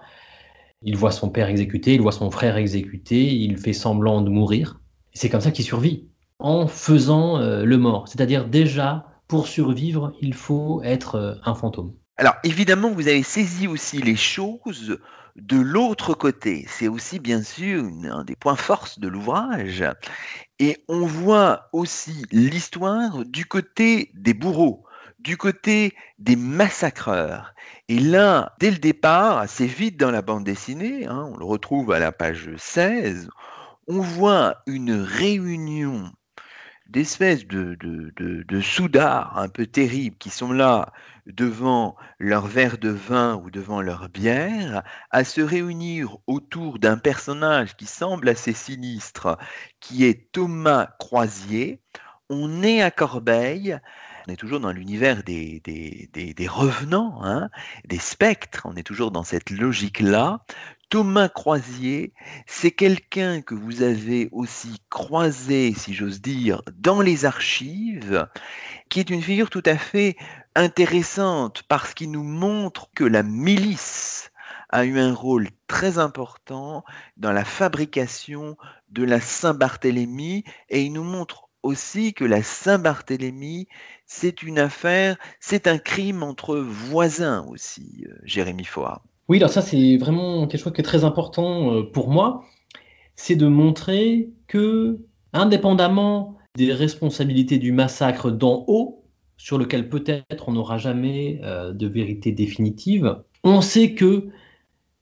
il 0.82 0.96
voit 0.96 1.12
son 1.12 1.30
père 1.30 1.50
exécuté, 1.50 1.94
il 1.94 2.02
voit 2.02 2.12
son 2.12 2.32
frère 2.32 2.58
exécuté, 2.58 3.34
il 3.34 3.58
fait 3.58 3.74
semblant 3.74 4.22
de 4.22 4.30
mourir. 4.30 4.80
C'est 5.14 5.30
comme 5.30 5.42
ça 5.42 5.52
qu'il 5.52 5.66
survit, 5.66 6.08
en 6.40 6.68
faisant 6.68 7.38
euh, 7.38 7.66
le 7.66 7.78
mort. 7.78 8.08
C'est-à-dire 8.08 8.48
déjà, 8.48 9.06
pour 9.28 9.48
survivre, 9.48 10.14
il 10.22 10.34
faut 10.34 10.82
être 10.84 11.16
euh, 11.16 11.36
un 11.44 11.56
fantôme. 11.56 11.94
Alors 12.18 12.36
évidemment, 12.44 12.92
vous 12.92 13.08
avez 13.08 13.24
saisi 13.24 13.68
aussi 13.68 14.02
les 14.02 14.16
choses 14.16 15.00
de 15.36 15.58
l'autre 15.58 16.14
côté. 16.14 16.66
C'est 16.68 16.88
aussi 16.88 17.20
bien 17.20 17.44
sûr 17.44 17.84
un 18.12 18.24
des 18.24 18.36
points 18.36 18.56
forts 18.56 18.90
de 18.98 19.08
l'ouvrage. 19.08 19.86
Et 20.60 20.78
on 20.90 21.06
voit 21.06 21.70
aussi 21.72 22.26
l'histoire 22.32 23.26
du 23.26 23.46
côté 23.46 24.12
des 24.16 24.34
bourreaux, 24.34 24.84
du 25.20 25.38
côté 25.38 25.94
des 26.18 26.36
massacreurs. 26.36 27.54
Et 27.88 28.00
là, 28.00 28.54
dès 28.60 28.72
le 28.72 28.78
départ, 28.78 29.38
assez 29.38 29.68
vite 29.68 29.98
dans 29.98 30.12
la 30.12 30.22
bande 30.22 30.44
dessinée, 30.44 31.08
hein, 31.08 31.30
on 31.34 31.38
le 31.38 31.46
retrouve 31.46 31.92
à 31.92 32.00
la 32.00 32.12
page 32.12 32.50
16, 32.58 33.30
on 33.88 34.00
voit 34.00 34.62
une 34.68 34.94
réunion 34.94 36.12
d'espèces 36.90 37.46
de, 37.46 37.76
de, 37.76 38.12
de, 38.16 38.62
soudards 38.62 39.38
un 39.38 39.48
peu 39.48 39.68
terribles 39.68 40.18
qui 40.18 40.32
sont 40.32 40.52
là 40.52 40.92
devant 41.28 41.96
leur 42.18 42.48
verre 42.48 42.80
de 42.80 42.90
vin 42.90 43.36
ou 43.36 43.52
devant 43.52 43.82
leur 43.82 44.10
bière, 44.10 44.84
à 45.12 45.24
se 45.24 45.42
réunir 45.42 46.18
autour 46.26 46.80
d'un 46.80 46.98
personnage 46.98 47.78
qui 47.78 47.86
semble 47.86 48.30
assez 48.30 48.54
sinistre, 48.54 49.38
qui 49.80 50.06
est 50.06 50.32
Thomas 50.32 50.88
Croisier. 50.98 51.82
On 52.30 52.64
est 52.64 52.82
à 52.82 52.90
Corbeil 52.90 53.80
on 54.30 54.32
est 54.32 54.36
toujours 54.36 54.60
dans 54.60 54.72
l'univers 54.72 55.24
des, 55.24 55.60
revenants, 56.48 57.20
hein, 57.24 57.50
des 57.86 57.98
spectres, 57.98 58.62
on 58.66 58.76
est 58.76 58.84
toujours 58.84 59.10
dans 59.10 59.24
cette 59.24 59.50
logique-là. 59.50 60.46
Thomas 60.90 61.30
Croisier, 61.30 62.14
c'est 62.46 62.70
quelqu'un 62.70 63.42
que 63.42 63.56
vous 63.56 63.82
avez 63.82 64.30
aussi 64.32 64.82
croisé, 64.92 65.74
si 65.74 65.96
j'ose 65.96 66.22
dire, 66.22 66.62
dans 66.78 67.02
les 67.02 67.26
archives, 67.26 68.28
qui 68.90 69.00
est 69.00 69.10
une 69.10 69.24
figure 69.24 69.50
tout 69.50 69.64
à 69.66 69.78
fait 69.78 70.16
intéressante 70.54 71.64
parce 71.68 71.96
qu'il 71.96 72.12
nous 72.12 72.24
montre 72.24 72.92
que 72.94 73.04
la 73.04 73.24
milice 73.24 74.30
a 74.70 74.86
eu 74.86 75.00
un 75.00 75.16
rôle 75.16 75.50
très 75.66 75.98
important 75.98 76.86
dans 77.18 77.32
la 77.32 77.46
fabrication 77.46 78.58
de 78.90 79.04
la 79.04 79.20
Saint-Barthélemy 79.20 80.44
et 80.70 80.84
il 80.84 80.94
nous 80.94 81.04
montre 81.04 81.49
aussi 81.64 82.14
que 82.14 82.26
la 82.26 82.44
Saint-Barthélemy, 82.44 83.68
c'est 84.06 84.44
une 84.44 84.60
affaire, 84.60 85.18
c'est 85.40 85.68
un 85.68 85.78
crime 85.78 86.24
entre 86.24 86.58
voisins 86.58 87.46
aussi, 87.50 88.06
euh, 88.08 88.14
Jérémy 88.24 88.66
Foa. 88.66 89.04
Oui, 89.28 89.38
alors 89.38 89.50
ça 89.50 89.62
c'est 89.62 89.98
vraiment 89.98 90.48
quelque 90.48 90.62
chose 90.62 90.74
qui 90.74 90.82
est 90.82 90.84
très 90.84 91.04
important 91.04 91.74
euh, 91.74 91.84
pour 91.84 92.10
moi. 92.10 92.46
c'est 93.16 93.36
de 93.36 93.48
montrer 93.48 94.30
que, 94.48 95.00
indépendamment 95.34 96.38
des 96.56 96.74
responsabilités 96.74 97.58
du 97.58 97.72
massacre 97.72 98.32
d'en 98.32 98.64
haut, 98.68 99.04
sur 99.38 99.58
lequel 99.58 99.90
peut-être 99.90 100.50
on 100.50 100.54
n'aura 100.54 100.78
jamais 100.78 101.40
euh, 101.44 101.72
de 101.74 101.88
vérité 101.88 102.32
définitive, 102.32 103.24
on 103.44 103.62
sait 103.62 103.94
que 103.94 104.30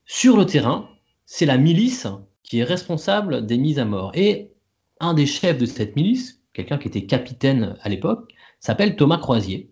sur 0.06 0.38
le 0.38 0.46
terrain, 0.46 0.90
c'est 1.26 1.46
la 1.46 1.58
milice 1.58 2.08
qui 2.44 2.60
est 2.60 2.64
responsable 2.64 3.46
des 3.46 3.58
mises 3.58 3.80
à 3.80 3.86
mort. 3.86 4.12
Et 4.16 4.54
un 5.00 5.14
des 5.14 5.26
chefs 5.26 5.58
de 5.58 5.66
cette 5.66 5.96
milice, 5.96 6.37
quelqu'un 6.58 6.80
qui 6.80 6.88
était 6.88 7.06
capitaine 7.06 7.76
à 7.82 7.90
l'époque, 7.90 8.34
s'appelle 8.60 8.96
Thomas 8.96 9.20
Croisier. 9.20 9.70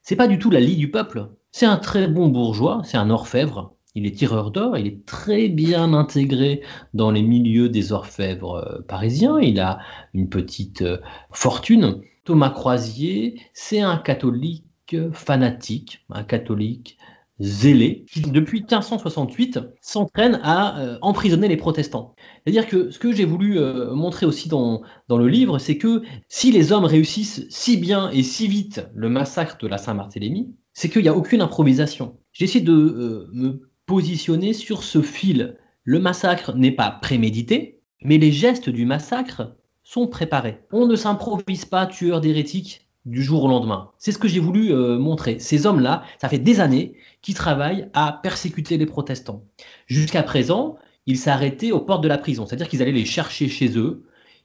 C'est 0.00 0.14
pas 0.14 0.28
du 0.28 0.38
tout 0.38 0.48
la 0.48 0.60
lie 0.60 0.76
du 0.76 0.88
peuple. 0.88 1.28
C'est 1.50 1.66
un 1.66 1.76
très 1.76 2.06
bon 2.06 2.28
bourgeois, 2.28 2.82
c'est 2.84 2.96
un 2.96 3.10
orfèvre. 3.10 3.74
Il 3.96 4.06
est 4.06 4.16
tireur 4.16 4.52
d'or, 4.52 4.78
il 4.78 4.86
est 4.86 5.04
très 5.04 5.48
bien 5.48 5.92
intégré 5.92 6.62
dans 6.94 7.10
les 7.10 7.22
milieux 7.22 7.68
des 7.68 7.90
orfèvres 7.90 8.54
euh, 8.64 8.82
parisiens. 8.86 9.40
Il 9.40 9.58
a 9.58 9.80
une 10.14 10.28
petite 10.28 10.82
euh, 10.82 10.98
fortune. 11.32 12.00
Thomas 12.24 12.50
Croisier, 12.50 13.40
c'est 13.52 13.80
un 13.80 13.96
catholique 13.96 14.64
fanatique, 15.12 16.04
un 16.10 16.22
catholique 16.22 16.96
zélé, 17.40 18.04
qui 18.12 18.20
depuis 18.20 18.60
1568 18.60 19.60
s'entraîne 19.80 20.38
à 20.42 20.78
euh, 20.78 20.98
emprisonner 21.00 21.48
les 21.48 21.56
protestants. 21.56 22.14
C'est-à-dire 22.44 22.68
que 22.68 22.90
ce 22.90 22.98
que 22.98 23.12
j'ai 23.12 23.24
voulu 23.24 23.58
euh, 23.58 23.94
montrer 23.94 24.26
aussi 24.26 24.48
dans, 24.48 24.82
dans 25.08 25.16
le 25.16 25.26
livre, 25.26 25.58
c'est 25.58 25.78
que 25.78 26.02
si 26.28 26.52
les 26.52 26.70
hommes 26.70 26.84
réussissent 26.84 27.46
si 27.48 27.78
bien 27.78 28.10
et 28.10 28.22
si 28.22 28.46
vite 28.46 28.86
le 28.94 29.08
massacre 29.08 29.56
de 29.58 29.66
la 29.66 29.78
Saint-Barthélemy, 29.78 30.54
c'est 30.74 30.90
qu'il 30.90 31.02
n'y 31.02 31.08
a 31.08 31.16
aucune 31.16 31.40
improvisation. 31.40 32.18
J'ai 32.32 32.44
essayé 32.44 32.64
de 32.64 32.72
euh, 32.72 33.28
me 33.32 33.70
positionner 33.86 34.52
sur 34.52 34.82
ce 34.82 35.00
fil. 35.00 35.56
Le 35.82 35.98
massacre 35.98 36.54
n'est 36.54 36.70
pas 36.72 36.90
prémédité, 36.90 37.80
mais 38.02 38.18
les 38.18 38.32
gestes 38.32 38.68
du 38.68 38.84
massacre 38.84 39.56
sont 39.82 40.06
préparés. 40.06 40.60
On 40.72 40.86
ne 40.86 40.94
s'improvise 40.94 41.64
pas 41.64 41.86
tueur 41.86 42.20
d'hérétiques 42.20 42.89
du 43.10 43.22
jour 43.22 43.44
au 43.44 43.48
lendemain. 43.48 43.90
C'est 43.98 44.12
ce 44.12 44.18
que 44.18 44.28
j'ai 44.28 44.40
voulu 44.40 44.72
montrer. 44.98 45.38
Ces 45.38 45.66
hommes-là, 45.66 46.02
ça 46.20 46.28
fait 46.28 46.38
des 46.38 46.60
années 46.60 46.94
qui 47.22 47.34
travaillent 47.34 47.88
à 47.92 48.20
persécuter 48.22 48.78
les 48.78 48.86
protestants. 48.86 49.44
Jusqu'à 49.86 50.22
présent, 50.22 50.76
ils 51.06 51.18
s'arrêtaient 51.18 51.72
aux 51.72 51.80
portes 51.80 52.02
de 52.02 52.08
la 52.08 52.18
prison, 52.18 52.46
c'est-à-dire 52.46 52.68
qu'ils 52.68 52.82
allaient 52.82 52.92
les 52.92 53.04
chercher 53.04 53.48
chez 53.48 53.76
eux, 53.76 54.04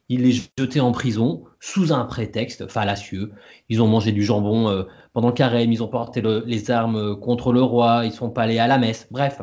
ils 0.09 0.21
les 0.21 0.31
jetaient 0.31 0.79
en 0.79 0.91
prison 0.91 1.45
sous 1.59 1.91
un 1.91 2.05
prétexte 2.05 2.67
fallacieux. 2.67 3.31
Ils 3.69 3.81
ont 3.81 3.87
mangé 3.87 4.11
du 4.11 4.23
jambon 4.23 4.69
euh, 4.69 4.83
pendant 5.13 5.29
le 5.29 5.33
carême, 5.33 5.71
ils 5.71 5.81
ont 5.81 5.87
porté 5.87 6.21
les 6.45 6.71
armes 6.71 7.19
contre 7.19 7.51
le 7.51 7.61
roi, 7.61 8.03
ils 8.05 8.11
sont 8.11 8.29
pas 8.29 8.43
allés 8.43 8.59
à 8.59 8.67
la 8.67 8.77
messe. 8.77 9.07
Bref, 9.09 9.41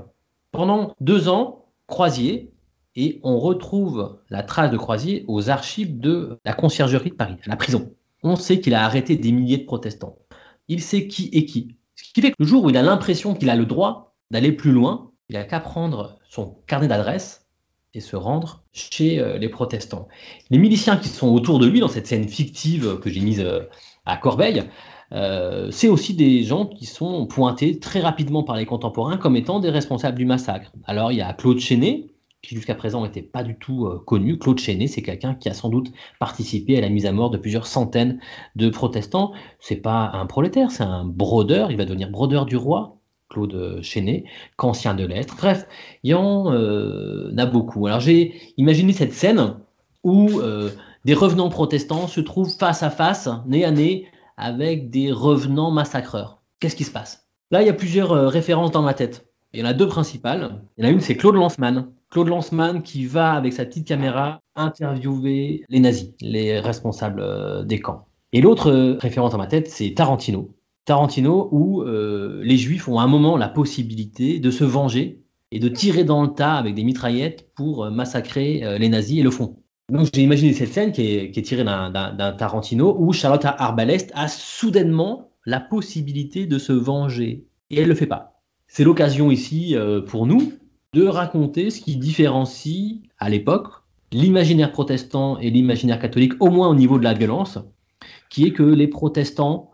pendant 0.53 0.95
deux 1.01 1.29
ans, 1.29 1.67
Croisier, 1.87 2.53
et 2.95 3.21
on 3.23 3.39
retrouve 3.39 4.19
la 4.29 4.43
trace 4.43 4.71
de 4.71 4.77
Croisier 4.77 5.25
aux 5.27 5.51
archives 5.51 5.99
de 5.99 6.39
la 6.45 6.53
conciergerie 6.53 7.11
de 7.11 7.15
Paris, 7.15 7.37
la 7.47 7.57
prison. 7.57 7.93
On 8.23 8.37
sait 8.37 8.61
qu'il 8.61 8.75
a 8.75 8.85
arrêté 8.85 9.17
des 9.17 9.33
milliers 9.33 9.59
de 9.59 9.65
protestants. 9.65 10.19
Il 10.69 10.81
sait 10.81 11.09
qui 11.09 11.31
est 11.33 11.45
qui. 11.45 11.77
Ce 11.97 12.05
qui 12.13 12.21
fait 12.21 12.31
que 12.31 12.37
le 12.39 12.47
jour 12.47 12.65
où 12.65 12.71
il 12.71 12.77
a 12.77 12.83
l'impression 12.83 13.35
qu'il 13.35 13.51
a 13.51 13.57
le 13.57 13.67
droit 13.67 14.15
d'aller 14.31 14.53
plus 14.53 14.73
loin, 14.73 15.11
il 15.29 15.35
n'a 15.35 15.45
qu'à 15.45 15.61
prendre 15.61 16.19
son 16.29 16.57
carnet 16.67 16.89
d'adresse 16.89 17.47
et 17.95 18.01
se 18.01 18.17
rendre 18.17 18.65
chez 18.73 19.19
euh, 19.19 19.39
les 19.39 19.49
protestants. 19.49 20.09
Les 20.51 20.59
miliciens 20.59 20.97
qui 20.97 21.09
sont 21.09 21.29
autour 21.29 21.59
de 21.59 21.67
lui 21.67 21.81
dans 21.81 21.89
cette 21.89 22.07
scène 22.07 22.27
fictive 22.29 22.99
que 23.01 23.11
j'ai 23.11 23.21
mise 23.21 23.41
euh, 23.41 23.69
à 24.07 24.17
Corbeil, 24.17 24.65
euh, 25.13 25.71
c'est 25.71 25.89
aussi 25.89 26.15
des 26.15 26.43
gens 26.43 26.67
qui 26.67 26.87
sont 26.87 27.27
pointés 27.27 27.79
très 27.79 28.01
rapidement 28.01 28.43
par 28.43 28.57
les 28.57 28.65
contemporains 28.65 29.19
comme 29.19 29.37
étant 29.37 29.61
des 29.61 29.69
responsables 29.69 30.17
du 30.17 30.25
massacre. 30.25 30.73
Alors 30.85 31.13
il 31.13 31.19
y 31.19 31.23
a 31.23 31.33
Claude 31.35 31.61
Chenet, 31.61 32.07
qui 32.43 32.57
jusqu'à 32.57 32.75
présent 32.75 33.03
n'était 33.03 33.23
pas 33.23 33.45
du 33.45 33.57
tout 33.57 33.89
connu. 34.05 34.39
Claude 34.39 34.59
Chenet, 34.59 34.89
c'est 34.89 35.03
quelqu'un 35.03 35.35
qui 35.35 35.49
a 35.49 35.55
sans 35.55 35.69
doute 35.69 35.93
participé 36.19 36.77
à 36.77 36.81
la 36.81 36.89
mise 36.89 37.07
à 37.07 37.13
mort 37.13 37.31
de 37.31 37.39
plusieurs 37.39 37.67
centaines 37.67 38.19
de 38.57 38.69
protestants. 38.69 39.33
C'est 39.61 39.77
pas 39.77 40.11
un 40.13 40.27
prolétaire, 40.27 40.73
c'est 40.73 40.83
un 40.83 41.05
brodeur. 41.05 41.71
Il 41.71 41.77
va 41.77 41.85
devenir 41.85 42.11
brodeur 42.11 42.45
du 42.45 42.57
roi. 42.57 42.99
Claude 43.33 43.81
Chenet, 43.83 44.25
qu'ancien 44.57 44.95
de 44.95 45.05
lettres. 45.05 45.37
Bref, 45.37 45.67
il 46.03 46.11
y 46.11 46.15
en 46.15 46.53
euh, 46.53 47.35
a 47.37 47.47
beaucoup. 47.47 47.87
Alors 47.87 48.01
j'ai 48.01 48.35
imaginé 48.59 48.93
cette 48.93 49.15
scène 49.15 49.57
où 50.05 50.41
euh, 50.41 50.71
des 51.05 51.15
revenants 51.15 51.49
protestants 51.49 52.07
se 52.07 52.21
trouvent 52.21 52.53
face 52.53 52.83
à 52.83 52.91
face, 52.91 53.29
nez 53.47 53.65
à 53.65 53.71
nez, 53.71 54.07
avec 54.37 54.91
des 54.91 55.11
revenants 55.11 55.71
massacreurs. 55.71 56.43
Qu'est-ce 56.61 56.77
qui 56.77 56.85
se 56.85 56.91
passe? 56.91 57.27
Là, 57.51 57.63
il 57.63 57.67
y 57.67 57.71
a 57.71 57.75
plusieurs 57.75 58.13
euh, 58.13 58.29
références 58.29 58.71
dans 58.71 58.83
ma 58.83 58.95
tête. 58.95 59.27
Il 59.53 59.61
y 59.61 59.63
en 59.63 59.67
a 59.67 59.75
deux 59.75 59.89
principales. 59.89 60.63
Il 60.77 60.85
y 60.85 60.87
en 60.87 60.91
a 60.91 60.93
une, 60.93 61.01
c'est 61.01 61.17
Claude 61.17 61.35
Lanzmann. 61.35 61.89
Claude 62.13 62.29
Lanzmann 62.29 62.83
qui 62.83 63.07
va, 63.07 63.33
avec 63.33 63.55
sa 63.55 63.65
petite 63.65 63.89
caméra, 63.89 64.43
interviewer 64.55 65.65
les 65.71 65.81
nazis, 65.81 66.11
les 66.21 66.61
responsables 66.61 67.67
des 67.67 67.81
camps. 67.81 68.07
Et 68.35 68.43
l'autre 68.43 68.99
référence 69.01 69.33
dans 69.33 69.39
ma 69.39 69.47
tête, 69.47 69.69
c'est 69.69 69.95
Tarantino. 69.95 70.55
Tarantino 70.85 71.49
où 71.53 71.83
euh, 71.83 72.43
les 72.45 72.59
Juifs 72.59 72.87
ont 72.87 72.99
à 72.99 73.03
un 73.03 73.07
moment 73.07 73.39
la 73.39 73.49
possibilité 73.49 74.41
de 74.41 74.51
se 74.51 74.63
venger 74.63 75.23
et 75.53 75.59
de 75.59 75.69
tirer 75.69 76.05
dans 76.05 76.23
le 76.23 76.29
tas 76.29 76.55
avec 76.55 76.75
des 76.75 76.85
mitraillettes 76.85 77.49
pour 77.55 77.85
euh, 77.85 77.91
massacrer 77.91 78.63
euh, 78.63 78.77
les 78.77 78.91
nazis 78.91 79.21
et 79.21 79.23
le 79.23 79.31
font. 79.31 79.57
Donc 79.91 80.09
j'ai 80.15 80.23
imaginé 80.23 80.53
cette 80.53 80.73
scène 80.73 80.93
qui 80.93 81.03
est, 81.03 81.43
tirée 81.43 81.65
d'un 81.65 82.35
Tarantino 82.37 82.95
où 82.99 83.15
Charlotte 83.15 83.45
Arbalest 83.45 84.13
a 84.15 84.29
soudainement 84.29 85.31
la 85.47 85.61
possibilité 85.61 86.47
de 86.47 86.59
se 86.59 86.73
venger 86.73 87.47
et 87.71 87.77
elle 87.77 87.85
ne 87.85 87.89
le 87.89 87.95
fait 87.95 88.07
pas. 88.07 88.43
C'est 88.67 88.85
l'occasion 88.85 89.31
ici 89.31 89.77
pour 90.07 90.27
nous 90.27 90.53
de 90.95 91.07
raconter 91.07 91.71
ce 91.71 91.81
qui 91.81 91.97
différencie 91.97 93.01
à 93.19 93.31
l'époque 93.31 93.69
l'imaginaire 94.13 94.73
protestant 94.73 95.39
et 95.39 95.49
l'imaginaire 95.49 95.99
catholique, 95.99 96.35
au 96.39 96.51
moins 96.51 96.69
au 96.69 96.75
niveau 96.75 96.99
de 96.99 97.05
la 97.05 97.15
violence, 97.15 97.59
qui 98.29 98.45
est 98.45 98.53
que 98.53 98.63
les 98.63 98.89
protestants 98.89 99.71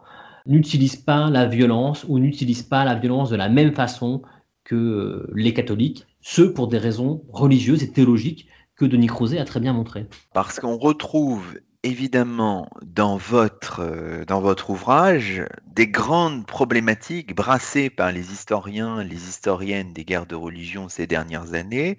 n'utilisent 0.46 0.96
pas 0.96 1.28
la 1.28 1.46
violence 1.46 2.04
ou 2.08 2.20
n'utilisent 2.20 2.62
pas 2.62 2.84
la 2.84 2.94
violence 2.94 3.30
de 3.30 3.36
la 3.36 3.48
même 3.48 3.74
façon 3.74 4.22
que 4.62 5.28
les 5.34 5.52
catholiques, 5.52 6.06
ce 6.20 6.42
pour 6.42 6.68
des 6.68 6.78
raisons 6.78 7.24
religieuses 7.32 7.82
et 7.82 7.90
théologiques 7.90 8.46
que 8.76 8.84
Denis 8.84 9.08
Crozet 9.08 9.38
a 9.38 9.44
très 9.44 9.58
bien 9.58 9.72
montré. 9.72 10.06
Parce 10.32 10.60
qu'on 10.60 10.78
retrouve 10.78 11.58
évidemment 11.84 12.68
dans 12.82 13.16
votre, 13.16 13.80
euh, 13.80 14.24
dans 14.24 14.40
votre 14.40 14.70
ouvrage 14.70 15.44
des 15.66 15.86
grandes 15.86 16.44
problématiques 16.44 17.34
brassées 17.36 17.88
par 17.88 18.10
les 18.10 18.32
historiens, 18.32 19.02
les 19.04 19.28
historiennes 19.28 19.92
des 19.92 20.04
guerres 20.04 20.26
de 20.26 20.34
religion 20.34 20.88
ces 20.88 21.06
dernières 21.06 21.54
années. 21.54 21.98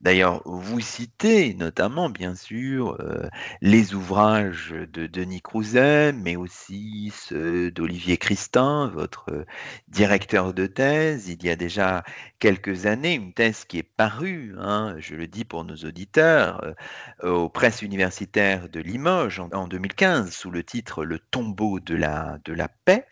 D'ailleurs, 0.00 0.42
vous 0.44 0.80
citez 0.80 1.54
notamment, 1.54 2.08
bien 2.08 2.36
sûr, 2.36 2.96
euh, 3.00 3.28
les 3.60 3.94
ouvrages 3.94 4.72
de 4.92 5.06
Denis 5.08 5.42
Crouzet, 5.42 6.12
mais 6.12 6.36
aussi 6.36 7.12
ceux 7.16 7.72
d'Olivier 7.72 8.18
Christin, 8.18 8.92
votre 8.94 9.44
directeur 9.88 10.54
de 10.54 10.66
thèse, 10.66 11.28
il 11.28 11.44
y 11.44 11.50
a 11.50 11.56
déjà 11.56 12.04
quelques 12.38 12.86
années, 12.86 13.14
une 13.14 13.32
thèse 13.32 13.64
qui 13.64 13.78
est 13.78 13.82
parue, 13.82 14.54
hein, 14.58 14.96
je 14.98 15.14
le 15.14 15.26
dis 15.26 15.44
pour 15.44 15.64
nos 15.64 15.76
auditeurs, 15.76 16.62
euh, 17.22 17.30
aux 17.30 17.48
presses 17.48 17.82
universitaires 17.82 18.68
de 18.68 18.80
Limoges, 18.80 19.40
en 19.40 19.68
2015 19.68 20.30
sous 20.30 20.50
le 20.50 20.62
titre 20.64 21.04
Le 21.04 21.18
tombeau 21.18 21.80
de 21.80 21.94
la 21.94 22.68
paix 22.84 23.06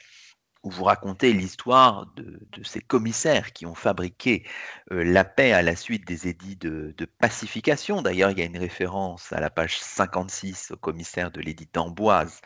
où 0.64 0.70
vous 0.70 0.84
racontez 0.84 1.32
l'histoire 1.32 2.06
de, 2.16 2.40
ces 2.64 2.80
commissaires 2.80 3.52
qui 3.52 3.66
ont 3.66 3.74
fabriqué 3.74 4.44
euh, 4.90 5.04
la 5.04 5.24
paix 5.24 5.52
à 5.52 5.62
la 5.62 5.76
suite 5.76 6.04
des 6.06 6.26
édits 6.26 6.56
de, 6.56 6.94
pacification. 7.18 8.02
D'ailleurs, 8.02 8.30
il 8.30 8.38
y 8.38 8.42
a 8.42 8.46
une 8.46 8.58
référence 8.58 9.32
à 9.32 9.40
la 9.40 9.50
page 9.50 9.78
56 9.78 10.72
au 10.72 10.76
commissaire 10.76 11.30
de 11.30 11.40
l'édit 11.40 11.68
d'Amboise 11.72 12.40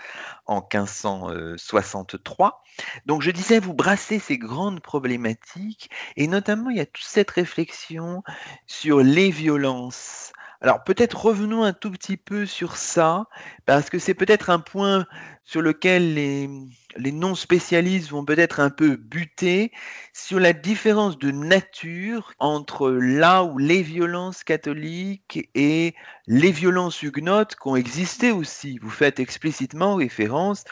en 0.47 0.57
1563. 0.57 2.63
Donc, 3.07 3.23
je 3.23 3.31
disais, 3.31 3.61
vous 3.61 3.75
brassez 3.75 4.19
ces 4.19 4.37
grandes 4.37 4.81
problématiques 4.81 5.91
et 6.17 6.27
notamment, 6.27 6.71
il 6.71 6.79
y 6.79 6.81
a 6.81 6.87
toute 6.87 7.05
cette 7.05 7.31
réflexion 7.31 8.25
sur 8.67 8.99
les 8.99 9.31
violences 9.31 10.33
alors 10.61 10.83
peut-être 10.83 11.27
revenons 11.27 11.63
un 11.63 11.73
tout 11.73 11.91
petit 11.91 12.17
peu 12.17 12.45
sur 12.45 12.77
ça, 12.77 13.27
parce 13.65 13.91
que 13.91 13.99
c'est 13.99 14.15
peut-être 14.15 14.51
un 14.51 14.59
point 14.59 15.07
sur 15.45 15.63
lequel 15.63 16.15
les, 16.15 17.13
non-spécialistes 17.13 18.11
vont 18.11 18.25
peut-être 18.25 18.59
un 18.59 18.69
peu 18.69 18.97
buter, 18.97 19.73
sur 20.13 20.41
la 20.41 20.53
différence 20.53 21.17
de 21.17 21.31
nature 21.31 22.33
entre 22.41 22.91
là 22.91 23.45
où 23.45 23.57
les 23.57 23.83
violences 23.83 24.43
catholiques 24.43 25.49
et 25.55 25.95
les 26.27 26.51
violences 26.51 27.03
huguenotes 27.03 27.55
qui 27.55 27.69
ont 27.69 27.77
existé 27.77 28.33
aussi. 28.33 28.79
Vous 28.83 28.91
faites 28.91 29.21
explicitement 29.21 29.95
référence 29.95 30.65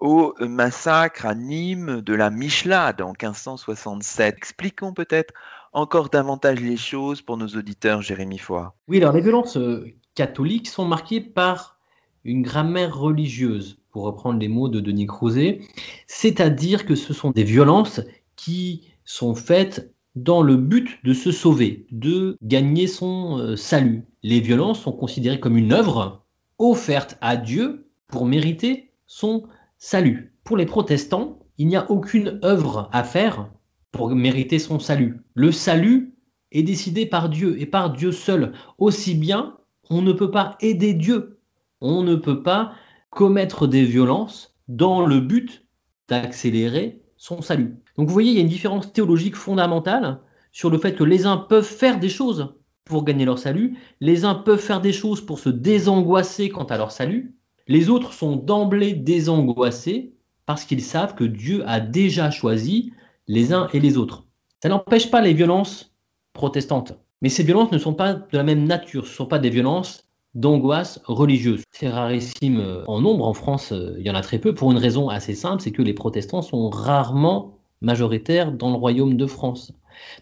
au 0.00 0.34
massacre 0.38 1.26
à 1.26 1.34
Nîmes 1.34 2.00
de 2.00 2.14
la 2.14 2.30
Michelade 2.30 3.02
en 3.02 3.12
1567. 3.12 4.36
Expliquons 4.36 4.94
peut-être 4.94 5.34
encore 5.72 6.10
davantage 6.10 6.60
les 6.60 6.76
choses 6.76 7.22
pour 7.22 7.36
nos 7.36 7.48
auditeurs, 7.48 8.02
Jérémy 8.02 8.38
Foy 8.38 8.68
Oui, 8.88 8.98
alors 8.98 9.12
les 9.12 9.20
violences 9.20 9.56
euh, 9.56 9.86
catholiques 10.14 10.68
sont 10.68 10.84
marquées 10.84 11.20
par 11.20 11.78
une 12.24 12.42
grammaire 12.42 12.96
religieuse, 12.96 13.78
pour 13.90 14.04
reprendre 14.04 14.38
les 14.38 14.48
mots 14.48 14.68
de 14.68 14.80
Denis 14.80 15.06
Crouzet, 15.06 15.60
c'est-à-dire 16.06 16.86
que 16.86 16.94
ce 16.94 17.12
sont 17.12 17.30
des 17.30 17.44
violences 17.44 18.00
qui 18.36 18.88
sont 19.04 19.34
faites 19.34 19.92
dans 20.14 20.42
le 20.42 20.56
but 20.56 20.98
de 21.04 21.14
se 21.14 21.32
sauver, 21.32 21.86
de 21.90 22.36
gagner 22.42 22.86
son 22.86 23.38
euh, 23.38 23.56
salut. 23.56 24.04
les 24.22 24.40
violences 24.40 24.80
sont 24.80 24.92
considérées 24.92 25.40
comme 25.40 25.56
une 25.56 25.72
œuvre 25.72 26.24
offerte 26.58 27.16
à 27.20 27.36
Dieu 27.36 27.88
pour 28.08 28.26
mériter 28.26 28.92
son 29.06 29.44
salut. 29.78 30.34
Pour 30.44 30.56
les 30.56 30.66
protestants, 30.66 31.38
il 31.58 31.66
n'y 31.66 31.76
a 31.76 31.90
aucune 31.90 32.40
œuvre 32.44 32.88
à 32.92 33.04
faire 33.04 33.50
pour 33.92 34.10
mériter 34.10 34.58
son 34.58 34.78
salut. 34.78 35.20
Le 35.34 35.52
salut 35.52 36.14
est 36.50 36.62
décidé 36.62 37.06
par 37.06 37.28
Dieu 37.28 37.60
et 37.60 37.66
par 37.66 37.92
Dieu 37.92 38.10
seul. 38.10 38.52
Aussi 38.78 39.14
bien, 39.14 39.56
on 39.90 40.02
ne 40.02 40.12
peut 40.12 40.30
pas 40.30 40.56
aider 40.60 40.94
Dieu. 40.94 41.38
On 41.80 42.02
ne 42.02 42.16
peut 42.16 42.42
pas 42.42 42.72
commettre 43.10 43.66
des 43.66 43.84
violences 43.84 44.54
dans 44.68 45.06
le 45.06 45.20
but 45.20 45.66
d'accélérer 46.08 47.02
son 47.16 47.42
salut. 47.42 47.76
Donc 47.96 48.08
vous 48.08 48.12
voyez, 48.12 48.30
il 48.30 48.36
y 48.36 48.38
a 48.38 48.42
une 48.42 48.48
différence 48.48 48.92
théologique 48.92 49.36
fondamentale 49.36 50.20
sur 50.50 50.70
le 50.70 50.78
fait 50.78 50.94
que 50.94 51.04
les 51.04 51.26
uns 51.26 51.36
peuvent 51.36 51.64
faire 51.64 52.00
des 52.00 52.08
choses 52.08 52.54
pour 52.84 53.04
gagner 53.04 53.24
leur 53.24 53.38
salut, 53.38 53.78
les 54.00 54.24
uns 54.24 54.34
peuvent 54.34 54.60
faire 54.60 54.80
des 54.80 54.92
choses 54.92 55.24
pour 55.24 55.38
se 55.38 55.48
désangoisser 55.48 56.48
quant 56.48 56.64
à 56.64 56.76
leur 56.76 56.90
salut, 56.90 57.36
les 57.68 57.90
autres 57.90 58.12
sont 58.12 58.36
d'emblée 58.36 58.92
désangoissés 58.92 60.14
parce 60.46 60.64
qu'ils 60.64 60.82
savent 60.82 61.14
que 61.14 61.24
Dieu 61.24 61.62
a 61.66 61.80
déjà 61.80 62.30
choisi 62.30 62.92
les 63.28 63.52
uns 63.52 63.68
et 63.72 63.80
les 63.80 63.96
autres. 63.96 64.26
Ça 64.62 64.68
n'empêche 64.68 65.10
pas 65.10 65.20
les 65.20 65.34
violences 65.34 65.92
protestantes, 66.32 66.94
mais 67.20 67.28
ces 67.28 67.42
violences 67.42 67.72
ne 67.72 67.78
sont 67.78 67.94
pas 67.94 68.14
de 68.14 68.36
la 68.36 68.42
même 68.42 68.64
nature, 68.64 69.06
ce 69.06 69.12
ne 69.12 69.16
sont 69.16 69.26
pas 69.26 69.38
des 69.38 69.50
violences 69.50 70.08
d'angoisse 70.34 71.00
religieuse. 71.04 71.62
C'est 71.70 71.88
rarissime 71.88 72.84
en 72.86 73.00
nombre, 73.00 73.26
en 73.26 73.34
France 73.34 73.72
euh, 73.72 73.96
il 73.98 74.06
y 74.06 74.10
en 74.10 74.14
a 74.14 74.22
très 74.22 74.38
peu, 74.38 74.54
pour 74.54 74.72
une 74.72 74.78
raison 74.78 75.08
assez 75.08 75.34
simple, 75.34 75.62
c'est 75.62 75.72
que 75.72 75.82
les 75.82 75.92
protestants 75.92 76.42
sont 76.42 76.70
rarement 76.70 77.58
majoritaires 77.80 78.52
dans 78.52 78.70
le 78.70 78.76
royaume 78.76 79.16
de 79.16 79.26
France. 79.26 79.72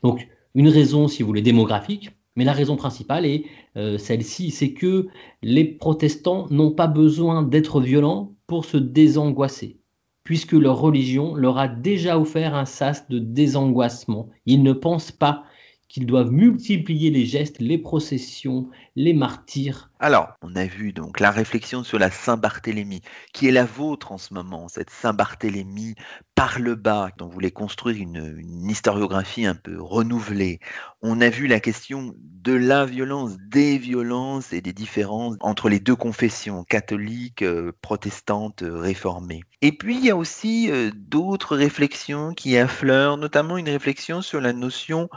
Donc 0.03 0.29
une 0.55 0.69
raison, 0.69 1.07
si 1.07 1.23
vous 1.23 1.29
voulez, 1.29 1.43
démographique, 1.43 2.11
mais 2.37 2.45
la 2.45 2.53
raison 2.53 2.77
principale 2.77 3.27
est 3.27 3.45
euh, 3.77 3.99
celle-ci, 3.99 4.51
c'est 4.51 4.73
que 4.73 5.09
les 5.43 5.65
protestants 5.65 6.47
n'ont 6.51 6.73
pas 6.73 6.87
besoin 6.87 7.43
d'être 7.43 7.81
violents 7.81 8.35
pour 8.47 8.65
se 8.65 8.77
désangoisser, 8.77 9.80
puisque 10.25 10.53
leur 10.53 10.79
religion 10.79 11.35
leur 11.35 11.59
a 11.59 11.69
déjà 11.69 12.19
offert 12.19 12.55
un 12.55 12.65
sas 12.65 13.09
de 13.09 13.19
désangoissement. 13.19 14.29
Ils 14.47 14.63
ne 14.63 14.73
pensent 14.73 15.13
pas 15.13 15.45
qu'ils 15.91 16.07
doivent 16.07 16.31
multiplier 16.31 17.11
les 17.11 17.27
gestes, 17.27 17.59
les 17.59 17.77
processions, 17.77 18.71
les 18.95 19.13
martyrs. 19.13 19.91
Alors, 19.99 20.29
on 20.41 20.55
a 20.55 20.65
vu 20.65 20.93
donc 20.93 21.19
la 21.19 21.33
réflexion 21.33 21.83
sur 21.83 21.99
la 21.99 22.13
Saint-Barthélemy, 22.13 23.03
qui 23.33 23.49
est 23.49 23.53
la 23.53 23.65
vôtre 23.65 24.13
en 24.13 24.19
ce 24.19 24.33
moment, 24.33 24.69
cette 24.69 24.89
Saint-Barthélemy 24.89 25.97
par 26.37 26.61
le 26.61 26.77
bas, 26.77 27.11
dont 27.19 27.27
vous 27.27 27.33
voulez 27.33 27.51
construire 27.51 28.01
une, 28.01 28.71
historiographie 28.71 29.47
un 29.47 29.57
peu 29.57 29.83
renouvelée. 29.83 30.61
On 31.03 31.21
a 31.21 31.29
vu 31.29 31.49
la 31.49 31.59
question 31.59 32.15
de 32.17 32.53
la 32.53 32.87
violence, 32.87 33.37
des 33.49 33.77
violences 33.77 34.53
et 34.53 34.61
des 34.61 34.73
différences 34.73 35.37
entre 35.41 35.69
les 35.69 35.81
deux 35.81 35.97
confessions, 35.97 36.63
catholiques, 36.63 37.43
euh, 37.43 37.73
protestantes, 37.83 38.63
euh, 38.63 38.79
réformées. 38.79 39.43
Et 39.61 39.73
puis, 39.73 39.97
il 39.97 40.05
y 40.05 40.11
a 40.11 40.17
aussi 40.17 40.71
euh, 40.71 40.93
d'autres 40.95 41.57
réflexions 41.57 42.33
qui 42.33 42.57
affleurent, 42.57 43.17
notamment 43.17 43.59
une 43.59 43.69
réflexion 43.69 44.23
sur 44.23 44.41
la 44.41 44.53
notion 44.53 45.11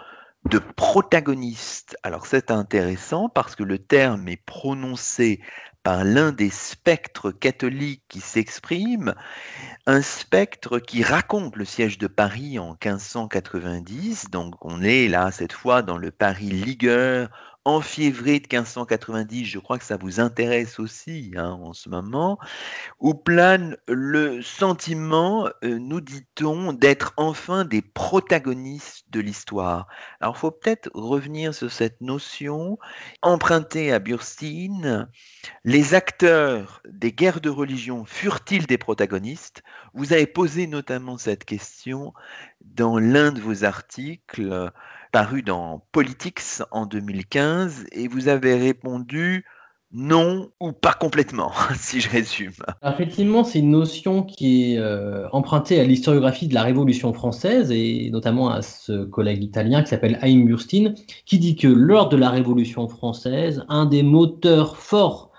de 0.46 0.60
protagoniste. 0.60 1.96
Alors 2.04 2.26
c'est 2.26 2.52
intéressant 2.52 3.30
parce 3.30 3.56
que 3.56 3.64
le 3.64 3.80
terme 3.80 4.28
est 4.28 4.44
prononcé 4.46 5.42
par 5.84 6.06
l'un 6.06 6.32
des 6.32 6.50
spectres 6.50 7.32
catholiques 7.32 8.04
qui 8.08 8.22
s'exprime, 8.22 9.16
un 9.86 10.02
spectre 10.02 10.80
qui 10.80 11.04
raconte 11.04 11.58
le 11.58 11.66
siège 11.66 11.98
de 11.98 12.08
Paris 12.08 12.58
en 12.58 12.70
1590, 12.70 14.30
donc 14.30 14.56
on 14.62 14.82
est 14.82 15.10
là 15.10 15.32
cette 15.32 15.52
fois 15.52 15.82
dans 15.82 15.98
le 15.98 16.10
Paris 16.10 16.50
ligueur 16.50 17.53
en 17.66 17.80
février 17.80 18.40
de 18.40 18.48
1590, 18.52 19.46
je 19.46 19.60
crois 19.60 19.78
que 19.78 19.86
ça 19.86 19.96
vous 19.96 20.20
intéresse 20.20 20.80
aussi 20.80 21.32
hein, 21.38 21.52
en 21.62 21.74
ce 21.74 21.88
moment, 21.88 22.38
où 23.00 23.14
plane 23.14 23.78
le 23.88 24.42
sentiment, 24.42 25.48
euh, 25.64 25.80
nous 25.80 26.02
dit-on, 26.02 26.74
d'être 26.74 27.14
enfin 27.16 27.64
des 27.64 27.82
protagonistes 27.82 29.06
de 29.12 29.22
l'histoire. 29.22 29.88
Alors 30.20 30.36
il 30.36 30.40
faut 30.40 30.52
peut-être 30.52 30.90
revenir 30.94 31.54
sur 31.54 31.72
cette 31.72 32.02
notion, 32.02 32.78
empruntée 33.22 33.94
à 33.94 34.00
Burstein, 34.00 35.08
les 35.64 35.94
acteurs 35.94 36.82
des 36.90 37.14
guerres 37.14 37.42
de 37.42 37.50
religion 37.50 38.04
furent-ils 38.04 38.68
des 38.68 38.78
protagonistes? 38.78 39.64
Vous 39.94 40.12
avez 40.12 40.28
posé 40.28 40.68
notamment 40.68 41.18
cette 41.18 41.46
question 41.46 42.14
dans 42.62 43.00
l'un 43.00 43.32
de 43.32 43.40
vos 43.40 43.64
articles 43.64 44.72
paru 45.14 45.44
dans 45.44 45.86
Politics 45.92 46.64
en 46.72 46.88
2015 46.88 47.86
et 47.92 48.08
vous 48.08 48.30
avez 48.30 48.56
répondu 48.56 49.46
non 49.92 50.50
ou 50.60 50.72
pas 50.72 50.94
complètement, 50.94 51.52
si 51.76 52.02
je 52.02 52.10
résume. 52.10 52.52
Effectivement, 52.84 53.44
c'est 53.44 53.60
une 53.60 53.70
notion 53.70 54.24
qui 54.24 54.74
est 54.74 54.80
euh, 54.80 55.30
empruntée 55.32 55.80
à 55.80 55.84
l'historiographie 55.84 56.48
de 56.48 56.56
la 56.56 56.64
Révolution 56.64 57.14
française 57.14 57.70
et 57.72 58.10
notamment 58.10 58.50
à 58.50 58.64
ce 58.64 59.04
collègue 59.06 59.44
italien 59.44 59.84
qui 59.84 59.90
s'appelle 59.90 60.18
Haïm 60.24 60.48
Burstein, 60.48 60.96
qui 61.28 61.38
dit 61.38 61.56
que 61.56 61.68
lors 61.68 62.10
de 62.10 62.18
la 62.18 62.32
Révolution 62.32 62.88
française, 62.88 63.64
un 63.70 63.86
des 63.86 64.02
moteurs 64.02 64.78
forts 64.78 65.32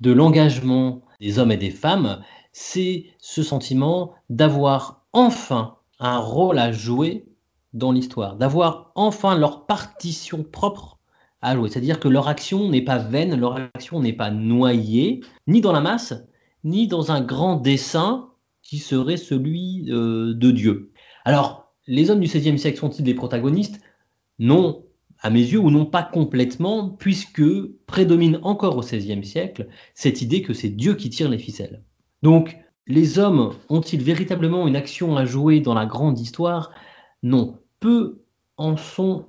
de 0.00 0.12
l'engagement 0.12 1.02
des 1.20 1.38
hommes 1.38 1.52
et 1.52 1.58
des 1.58 1.70
femmes, 1.70 2.22
c'est 2.52 3.04
ce 3.18 3.42
sentiment 3.42 4.14
d'avoir 4.30 5.04
enfin 5.12 5.76
un 6.00 6.16
rôle 6.16 6.58
à 6.58 6.72
jouer 6.72 7.26
dans 7.74 7.90
l'histoire, 7.92 8.36
d'avoir 8.36 8.92
enfin 8.94 9.36
leur 9.36 9.66
partition 9.66 10.44
propre 10.44 10.98
à 11.42 11.54
jouer. 11.54 11.68
C'est-à-dire 11.68 12.00
que 12.00 12.08
leur 12.08 12.28
action 12.28 12.70
n'est 12.70 12.82
pas 12.82 12.98
vaine, 12.98 13.38
leur 13.38 13.56
action 13.56 14.00
n'est 14.00 14.14
pas 14.14 14.30
noyée, 14.30 15.20
ni 15.46 15.60
dans 15.60 15.72
la 15.72 15.80
masse, 15.80 16.14
ni 16.62 16.86
dans 16.86 17.12
un 17.12 17.20
grand 17.20 17.56
dessin 17.56 18.30
qui 18.62 18.78
serait 18.78 19.18
celui 19.18 19.90
euh, 19.90 20.32
de 20.34 20.50
Dieu. 20.52 20.92
Alors, 21.24 21.74
les 21.86 22.10
hommes 22.10 22.20
du 22.20 22.28
XVIe 22.28 22.58
siècle 22.58 22.78
sont-ils 22.78 23.04
des 23.04 23.12
protagonistes? 23.12 23.80
Non, 24.38 24.86
à 25.20 25.28
mes 25.28 25.40
yeux, 25.40 25.58
ou 25.58 25.70
non 25.70 25.84
pas 25.84 26.02
complètement, 26.02 26.88
puisque 26.88 27.42
prédomine 27.86 28.38
encore 28.42 28.76
au 28.76 28.80
XVIe 28.80 29.24
siècle 29.24 29.68
cette 29.94 30.22
idée 30.22 30.42
que 30.42 30.54
c'est 30.54 30.70
Dieu 30.70 30.94
qui 30.94 31.10
tire 31.10 31.28
les 31.28 31.38
ficelles. 31.38 31.82
Donc, 32.22 32.56
les 32.86 33.18
hommes 33.18 33.52
ont-ils 33.68 34.02
véritablement 34.02 34.66
une 34.66 34.76
action 34.76 35.16
à 35.16 35.24
jouer 35.24 35.60
dans 35.60 35.74
la 35.74 35.86
grande 35.86 36.18
histoire? 36.18 36.70
Non 37.22 37.58
peu 37.84 38.22
en 38.56 38.78
sont 38.78 39.26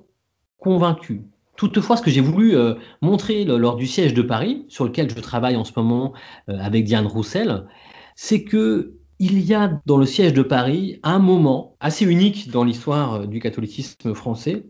convaincus. 0.56 1.20
Toutefois, 1.58 1.98
ce 1.98 2.02
que 2.02 2.10
j'ai 2.10 2.22
voulu 2.22 2.56
euh, 2.56 2.74
montrer 3.02 3.44
lors 3.44 3.76
du 3.76 3.86
siège 3.86 4.14
de 4.14 4.22
Paris, 4.22 4.64
sur 4.68 4.84
lequel 4.86 5.10
je 5.10 5.20
travaille 5.20 5.56
en 5.56 5.64
ce 5.64 5.72
moment 5.76 6.14
euh, 6.48 6.56
avec 6.58 6.84
Diane 6.84 7.06
Roussel, 7.06 7.66
c'est 8.14 8.44
que 8.44 8.94
il 9.18 9.40
y 9.40 9.52
a 9.52 9.80
dans 9.84 9.98
le 9.98 10.06
siège 10.06 10.32
de 10.32 10.42
Paris 10.42 11.00
un 11.02 11.18
moment 11.18 11.76
assez 11.80 12.06
unique 12.06 12.50
dans 12.50 12.64
l'histoire 12.64 13.14
euh, 13.14 13.26
du 13.26 13.40
catholicisme 13.40 14.14
français 14.14 14.66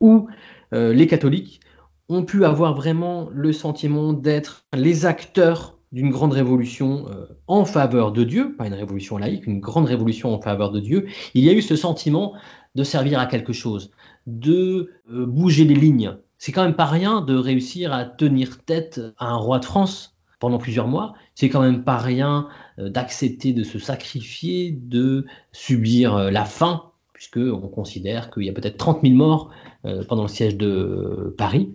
où 0.00 0.28
les 0.72 1.06
catholiques 1.06 1.60
ont 2.08 2.24
pu 2.24 2.44
avoir 2.44 2.74
vraiment 2.74 3.28
le 3.32 3.52
sentiment 3.52 4.12
d'être 4.12 4.66
les 4.74 5.06
acteurs 5.06 5.78
d'une 5.92 6.10
grande 6.10 6.32
révolution 6.32 7.06
en 7.46 7.64
faveur 7.64 8.12
de 8.12 8.24
Dieu, 8.24 8.56
pas 8.56 8.66
une 8.66 8.74
révolution 8.74 9.16
laïque, 9.16 9.46
une 9.46 9.60
grande 9.60 9.86
révolution 9.86 10.34
en 10.34 10.40
faveur 10.40 10.72
de 10.72 10.80
Dieu. 10.80 11.06
Il 11.34 11.44
y 11.44 11.48
a 11.48 11.52
eu 11.52 11.62
ce 11.62 11.76
sentiment 11.76 12.34
de 12.76 12.84
servir 12.84 13.18
à 13.18 13.26
quelque 13.26 13.52
chose, 13.52 13.90
de 14.26 14.90
euh, 15.10 15.26
bouger 15.26 15.64
les 15.64 15.74
lignes. 15.74 16.16
C'est 16.38 16.52
quand 16.52 16.62
même 16.62 16.76
pas 16.76 16.84
rien 16.84 17.22
de 17.22 17.34
réussir 17.34 17.92
à 17.92 18.04
tenir 18.04 18.62
tête 18.62 19.00
à 19.18 19.28
un 19.30 19.36
roi 19.36 19.58
de 19.58 19.64
France 19.64 20.14
pendant 20.38 20.58
plusieurs 20.58 20.86
mois. 20.86 21.14
C'est 21.34 21.48
quand 21.48 21.62
même 21.62 21.82
pas 21.82 21.96
rien 21.96 22.48
euh, 22.78 22.90
d'accepter 22.90 23.54
de 23.54 23.64
se 23.64 23.78
sacrifier, 23.78 24.78
de 24.78 25.24
subir 25.52 26.14
euh, 26.14 26.30
la 26.30 26.44
faim, 26.44 26.90
puisque 27.14 27.38
on 27.38 27.68
considère 27.68 28.30
qu'il 28.30 28.44
y 28.44 28.50
a 28.50 28.52
peut-être 28.52 28.76
30 28.76 29.00
000 29.02 29.14
morts 29.14 29.50
pendant 30.08 30.22
le 30.22 30.28
siège 30.28 30.56
de 30.56 31.34
Paris. 31.38 31.70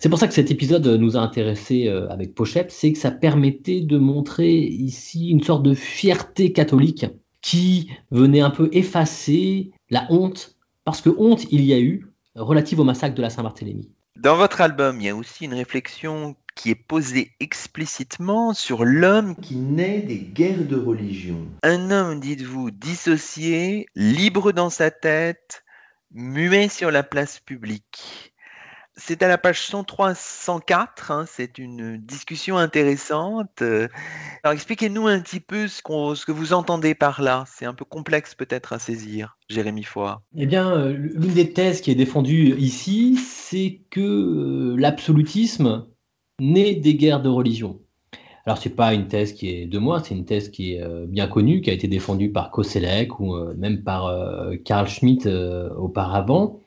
C'est 0.00 0.10
pour 0.10 0.18
ça 0.18 0.26
que 0.28 0.34
cet 0.34 0.50
épisode 0.50 0.86
nous 0.86 1.16
a 1.16 1.20
intéressé 1.20 1.88
avec 1.88 2.34
Pochette, 2.34 2.70
c'est 2.70 2.92
que 2.92 2.98
ça 2.98 3.10
permettait 3.10 3.80
de 3.80 3.96
montrer 3.96 4.52
ici 4.52 5.30
une 5.30 5.42
sorte 5.42 5.62
de 5.62 5.72
fierté 5.72 6.52
catholique 6.52 7.06
qui 7.40 7.88
venait 8.10 8.40
un 8.40 8.50
peu 8.50 8.68
effacer 8.72 9.70
la 9.90 10.06
honte, 10.10 10.56
parce 10.84 11.00
que 11.00 11.10
honte 11.10 11.44
il 11.50 11.62
y 11.62 11.72
a 11.72 11.80
eu 11.80 12.06
relative 12.34 12.80
au 12.80 12.84
massacre 12.84 13.14
de 13.14 13.22
la 13.22 13.30
Saint-Barthélemy. 13.30 13.90
Dans 14.16 14.36
votre 14.36 14.60
album, 14.60 15.00
il 15.00 15.06
y 15.06 15.08
a 15.10 15.16
aussi 15.16 15.44
une 15.44 15.54
réflexion 15.54 16.36
qui 16.54 16.70
est 16.70 16.74
posée 16.74 17.32
explicitement 17.38 18.54
sur 18.54 18.84
l'homme 18.84 19.36
qui 19.36 19.56
naît 19.56 20.00
des 20.00 20.18
guerres 20.18 20.66
de 20.66 20.76
religion. 20.76 21.46
Un 21.62 21.90
homme, 21.90 22.18
dites-vous, 22.18 22.70
dissocié, 22.70 23.86
libre 23.94 24.52
dans 24.52 24.70
sa 24.70 24.90
tête, 24.90 25.64
muet 26.12 26.68
sur 26.68 26.90
la 26.90 27.02
place 27.02 27.40
publique. 27.40 28.32
C'est 28.98 29.22
à 29.22 29.28
la 29.28 29.36
page 29.36 29.60
103 29.60 30.14
104, 30.14 31.10
hein, 31.10 31.24
c'est 31.28 31.58
une 31.58 31.98
discussion 31.98 32.56
intéressante. 32.56 33.60
Euh, 33.60 33.88
alors 34.42 34.54
expliquez-nous 34.54 35.06
un 35.06 35.20
petit 35.20 35.40
peu 35.40 35.68
ce, 35.68 35.82
que 35.82 36.32
vous 36.32 36.54
entendez 36.54 36.94
par 36.94 37.20
là. 37.20 37.44
C'est 37.46 37.66
un 37.66 37.74
peu 37.74 37.84
complexe 37.84 38.34
peut-être 38.34 38.72
à 38.72 38.78
saisir, 38.78 39.36
Jérémy 39.50 39.82
Foy. 39.82 40.16
Eh 40.34 40.46
bien, 40.46 40.72
euh, 40.72 40.92
l'une 40.92 41.34
des 41.34 41.52
thèses 41.52 41.82
qui 41.82 41.90
est 41.90 41.94
défendue 41.94 42.54
ici, 42.56 43.16
c'est 43.16 43.82
que 43.90 44.00
euh, 44.00 44.76
l'absolutisme 44.78 45.84
naît 46.40 46.74
des 46.74 46.94
guerres 46.94 47.20
de 47.20 47.28
religion. 47.28 47.80
Alors, 48.46 48.56
ce 48.56 48.68
n'est 48.68 48.74
pas 48.74 48.94
une 48.94 49.08
thèse 49.08 49.34
qui 49.34 49.50
est 49.50 49.66
de 49.66 49.78
moi, 49.78 50.00
c'est 50.02 50.14
une 50.14 50.24
thèse 50.24 50.48
qui 50.48 50.74
est 50.74 51.06
bien 51.08 51.26
connue, 51.26 51.60
qui 51.60 51.68
a 51.68 51.72
été 51.72 51.88
défendue 51.88 52.30
par 52.30 52.52
Koselleck 52.52 53.18
ou 53.18 53.34
même 53.56 53.82
par 53.82 54.08
Karl 54.64 54.86
Schmitt 54.86 55.26
auparavant 55.26 56.60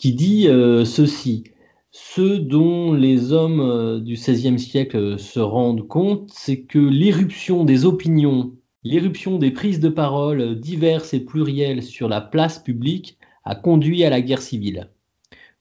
qui 0.00 0.14
dit 0.14 0.48
euh, 0.48 0.86
ceci. 0.86 1.44
Ce 1.90 2.38
dont 2.38 2.94
les 2.94 3.32
hommes 3.32 3.60
euh, 3.60 4.00
du 4.00 4.14
XVIe 4.14 4.58
siècle 4.58 5.18
se 5.18 5.40
rendent 5.40 5.86
compte, 5.86 6.30
c'est 6.32 6.62
que 6.62 6.78
l'éruption 6.78 7.64
des 7.64 7.84
opinions, 7.84 8.54
l'éruption 8.82 9.36
des 9.36 9.50
prises 9.50 9.78
de 9.78 9.90
parole 9.90 10.58
diverses 10.58 11.12
et 11.12 11.20
plurielles 11.20 11.82
sur 11.82 12.08
la 12.08 12.22
place 12.22 12.58
publique 12.58 13.18
a 13.44 13.54
conduit 13.54 14.02
à 14.02 14.08
la 14.08 14.22
guerre 14.22 14.40
civile. 14.40 14.88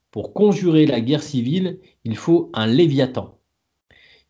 Pour 0.09 0.33
conjurer 0.33 0.85
la 0.85 1.01
guerre 1.01 1.23
civile, 1.23 1.79
il 2.05 2.15
faut 2.15 2.49
un 2.53 2.65
léviathan 2.65 3.37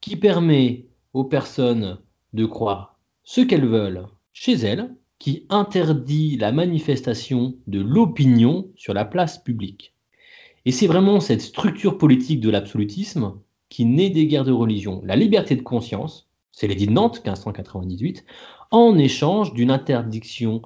qui 0.02 0.16
permet 0.16 0.88
aux 1.14 1.26
personnes 1.26 2.00
de 2.34 2.48
croire 2.48 2.98
ce 3.24 3.42
qu'elles 3.42 3.68
veulent 3.68 4.08
chez 4.34 4.54
elles, 4.54 4.90
qui 5.20 5.46
interdit 5.50 6.36
la 6.36 6.52
manifestation 6.52 7.54
de 7.68 7.80
l'opinion 7.80 8.72
sur 8.76 8.96
la 8.96 9.06
place 9.06 9.38
publique. 9.38 9.94
Et 10.66 10.72
c'est 10.72 10.88
vraiment 10.88 11.20
cette 11.20 11.42
structure 11.42 11.98
politique 11.98 12.42
de 12.42 12.50
l'absolutisme 12.50 13.34
qui 13.70 13.86
naît 13.86 14.10
des 14.10 14.28
guerres 14.28 14.46
de 14.46 14.52
religion. 14.52 15.02
La 15.06 15.16
liberté 15.16 15.56
de 15.56 15.62
conscience, 15.62 16.30
c'est 16.52 16.68
l'édit 16.68 16.88
de 16.88 16.92
Nantes 16.92 17.18
1598, 17.18 18.26
en 18.72 18.98
échange 18.98 19.54
d'une 19.54 19.72
interdiction 19.72 20.62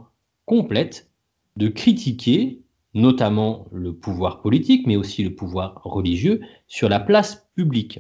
complète 0.45 1.09
de 1.57 1.67
critiquer 1.67 2.63
notamment 2.93 3.65
le 3.71 3.93
pouvoir 3.93 4.41
politique, 4.41 4.85
mais 4.85 4.95
aussi 4.95 5.23
le 5.23 5.33
pouvoir 5.33 5.81
religieux, 5.83 6.41
sur 6.67 6.89
la 6.89 6.99
place 6.99 7.47
publique. 7.55 7.99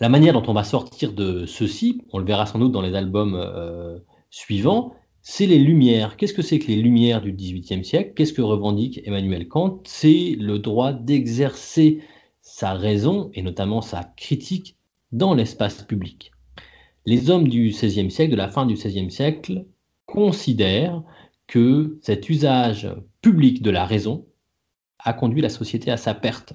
La 0.00 0.08
manière 0.08 0.32
dont 0.32 0.44
on 0.48 0.54
va 0.54 0.64
sortir 0.64 1.12
de 1.12 1.46
ceci, 1.46 2.02
on 2.12 2.18
le 2.18 2.24
verra 2.24 2.46
sans 2.46 2.58
doute 2.58 2.72
dans 2.72 2.82
les 2.82 2.94
albums 2.94 3.34
euh, 3.34 3.98
suivants, 4.30 4.94
c'est 5.26 5.46
les 5.46 5.58
Lumières. 5.58 6.18
Qu'est-ce 6.18 6.34
que 6.34 6.42
c'est 6.42 6.58
que 6.58 6.68
les 6.68 6.76
Lumières 6.76 7.22
du 7.22 7.32
XVIIIe 7.32 7.82
siècle? 7.82 8.12
Qu'est-ce 8.14 8.34
que 8.34 8.42
revendique 8.42 9.00
Emmanuel 9.06 9.48
Kant? 9.48 9.80
C'est 9.84 10.36
le 10.38 10.58
droit 10.58 10.92
d'exercer 10.92 12.02
sa 12.42 12.74
raison 12.74 13.30
et 13.32 13.40
notamment 13.40 13.80
sa 13.80 14.04
critique 14.04 14.76
dans 15.12 15.32
l'espace 15.32 15.82
public. 15.82 16.30
Les 17.06 17.30
hommes 17.30 17.48
du 17.48 17.70
XVIe 17.70 18.10
siècle, 18.10 18.32
de 18.32 18.36
la 18.36 18.50
fin 18.50 18.66
du 18.66 18.74
XVIe 18.74 19.10
siècle, 19.10 19.64
considèrent 20.04 21.02
que 21.46 21.98
cet 22.02 22.28
usage 22.28 22.94
public 23.22 23.62
de 23.62 23.70
la 23.70 23.86
raison 23.86 24.26
a 24.98 25.14
conduit 25.14 25.40
la 25.40 25.48
société 25.48 25.90
à 25.90 25.96
sa 25.96 26.12
perte 26.12 26.52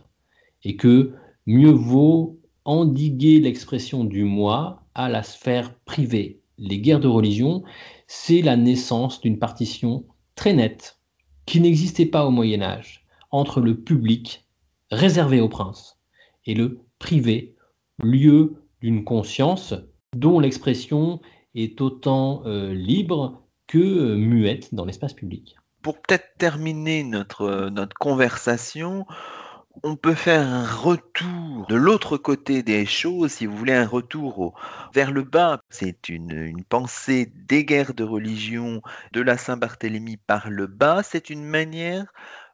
et 0.63 0.75
que 0.75 1.15
mieux 1.47 1.71
vaut 1.71 2.39
endiguer 2.65 3.39
l'expression 3.39 4.03
du 4.03 4.25
moi 4.25 4.83
à 4.93 5.09
la 5.09 5.23
sphère 5.23 5.73
privée. 5.85 6.38
Les 6.59 6.79
guerres 6.79 6.99
de 6.99 7.07
religion, 7.07 7.63
c'est 8.07 8.41
la 8.41 8.57
naissance 8.57 9.21
d'une 9.21 9.39
partition 9.39 10.05
très 10.35 10.53
nette 10.53 10.99
qui 11.45 11.61
n'existait 11.61 12.05
pas 12.05 12.25
au 12.25 12.31
Moyen 12.31 12.61
Âge 12.61 13.05
entre 13.31 13.61
le 13.61 13.79
public 13.79 14.45
réservé 14.91 15.39
aux 15.39 15.49
princes 15.49 15.99
et 16.45 16.53
le 16.53 16.79
privé, 16.99 17.55
lieu 18.01 18.55
d'une 18.81 19.03
conscience 19.03 19.73
dont 20.15 20.39
l'expression 20.39 21.21
est 21.55 21.81
autant 21.81 22.43
euh, 22.45 22.73
libre 22.73 23.43
que 23.67 23.77
euh, 23.77 24.15
muette 24.15 24.73
dans 24.73 24.85
l'espace 24.85 25.13
public. 25.13 25.55
Pour 25.81 26.01
peut-être 26.01 26.33
terminer 26.37 27.03
notre, 27.03 27.69
notre 27.69 27.95
conversation, 27.97 29.05
on 29.83 29.95
peut 29.95 30.15
faire 30.15 30.45
un 30.45 30.65
retour 30.65 31.65
de 31.67 31.75
l'autre 31.75 32.17
côté 32.17 32.63
des 32.63 32.85
choses, 32.85 33.31
si 33.31 33.45
vous 33.45 33.55
voulez, 33.55 33.73
un 33.73 33.87
retour 33.87 34.59
vers 34.93 35.11
le 35.11 35.23
bas. 35.23 35.61
C'est 35.69 36.09
une, 36.09 36.63
pensée 36.67 37.31
des 37.47 37.65
guerres 37.65 37.93
de 37.93 38.03
religion 38.03 38.81
de 39.13 39.21
la 39.21 39.37
Saint-Barthélemy 39.37 40.17
par 40.17 40.49
le 40.49 40.67
bas. 40.67 41.01
C'est 41.03 41.29
une 41.29 41.45
manière, 41.45 42.05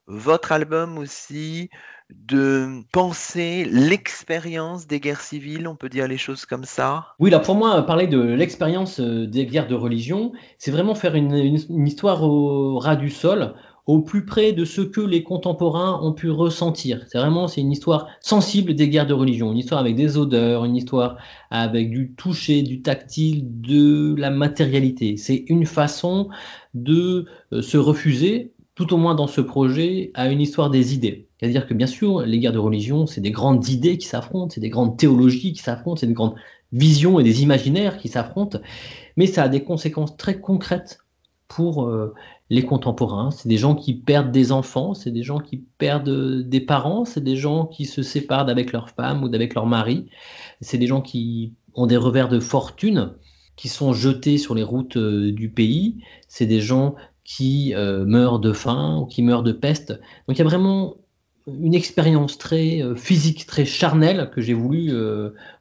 votre 0.07 0.51
album 0.51 0.97
aussi, 0.97 1.69
de 2.11 2.83
penser 2.91 3.65
l'expérience 3.65 4.85
des 4.85 4.99
guerres 4.99 5.21
civiles, 5.21 5.67
on 5.67 5.75
peut 5.75 5.89
dire 5.89 6.07
les 6.07 6.19
choses 6.19 6.45
comme 6.45 6.65
ça 6.65 7.15
Oui, 7.17 7.31
là 7.31 7.39
pour 7.39 7.55
moi, 7.55 7.81
parler 7.83 8.05
de 8.05 8.21
l'expérience 8.21 8.99
euh, 8.99 9.25
des 9.25 9.47
guerres 9.47 9.67
de 9.67 9.73
religion, 9.73 10.31
c'est 10.59 10.69
vraiment 10.69 10.93
faire 10.93 11.15
une, 11.15 11.33
une 11.33 11.87
histoire 11.87 12.21
au 12.21 12.77
ras 12.77 12.95
du 12.95 13.09
sol 13.09 13.55
au 13.85 13.99
plus 13.99 14.25
près 14.25 14.51
de 14.51 14.65
ce 14.65 14.81
que 14.81 15.01
les 15.01 15.23
contemporains 15.23 15.99
ont 16.01 16.13
pu 16.13 16.29
ressentir. 16.29 17.03
C'est 17.07 17.19
vraiment 17.19 17.47
c'est 17.47 17.61
une 17.61 17.71
histoire 17.71 18.07
sensible 18.19 18.73
des 18.73 18.89
guerres 18.89 19.05
de 19.05 19.13
religion, 19.13 19.51
une 19.51 19.59
histoire 19.59 19.79
avec 19.79 19.95
des 19.95 20.17
odeurs, 20.17 20.65
une 20.65 20.75
histoire 20.75 21.17
avec 21.51 21.91
du 21.91 22.13
toucher, 22.13 22.63
du 22.63 22.81
tactile, 22.81 23.61
de 23.61 24.15
la 24.17 24.31
matérialité. 24.31 25.17
C'est 25.17 25.45
une 25.47 25.65
façon 25.65 26.29
de 26.73 27.25
euh, 27.53 27.61
se 27.61 27.77
refuser, 27.77 28.53
tout 28.73 28.93
au 28.93 28.97
moins 28.97 29.15
dans 29.15 29.27
ce 29.27 29.41
projet, 29.41 30.11
à 30.15 30.29
une 30.29 30.41
histoire 30.41 30.69
des 30.69 30.95
idées. 30.95 31.27
C'est-à-dire 31.39 31.67
que 31.67 31.73
bien 31.73 31.87
sûr, 31.87 32.21
les 32.21 32.39
guerres 32.39 32.53
de 32.53 32.59
religion, 32.59 33.05
c'est 33.05 33.21
des 33.21 33.31
grandes 33.31 33.67
idées 33.69 33.97
qui 33.97 34.07
s'affrontent, 34.07 34.49
c'est 34.49 34.61
des 34.61 34.69
grandes 34.69 34.97
théologies 34.97 35.53
qui 35.53 35.61
s'affrontent, 35.61 35.97
c'est 35.97 36.07
des 36.07 36.13
grandes 36.13 36.35
visions 36.71 37.19
et 37.19 37.23
des 37.23 37.43
imaginaires 37.43 37.97
qui 37.97 38.07
s'affrontent, 38.07 38.59
mais 39.15 39.27
ça 39.27 39.43
a 39.43 39.47
des 39.47 39.63
conséquences 39.63 40.17
très 40.17 40.39
concrètes 40.39 40.99
pour 41.47 41.85
euh, 41.85 42.13
les 42.49 42.63
contemporains. 42.63 43.31
C'est 43.31 43.49
des 43.49 43.57
gens 43.57 43.75
qui 43.75 43.93
perdent 43.93 44.31
des 44.31 44.51
enfants, 44.51 44.93
c'est 44.93 45.11
des 45.11 45.23
gens 45.23 45.39
qui 45.39 45.57
perdent 45.77 46.47
des 46.47 46.61
parents, 46.61 47.05
c'est 47.05 47.23
des 47.23 47.35
gens 47.35 47.65
qui 47.65 47.85
se 47.85 48.03
séparent 48.03 48.45
d'avec 48.45 48.71
leur 48.71 48.89
femme 48.89 49.23
ou 49.23 49.29
d'avec 49.29 49.55
leur 49.55 49.65
mari, 49.65 50.09
c'est 50.61 50.77
des 50.77 50.87
gens 50.87 51.01
qui 51.01 51.53
ont 51.73 51.87
des 51.87 51.97
revers 51.97 52.29
de 52.29 52.39
fortune, 52.39 53.13
qui 53.55 53.67
sont 53.67 53.93
jetés 53.93 54.37
sur 54.37 54.53
les 54.53 54.63
routes 54.63 54.97
euh, 54.97 55.31
du 55.31 55.49
pays, 55.49 56.03
c'est 56.27 56.45
des 56.45 56.61
gens 56.61 56.95
qui 57.23 57.73
euh, 57.73 58.05
meurent 58.05 58.39
de 58.39 58.53
faim 58.53 58.99
ou 58.99 59.05
qui 59.05 59.23
meurent 59.23 59.43
de 59.43 59.51
peste. 59.51 59.91
Donc 60.27 60.37
il 60.37 60.39
y 60.39 60.41
a 60.41 60.45
vraiment 60.45 60.97
une 61.47 61.73
expérience 61.73 62.37
très 62.37 62.81
physique, 62.95 63.45
très 63.45 63.65
charnelle 63.65 64.31
que 64.33 64.41
j'ai 64.41 64.55
voulu 64.55 64.91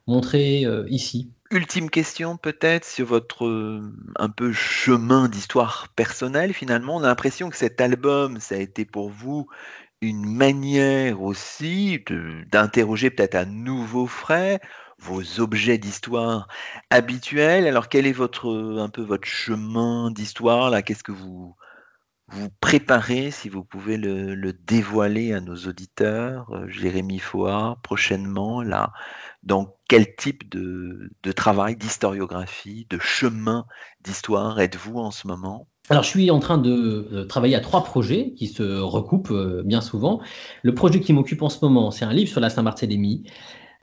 montrer 0.07 0.65
ici. 0.89 1.29
Ultime 1.55 1.89
question 1.89 2.35
peut-être 2.35 2.83
sur 2.83 3.05
votre 3.05 3.45
euh, 3.45 3.81
un 4.17 4.27
peu 4.27 4.51
chemin 4.51 5.29
d'histoire 5.29 5.87
personnelle 5.95 6.51
finalement. 6.53 6.97
On 6.97 7.03
a 7.03 7.07
l'impression 7.07 7.49
que 7.49 7.55
cet 7.55 7.79
album, 7.79 8.41
ça 8.41 8.55
a 8.55 8.57
été 8.57 8.83
pour 8.83 9.09
vous 9.09 9.47
une 10.01 10.25
manière 10.25 11.21
aussi 11.21 12.03
d'interroger 12.51 13.09
peut-être 13.09 13.35
à 13.35 13.45
nouveau 13.45 14.05
frais 14.05 14.59
vos 14.99 15.39
objets 15.39 15.77
d'histoire 15.77 16.49
habituels. 16.89 17.67
Alors 17.67 17.87
quel 17.87 18.05
est 18.05 18.11
votre 18.11 18.77
un 18.77 18.89
peu 18.89 19.03
votre 19.03 19.25
chemin 19.25 20.11
d'histoire 20.11 20.69
là? 20.69 20.81
Qu'est-ce 20.81 21.05
que 21.05 21.13
vous 21.13 21.55
vous 22.27 22.49
préparez, 22.59 23.29
si 23.29 23.49
vous 23.49 23.63
pouvez 23.63 23.97
le, 23.97 24.51
dévoiler 24.51 25.33
à 25.33 25.41
nos 25.41 25.55
auditeurs, 25.55 26.49
euh, 26.51 26.67
Jérémy 26.67 27.19
Foa, 27.19 27.77
prochainement, 27.83 28.63
là, 28.63 28.91
dans 29.45 29.75
quel 29.87 30.15
type 30.15 30.49
de, 30.49 31.11
travail, 31.35 31.75
d'historiographie, 31.75 32.87
de 32.89 32.97
chemin 32.99 33.65
d'histoire 34.03 34.59
êtes-vous 34.59 34.97
en 34.97 35.11
ce 35.11 35.27
moment? 35.27 35.67
Alors, 35.89 36.01
je 36.01 36.09
suis 36.09 36.31
en 36.31 36.39
train 36.39 36.57
de 36.57 37.25
travailler 37.29 37.55
à 37.55 37.59
trois 37.59 37.83
projets 37.83 38.33
qui 38.35 38.47
se 38.47 38.79
recoupent 38.79 39.31
euh, 39.31 39.61
bien 39.63 39.81
souvent. 39.81 40.19
Le 40.63 40.73
projet 40.73 40.99
qui 40.99 41.13
m'occupe 41.13 41.43
en 41.43 41.49
ce 41.49 41.63
moment, 41.63 41.91
c'est 41.91 42.05
un 42.05 42.13
livre 42.13 42.29
sur 42.29 42.41
la 42.41 42.49
Saint-Barthélemy 42.49 43.23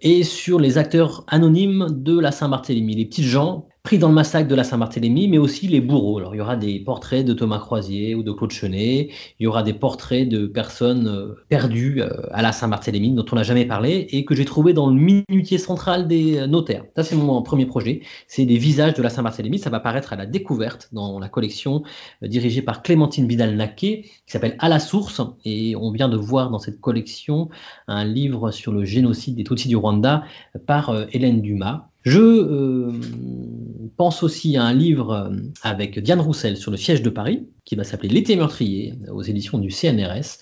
et 0.00 0.24
sur 0.24 0.58
les 0.58 0.78
acteurs 0.78 1.24
anonymes 1.28 1.86
de 1.90 2.18
la 2.18 2.32
Saint-Barthélemy, 2.32 2.96
les 2.96 3.06
petits 3.06 3.22
gens 3.22 3.68
pris 3.82 3.98
dans 3.98 4.08
le 4.08 4.14
massacre 4.14 4.48
de 4.48 4.54
la 4.54 4.62
Saint-Barthélemy, 4.62 5.26
mais 5.26 5.38
aussi 5.38 5.66
les 5.66 5.80
bourreaux. 5.80 6.18
Alors, 6.18 6.36
il 6.36 6.38
y 6.38 6.40
aura 6.40 6.54
des 6.54 6.78
portraits 6.78 7.26
de 7.26 7.32
Thomas 7.32 7.58
Croisier 7.58 8.14
ou 8.14 8.22
de 8.22 8.30
Claude 8.30 8.52
Chenet, 8.52 9.10
il 9.40 9.42
y 9.42 9.46
aura 9.48 9.64
des 9.64 9.72
portraits 9.72 10.28
de 10.28 10.46
personnes 10.46 11.08
euh, 11.08 11.34
perdues 11.48 12.00
euh, 12.00 12.08
à 12.30 12.42
la 12.42 12.52
Saint-Barthélemy 12.52 13.10
dont 13.10 13.24
on 13.32 13.34
n'a 13.34 13.42
jamais 13.42 13.64
parlé 13.64 14.06
et 14.10 14.24
que 14.24 14.36
j'ai 14.36 14.44
trouvé 14.44 14.72
dans 14.72 14.88
le 14.88 14.94
minutier 14.94 15.58
central 15.58 16.06
des 16.06 16.38
euh, 16.38 16.46
notaires. 16.46 16.84
Ça, 16.94 17.02
c'est 17.02 17.16
mon 17.16 17.42
premier 17.42 17.66
projet. 17.66 18.02
C'est 18.28 18.44
des 18.44 18.56
visages 18.56 18.94
de 18.94 19.02
la 19.02 19.10
Saint-Barthélemy. 19.10 19.58
Ça 19.58 19.70
va 19.70 19.80
paraître 19.80 20.12
à 20.12 20.16
la 20.16 20.26
découverte 20.26 20.88
dans 20.92 21.18
la 21.18 21.28
collection 21.28 21.82
dirigée 22.22 22.62
par 22.62 22.82
Clémentine 22.82 23.26
Vidal-Naquet 23.26 24.02
qui 24.02 24.32
s'appelle 24.32 24.54
À 24.60 24.68
la 24.68 24.78
source. 24.78 25.20
Et 25.44 25.74
on 25.74 25.90
vient 25.90 26.08
de 26.08 26.16
voir 26.16 26.50
dans 26.50 26.60
cette 26.60 26.80
collection 26.80 27.48
un 27.88 28.04
livre 28.04 28.52
sur 28.52 28.70
le 28.70 28.84
génocide 28.84 29.34
des 29.34 29.44
Tutsis 29.44 29.66
du 29.66 29.76
Rwanda 29.76 30.22
par 30.66 30.94
Hélène 31.12 31.40
Dumas. 31.42 31.88
Je 32.04 32.90
pense 33.97 34.22
aussi 34.22 34.57
à 34.57 34.64
un 34.64 34.72
livre 34.72 35.12
euh, 35.12 35.30
avec 35.62 35.99
Diane 35.99 36.20
Roussel 36.20 36.57
sur 36.57 36.70
le 36.70 36.76
siège 36.76 37.03
de 37.03 37.11
Paris, 37.11 37.49
qui 37.64 37.76
va 37.76 37.84
s'appeler 37.84 38.09
L'été 38.09 38.36
meurtrier, 38.36 38.95
aux 39.11 39.22
éditions 39.22 39.59
du 39.59 39.70
CNRS, 39.70 40.38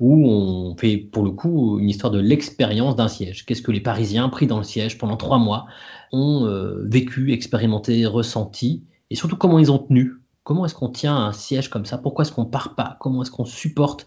où 0.00 0.26
on 0.28 0.76
fait 0.76 0.96
pour 0.96 1.24
le 1.24 1.30
coup 1.30 1.78
une 1.78 1.88
histoire 1.88 2.10
de 2.10 2.20
l'expérience 2.20 2.96
d'un 2.96 3.08
siège. 3.08 3.44
Qu'est-ce 3.46 3.62
que 3.62 3.72
les 3.72 3.80
Parisiens 3.80 4.28
pris 4.28 4.46
dans 4.46 4.58
le 4.58 4.64
siège 4.64 4.98
pendant 4.98 5.16
trois 5.16 5.38
mois 5.38 5.66
ont 6.12 6.46
euh, 6.46 6.82
vécu, 6.86 7.32
expérimenté, 7.32 8.06
ressenti, 8.06 8.84
et 9.10 9.14
surtout 9.14 9.36
comment 9.36 9.58
ils 9.58 9.70
ont 9.70 9.78
tenu. 9.78 10.14
Comment 10.44 10.66
est-ce 10.66 10.74
qu'on 10.74 10.88
tient 10.88 11.16
un 11.16 11.32
siège 11.32 11.68
comme 11.68 11.84
ça? 11.84 11.98
Pourquoi 11.98 12.24
est-ce 12.24 12.32
qu'on 12.32 12.46
part 12.46 12.74
pas? 12.74 12.96
Comment 13.00 13.22
est-ce 13.22 13.30
qu'on 13.30 13.44
supporte 13.44 14.06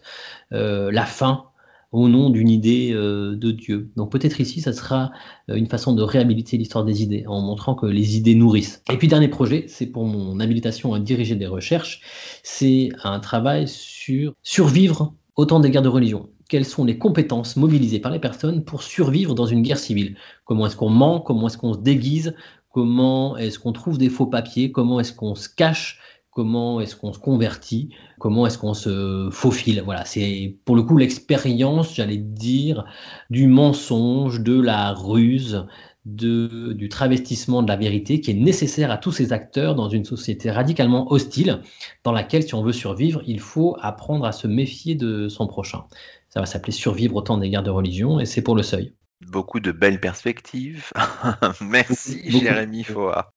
euh, 0.52 0.90
la 0.92 1.06
faim 1.06 1.44
au 1.92 2.08
nom 2.08 2.30
d'une 2.30 2.48
idée 2.48 2.92
euh, 2.92 3.36
de 3.36 3.50
Dieu. 3.50 3.90
Donc 3.96 4.10
peut-être 4.10 4.40
ici, 4.40 4.60
ça 4.60 4.72
sera 4.72 5.12
euh, 5.50 5.54
une 5.54 5.66
façon 5.66 5.94
de 5.94 6.02
réhabiliter 6.02 6.56
l'histoire 6.56 6.84
des 6.84 7.02
idées, 7.02 7.24
en 7.26 7.40
montrant 7.40 7.74
que 7.74 7.86
les 7.86 8.16
idées 8.16 8.34
nourrissent. 8.34 8.82
Et 8.92 8.96
puis 8.96 9.08
dernier 9.08 9.28
projet, 9.28 9.66
c'est 9.68 9.86
pour 9.86 10.04
mon 10.04 10.40
habilitation 10.40 10.94
à 10.94 11.00
diriger 11.00 11.36
des 11.36 11.46
recherches, 11.46 12.00
c'est 12.42 12.90
un 13.04 13.20
travail 13.20 13.68
sur 13.68 14.32
survivre 14.42 15.14
au 15.36 15.44
temps 15.44 15.60
des 15.60 15.70
guerres 15.70 15.82
de 15.82 15.88
religion. 15.88 16.28
Quelles 16.48 16.64
sont 16.64 16.84
les 16.84 16.98
compétences 16.98 17.56
mobilisées 17.56 17.98
par 17.98 18.12
les 18.12 18.20
personnes 18.20 18.64
pour 18.64 18.82
survivre 18.82 19.34
dans 19.34 19.46
une 19.46 19.62
guerre 19.62 19.78
civile? 19.78 20.16
Comment 20.44 20.66
est-ce 20.66 20.76
qu'on 20.76 20.90
ment? 20.90 21.20
Comment 21.20 21.48
est-ce 21.48 21.58
qu'on 21.58 21.74
se 21.74 21.80
déguise? 21.80 22.34
Comment 22.70 23.36
est-ce 23.36 23.58
qu'on 23.58 23.72
trouve 23.72 23.98
des 23.98 24.10
faux 24.10 24.26
papiers? 24.26 24.70
Comment 24.70 25.00
est-ce 25.00 25.12
qu'on 25.12 25.34
se 25.34 25.48
cache? 25.48 25.98
Comment 26.36 26.82
est-ce 26.82 26.96
qu'on 26.96 27.14
se 27.14 27.18
convertit, 27.18 27.88
comment 28.18 28.46
est-ce 28.46 28.58
qu'on 28.58 28.74
se 28.74 29.30
faufile. 29.32 29.80
Voilà, 29.82 30.04
c'est 30.04 30.58
pour 30.66 30.76
le 30.76 30.82
coup 30.82 30.98
l'expérience, 30.98 31.94
j'allais 31.94 32.18
dire, 32.18 32.84
du 33.30 33.46
mensonge, 33.46 34.42
de 34.42 34.60
la 34.60 34.92
ruse, 34.92 35.66
de, 36.04 36.74
du 36.74 36.90
travestissement 36.90 37.62
de 37.62 37.68
la 37.68 37.76
vérité 37.76 38.20
qui 38.20 38.32
est 38.32 38.34
nécessaire 38.34 38.90
à 38.90 38.98
tous 38.98 39.12
ces 39.12 39.32
acteurs 39.32 39.74
dans 39.74 39.88
une 39.88 40.04
société 40.04 40.50
radicalement 40.50 41.10
hostile, 41.10 41.62
dans 42.04 42.12
laquelle, 42.12 42.42
si 42.42 42.54
on 42.54 42.62
veut 42.62 42.74
survivre, 42.74 43.22
il 43.26 43.40
faut 43.40 43.74
apprendre 43.80 44.26
à 44.26 44.32
se 44.32 44.46
méfier 44.46 44.94
de 44.94 45.28
son 45.28 45.46
prochain. 45.46 45.84
Ça 46.28 46.40
va 46.40 46.44
s'appeler 46.44 46.72
Survivre 46.72 47.16
au 47.16 47.22
temps 47.22 47.38
des 47.38 47.48
guerres 47.48 47.62
de 47.62 47.70
religion, 47.70 48.20
et 48.20 48.26
c'est 48.26 48.42
pour 48.42 48.56
le 48.56 48.62
seuil. 48.62 48.92
Beaucoup 49.26 49.58
de 49.58 49.72
belles 49.72 50.00
perspectives. 50.00 50.92
Merci, 51.62 52.30
Jérémy 52.30 52.84
Foa. 52.84 53.32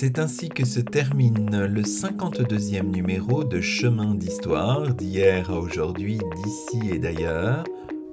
C'est 0.00 0.20
ainsi 0.20 0.48
que 0.48 0.64
se 0.64 0.78
termine 0.78 1.66
le 1.66 1.82
52e 1.82 2.88
numéro 2.88 3.42
de 3.42 3.60
Chemin 3.60 4.14
d'Histoire, 4.14 4.94
d'hier 4.94 5.50
à 5.50 5.58
aujourd'hui, 5.58 6.20
d'ici 6.36 6.88
et 6.92 7.00
d'ailleurs, 7.00 7.64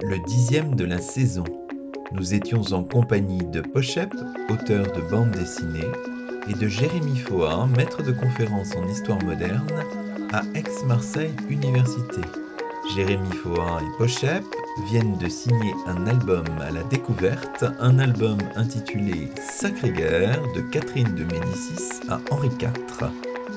le 0.02 0.18
dixième 0.26 0.74
de 0.74 0.84
la 0.84 0.98
saison. 0.98 1.44
Nous 2.12 2.34
étions 2.34 2.64
en 2.72 2.84
compagnie 2.84 3.46
de 3.46 3.62
Pochep, 3.62 4.10
auteur 4.50 4.94
de 4.94 5.02
bande 5.12 5.30
dessinée, 5.30 5.92
et 6.50 6.54
de 6.54 6.68
Jérémy 6.68 7.20
Foa, 7.20 7.68
maître 7.78 8.02
de 8.02 8.14
conférence 8.14 8.76
en 8.76 8.88
histoire 8.88 9.24
moderne 9.24 9.70
à 10.34 10.42
Aix-Marseille 10.56 11.36
Université. 11.52 12.22
Jérémy 12.96 13.30
Foa 13.44 13.80
et 13.84 13.98
Pochep 14.00 14.44
viennent 14.84 15.18
de 15.18 15.30
signer 15.30 15.74
un 15.88 16.08
album 16.08 16.46
à 16.62 16.72
la 16.72 16.84
découverte, 16.84 17.66
un 17.80 18.00
album 18.00 18.38
intitulé 18.56 19.30
Sacré 19.42 19.92
Guerre 19.92 20.42
de 20.54 20.62
Catherine 20.62 21.16
de 21.16 21.24
Médicis 21.24 22.02
à 22.10 22.20
Henri 22.32 22.50
IV. 22.60 23.10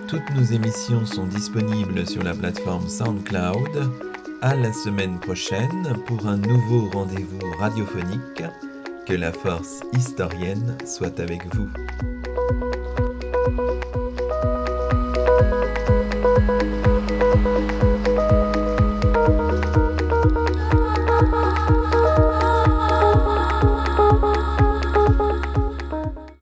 Toutes 0.06 0.30
nos 0.34 0.44
émissions 0.44 1.04
sont 1.04 1.26
disponibles 1.26 2.06
sur 2.06 2.22
la 2.22 2.34
plateforme 2.34 2.88
SoundCloud. 2.88 3.90
À 4.40 4.54
la 4.54 4.72
semaine 4.72 5.18
prochaine 5.18 5.96
pour 6.06 6.26
un 6.26 6.36
nouveau 6.36 6.88
rendez-vous 6.90 7.50
radiophonique. 7.58 8.44
Que 9.06 9.14
la 9.14 9.32
force 9.32 9.80
historienne 9.94 10.76
soit 10.86 11.18
avec 11.18 11.54
vous. 11.54 11.68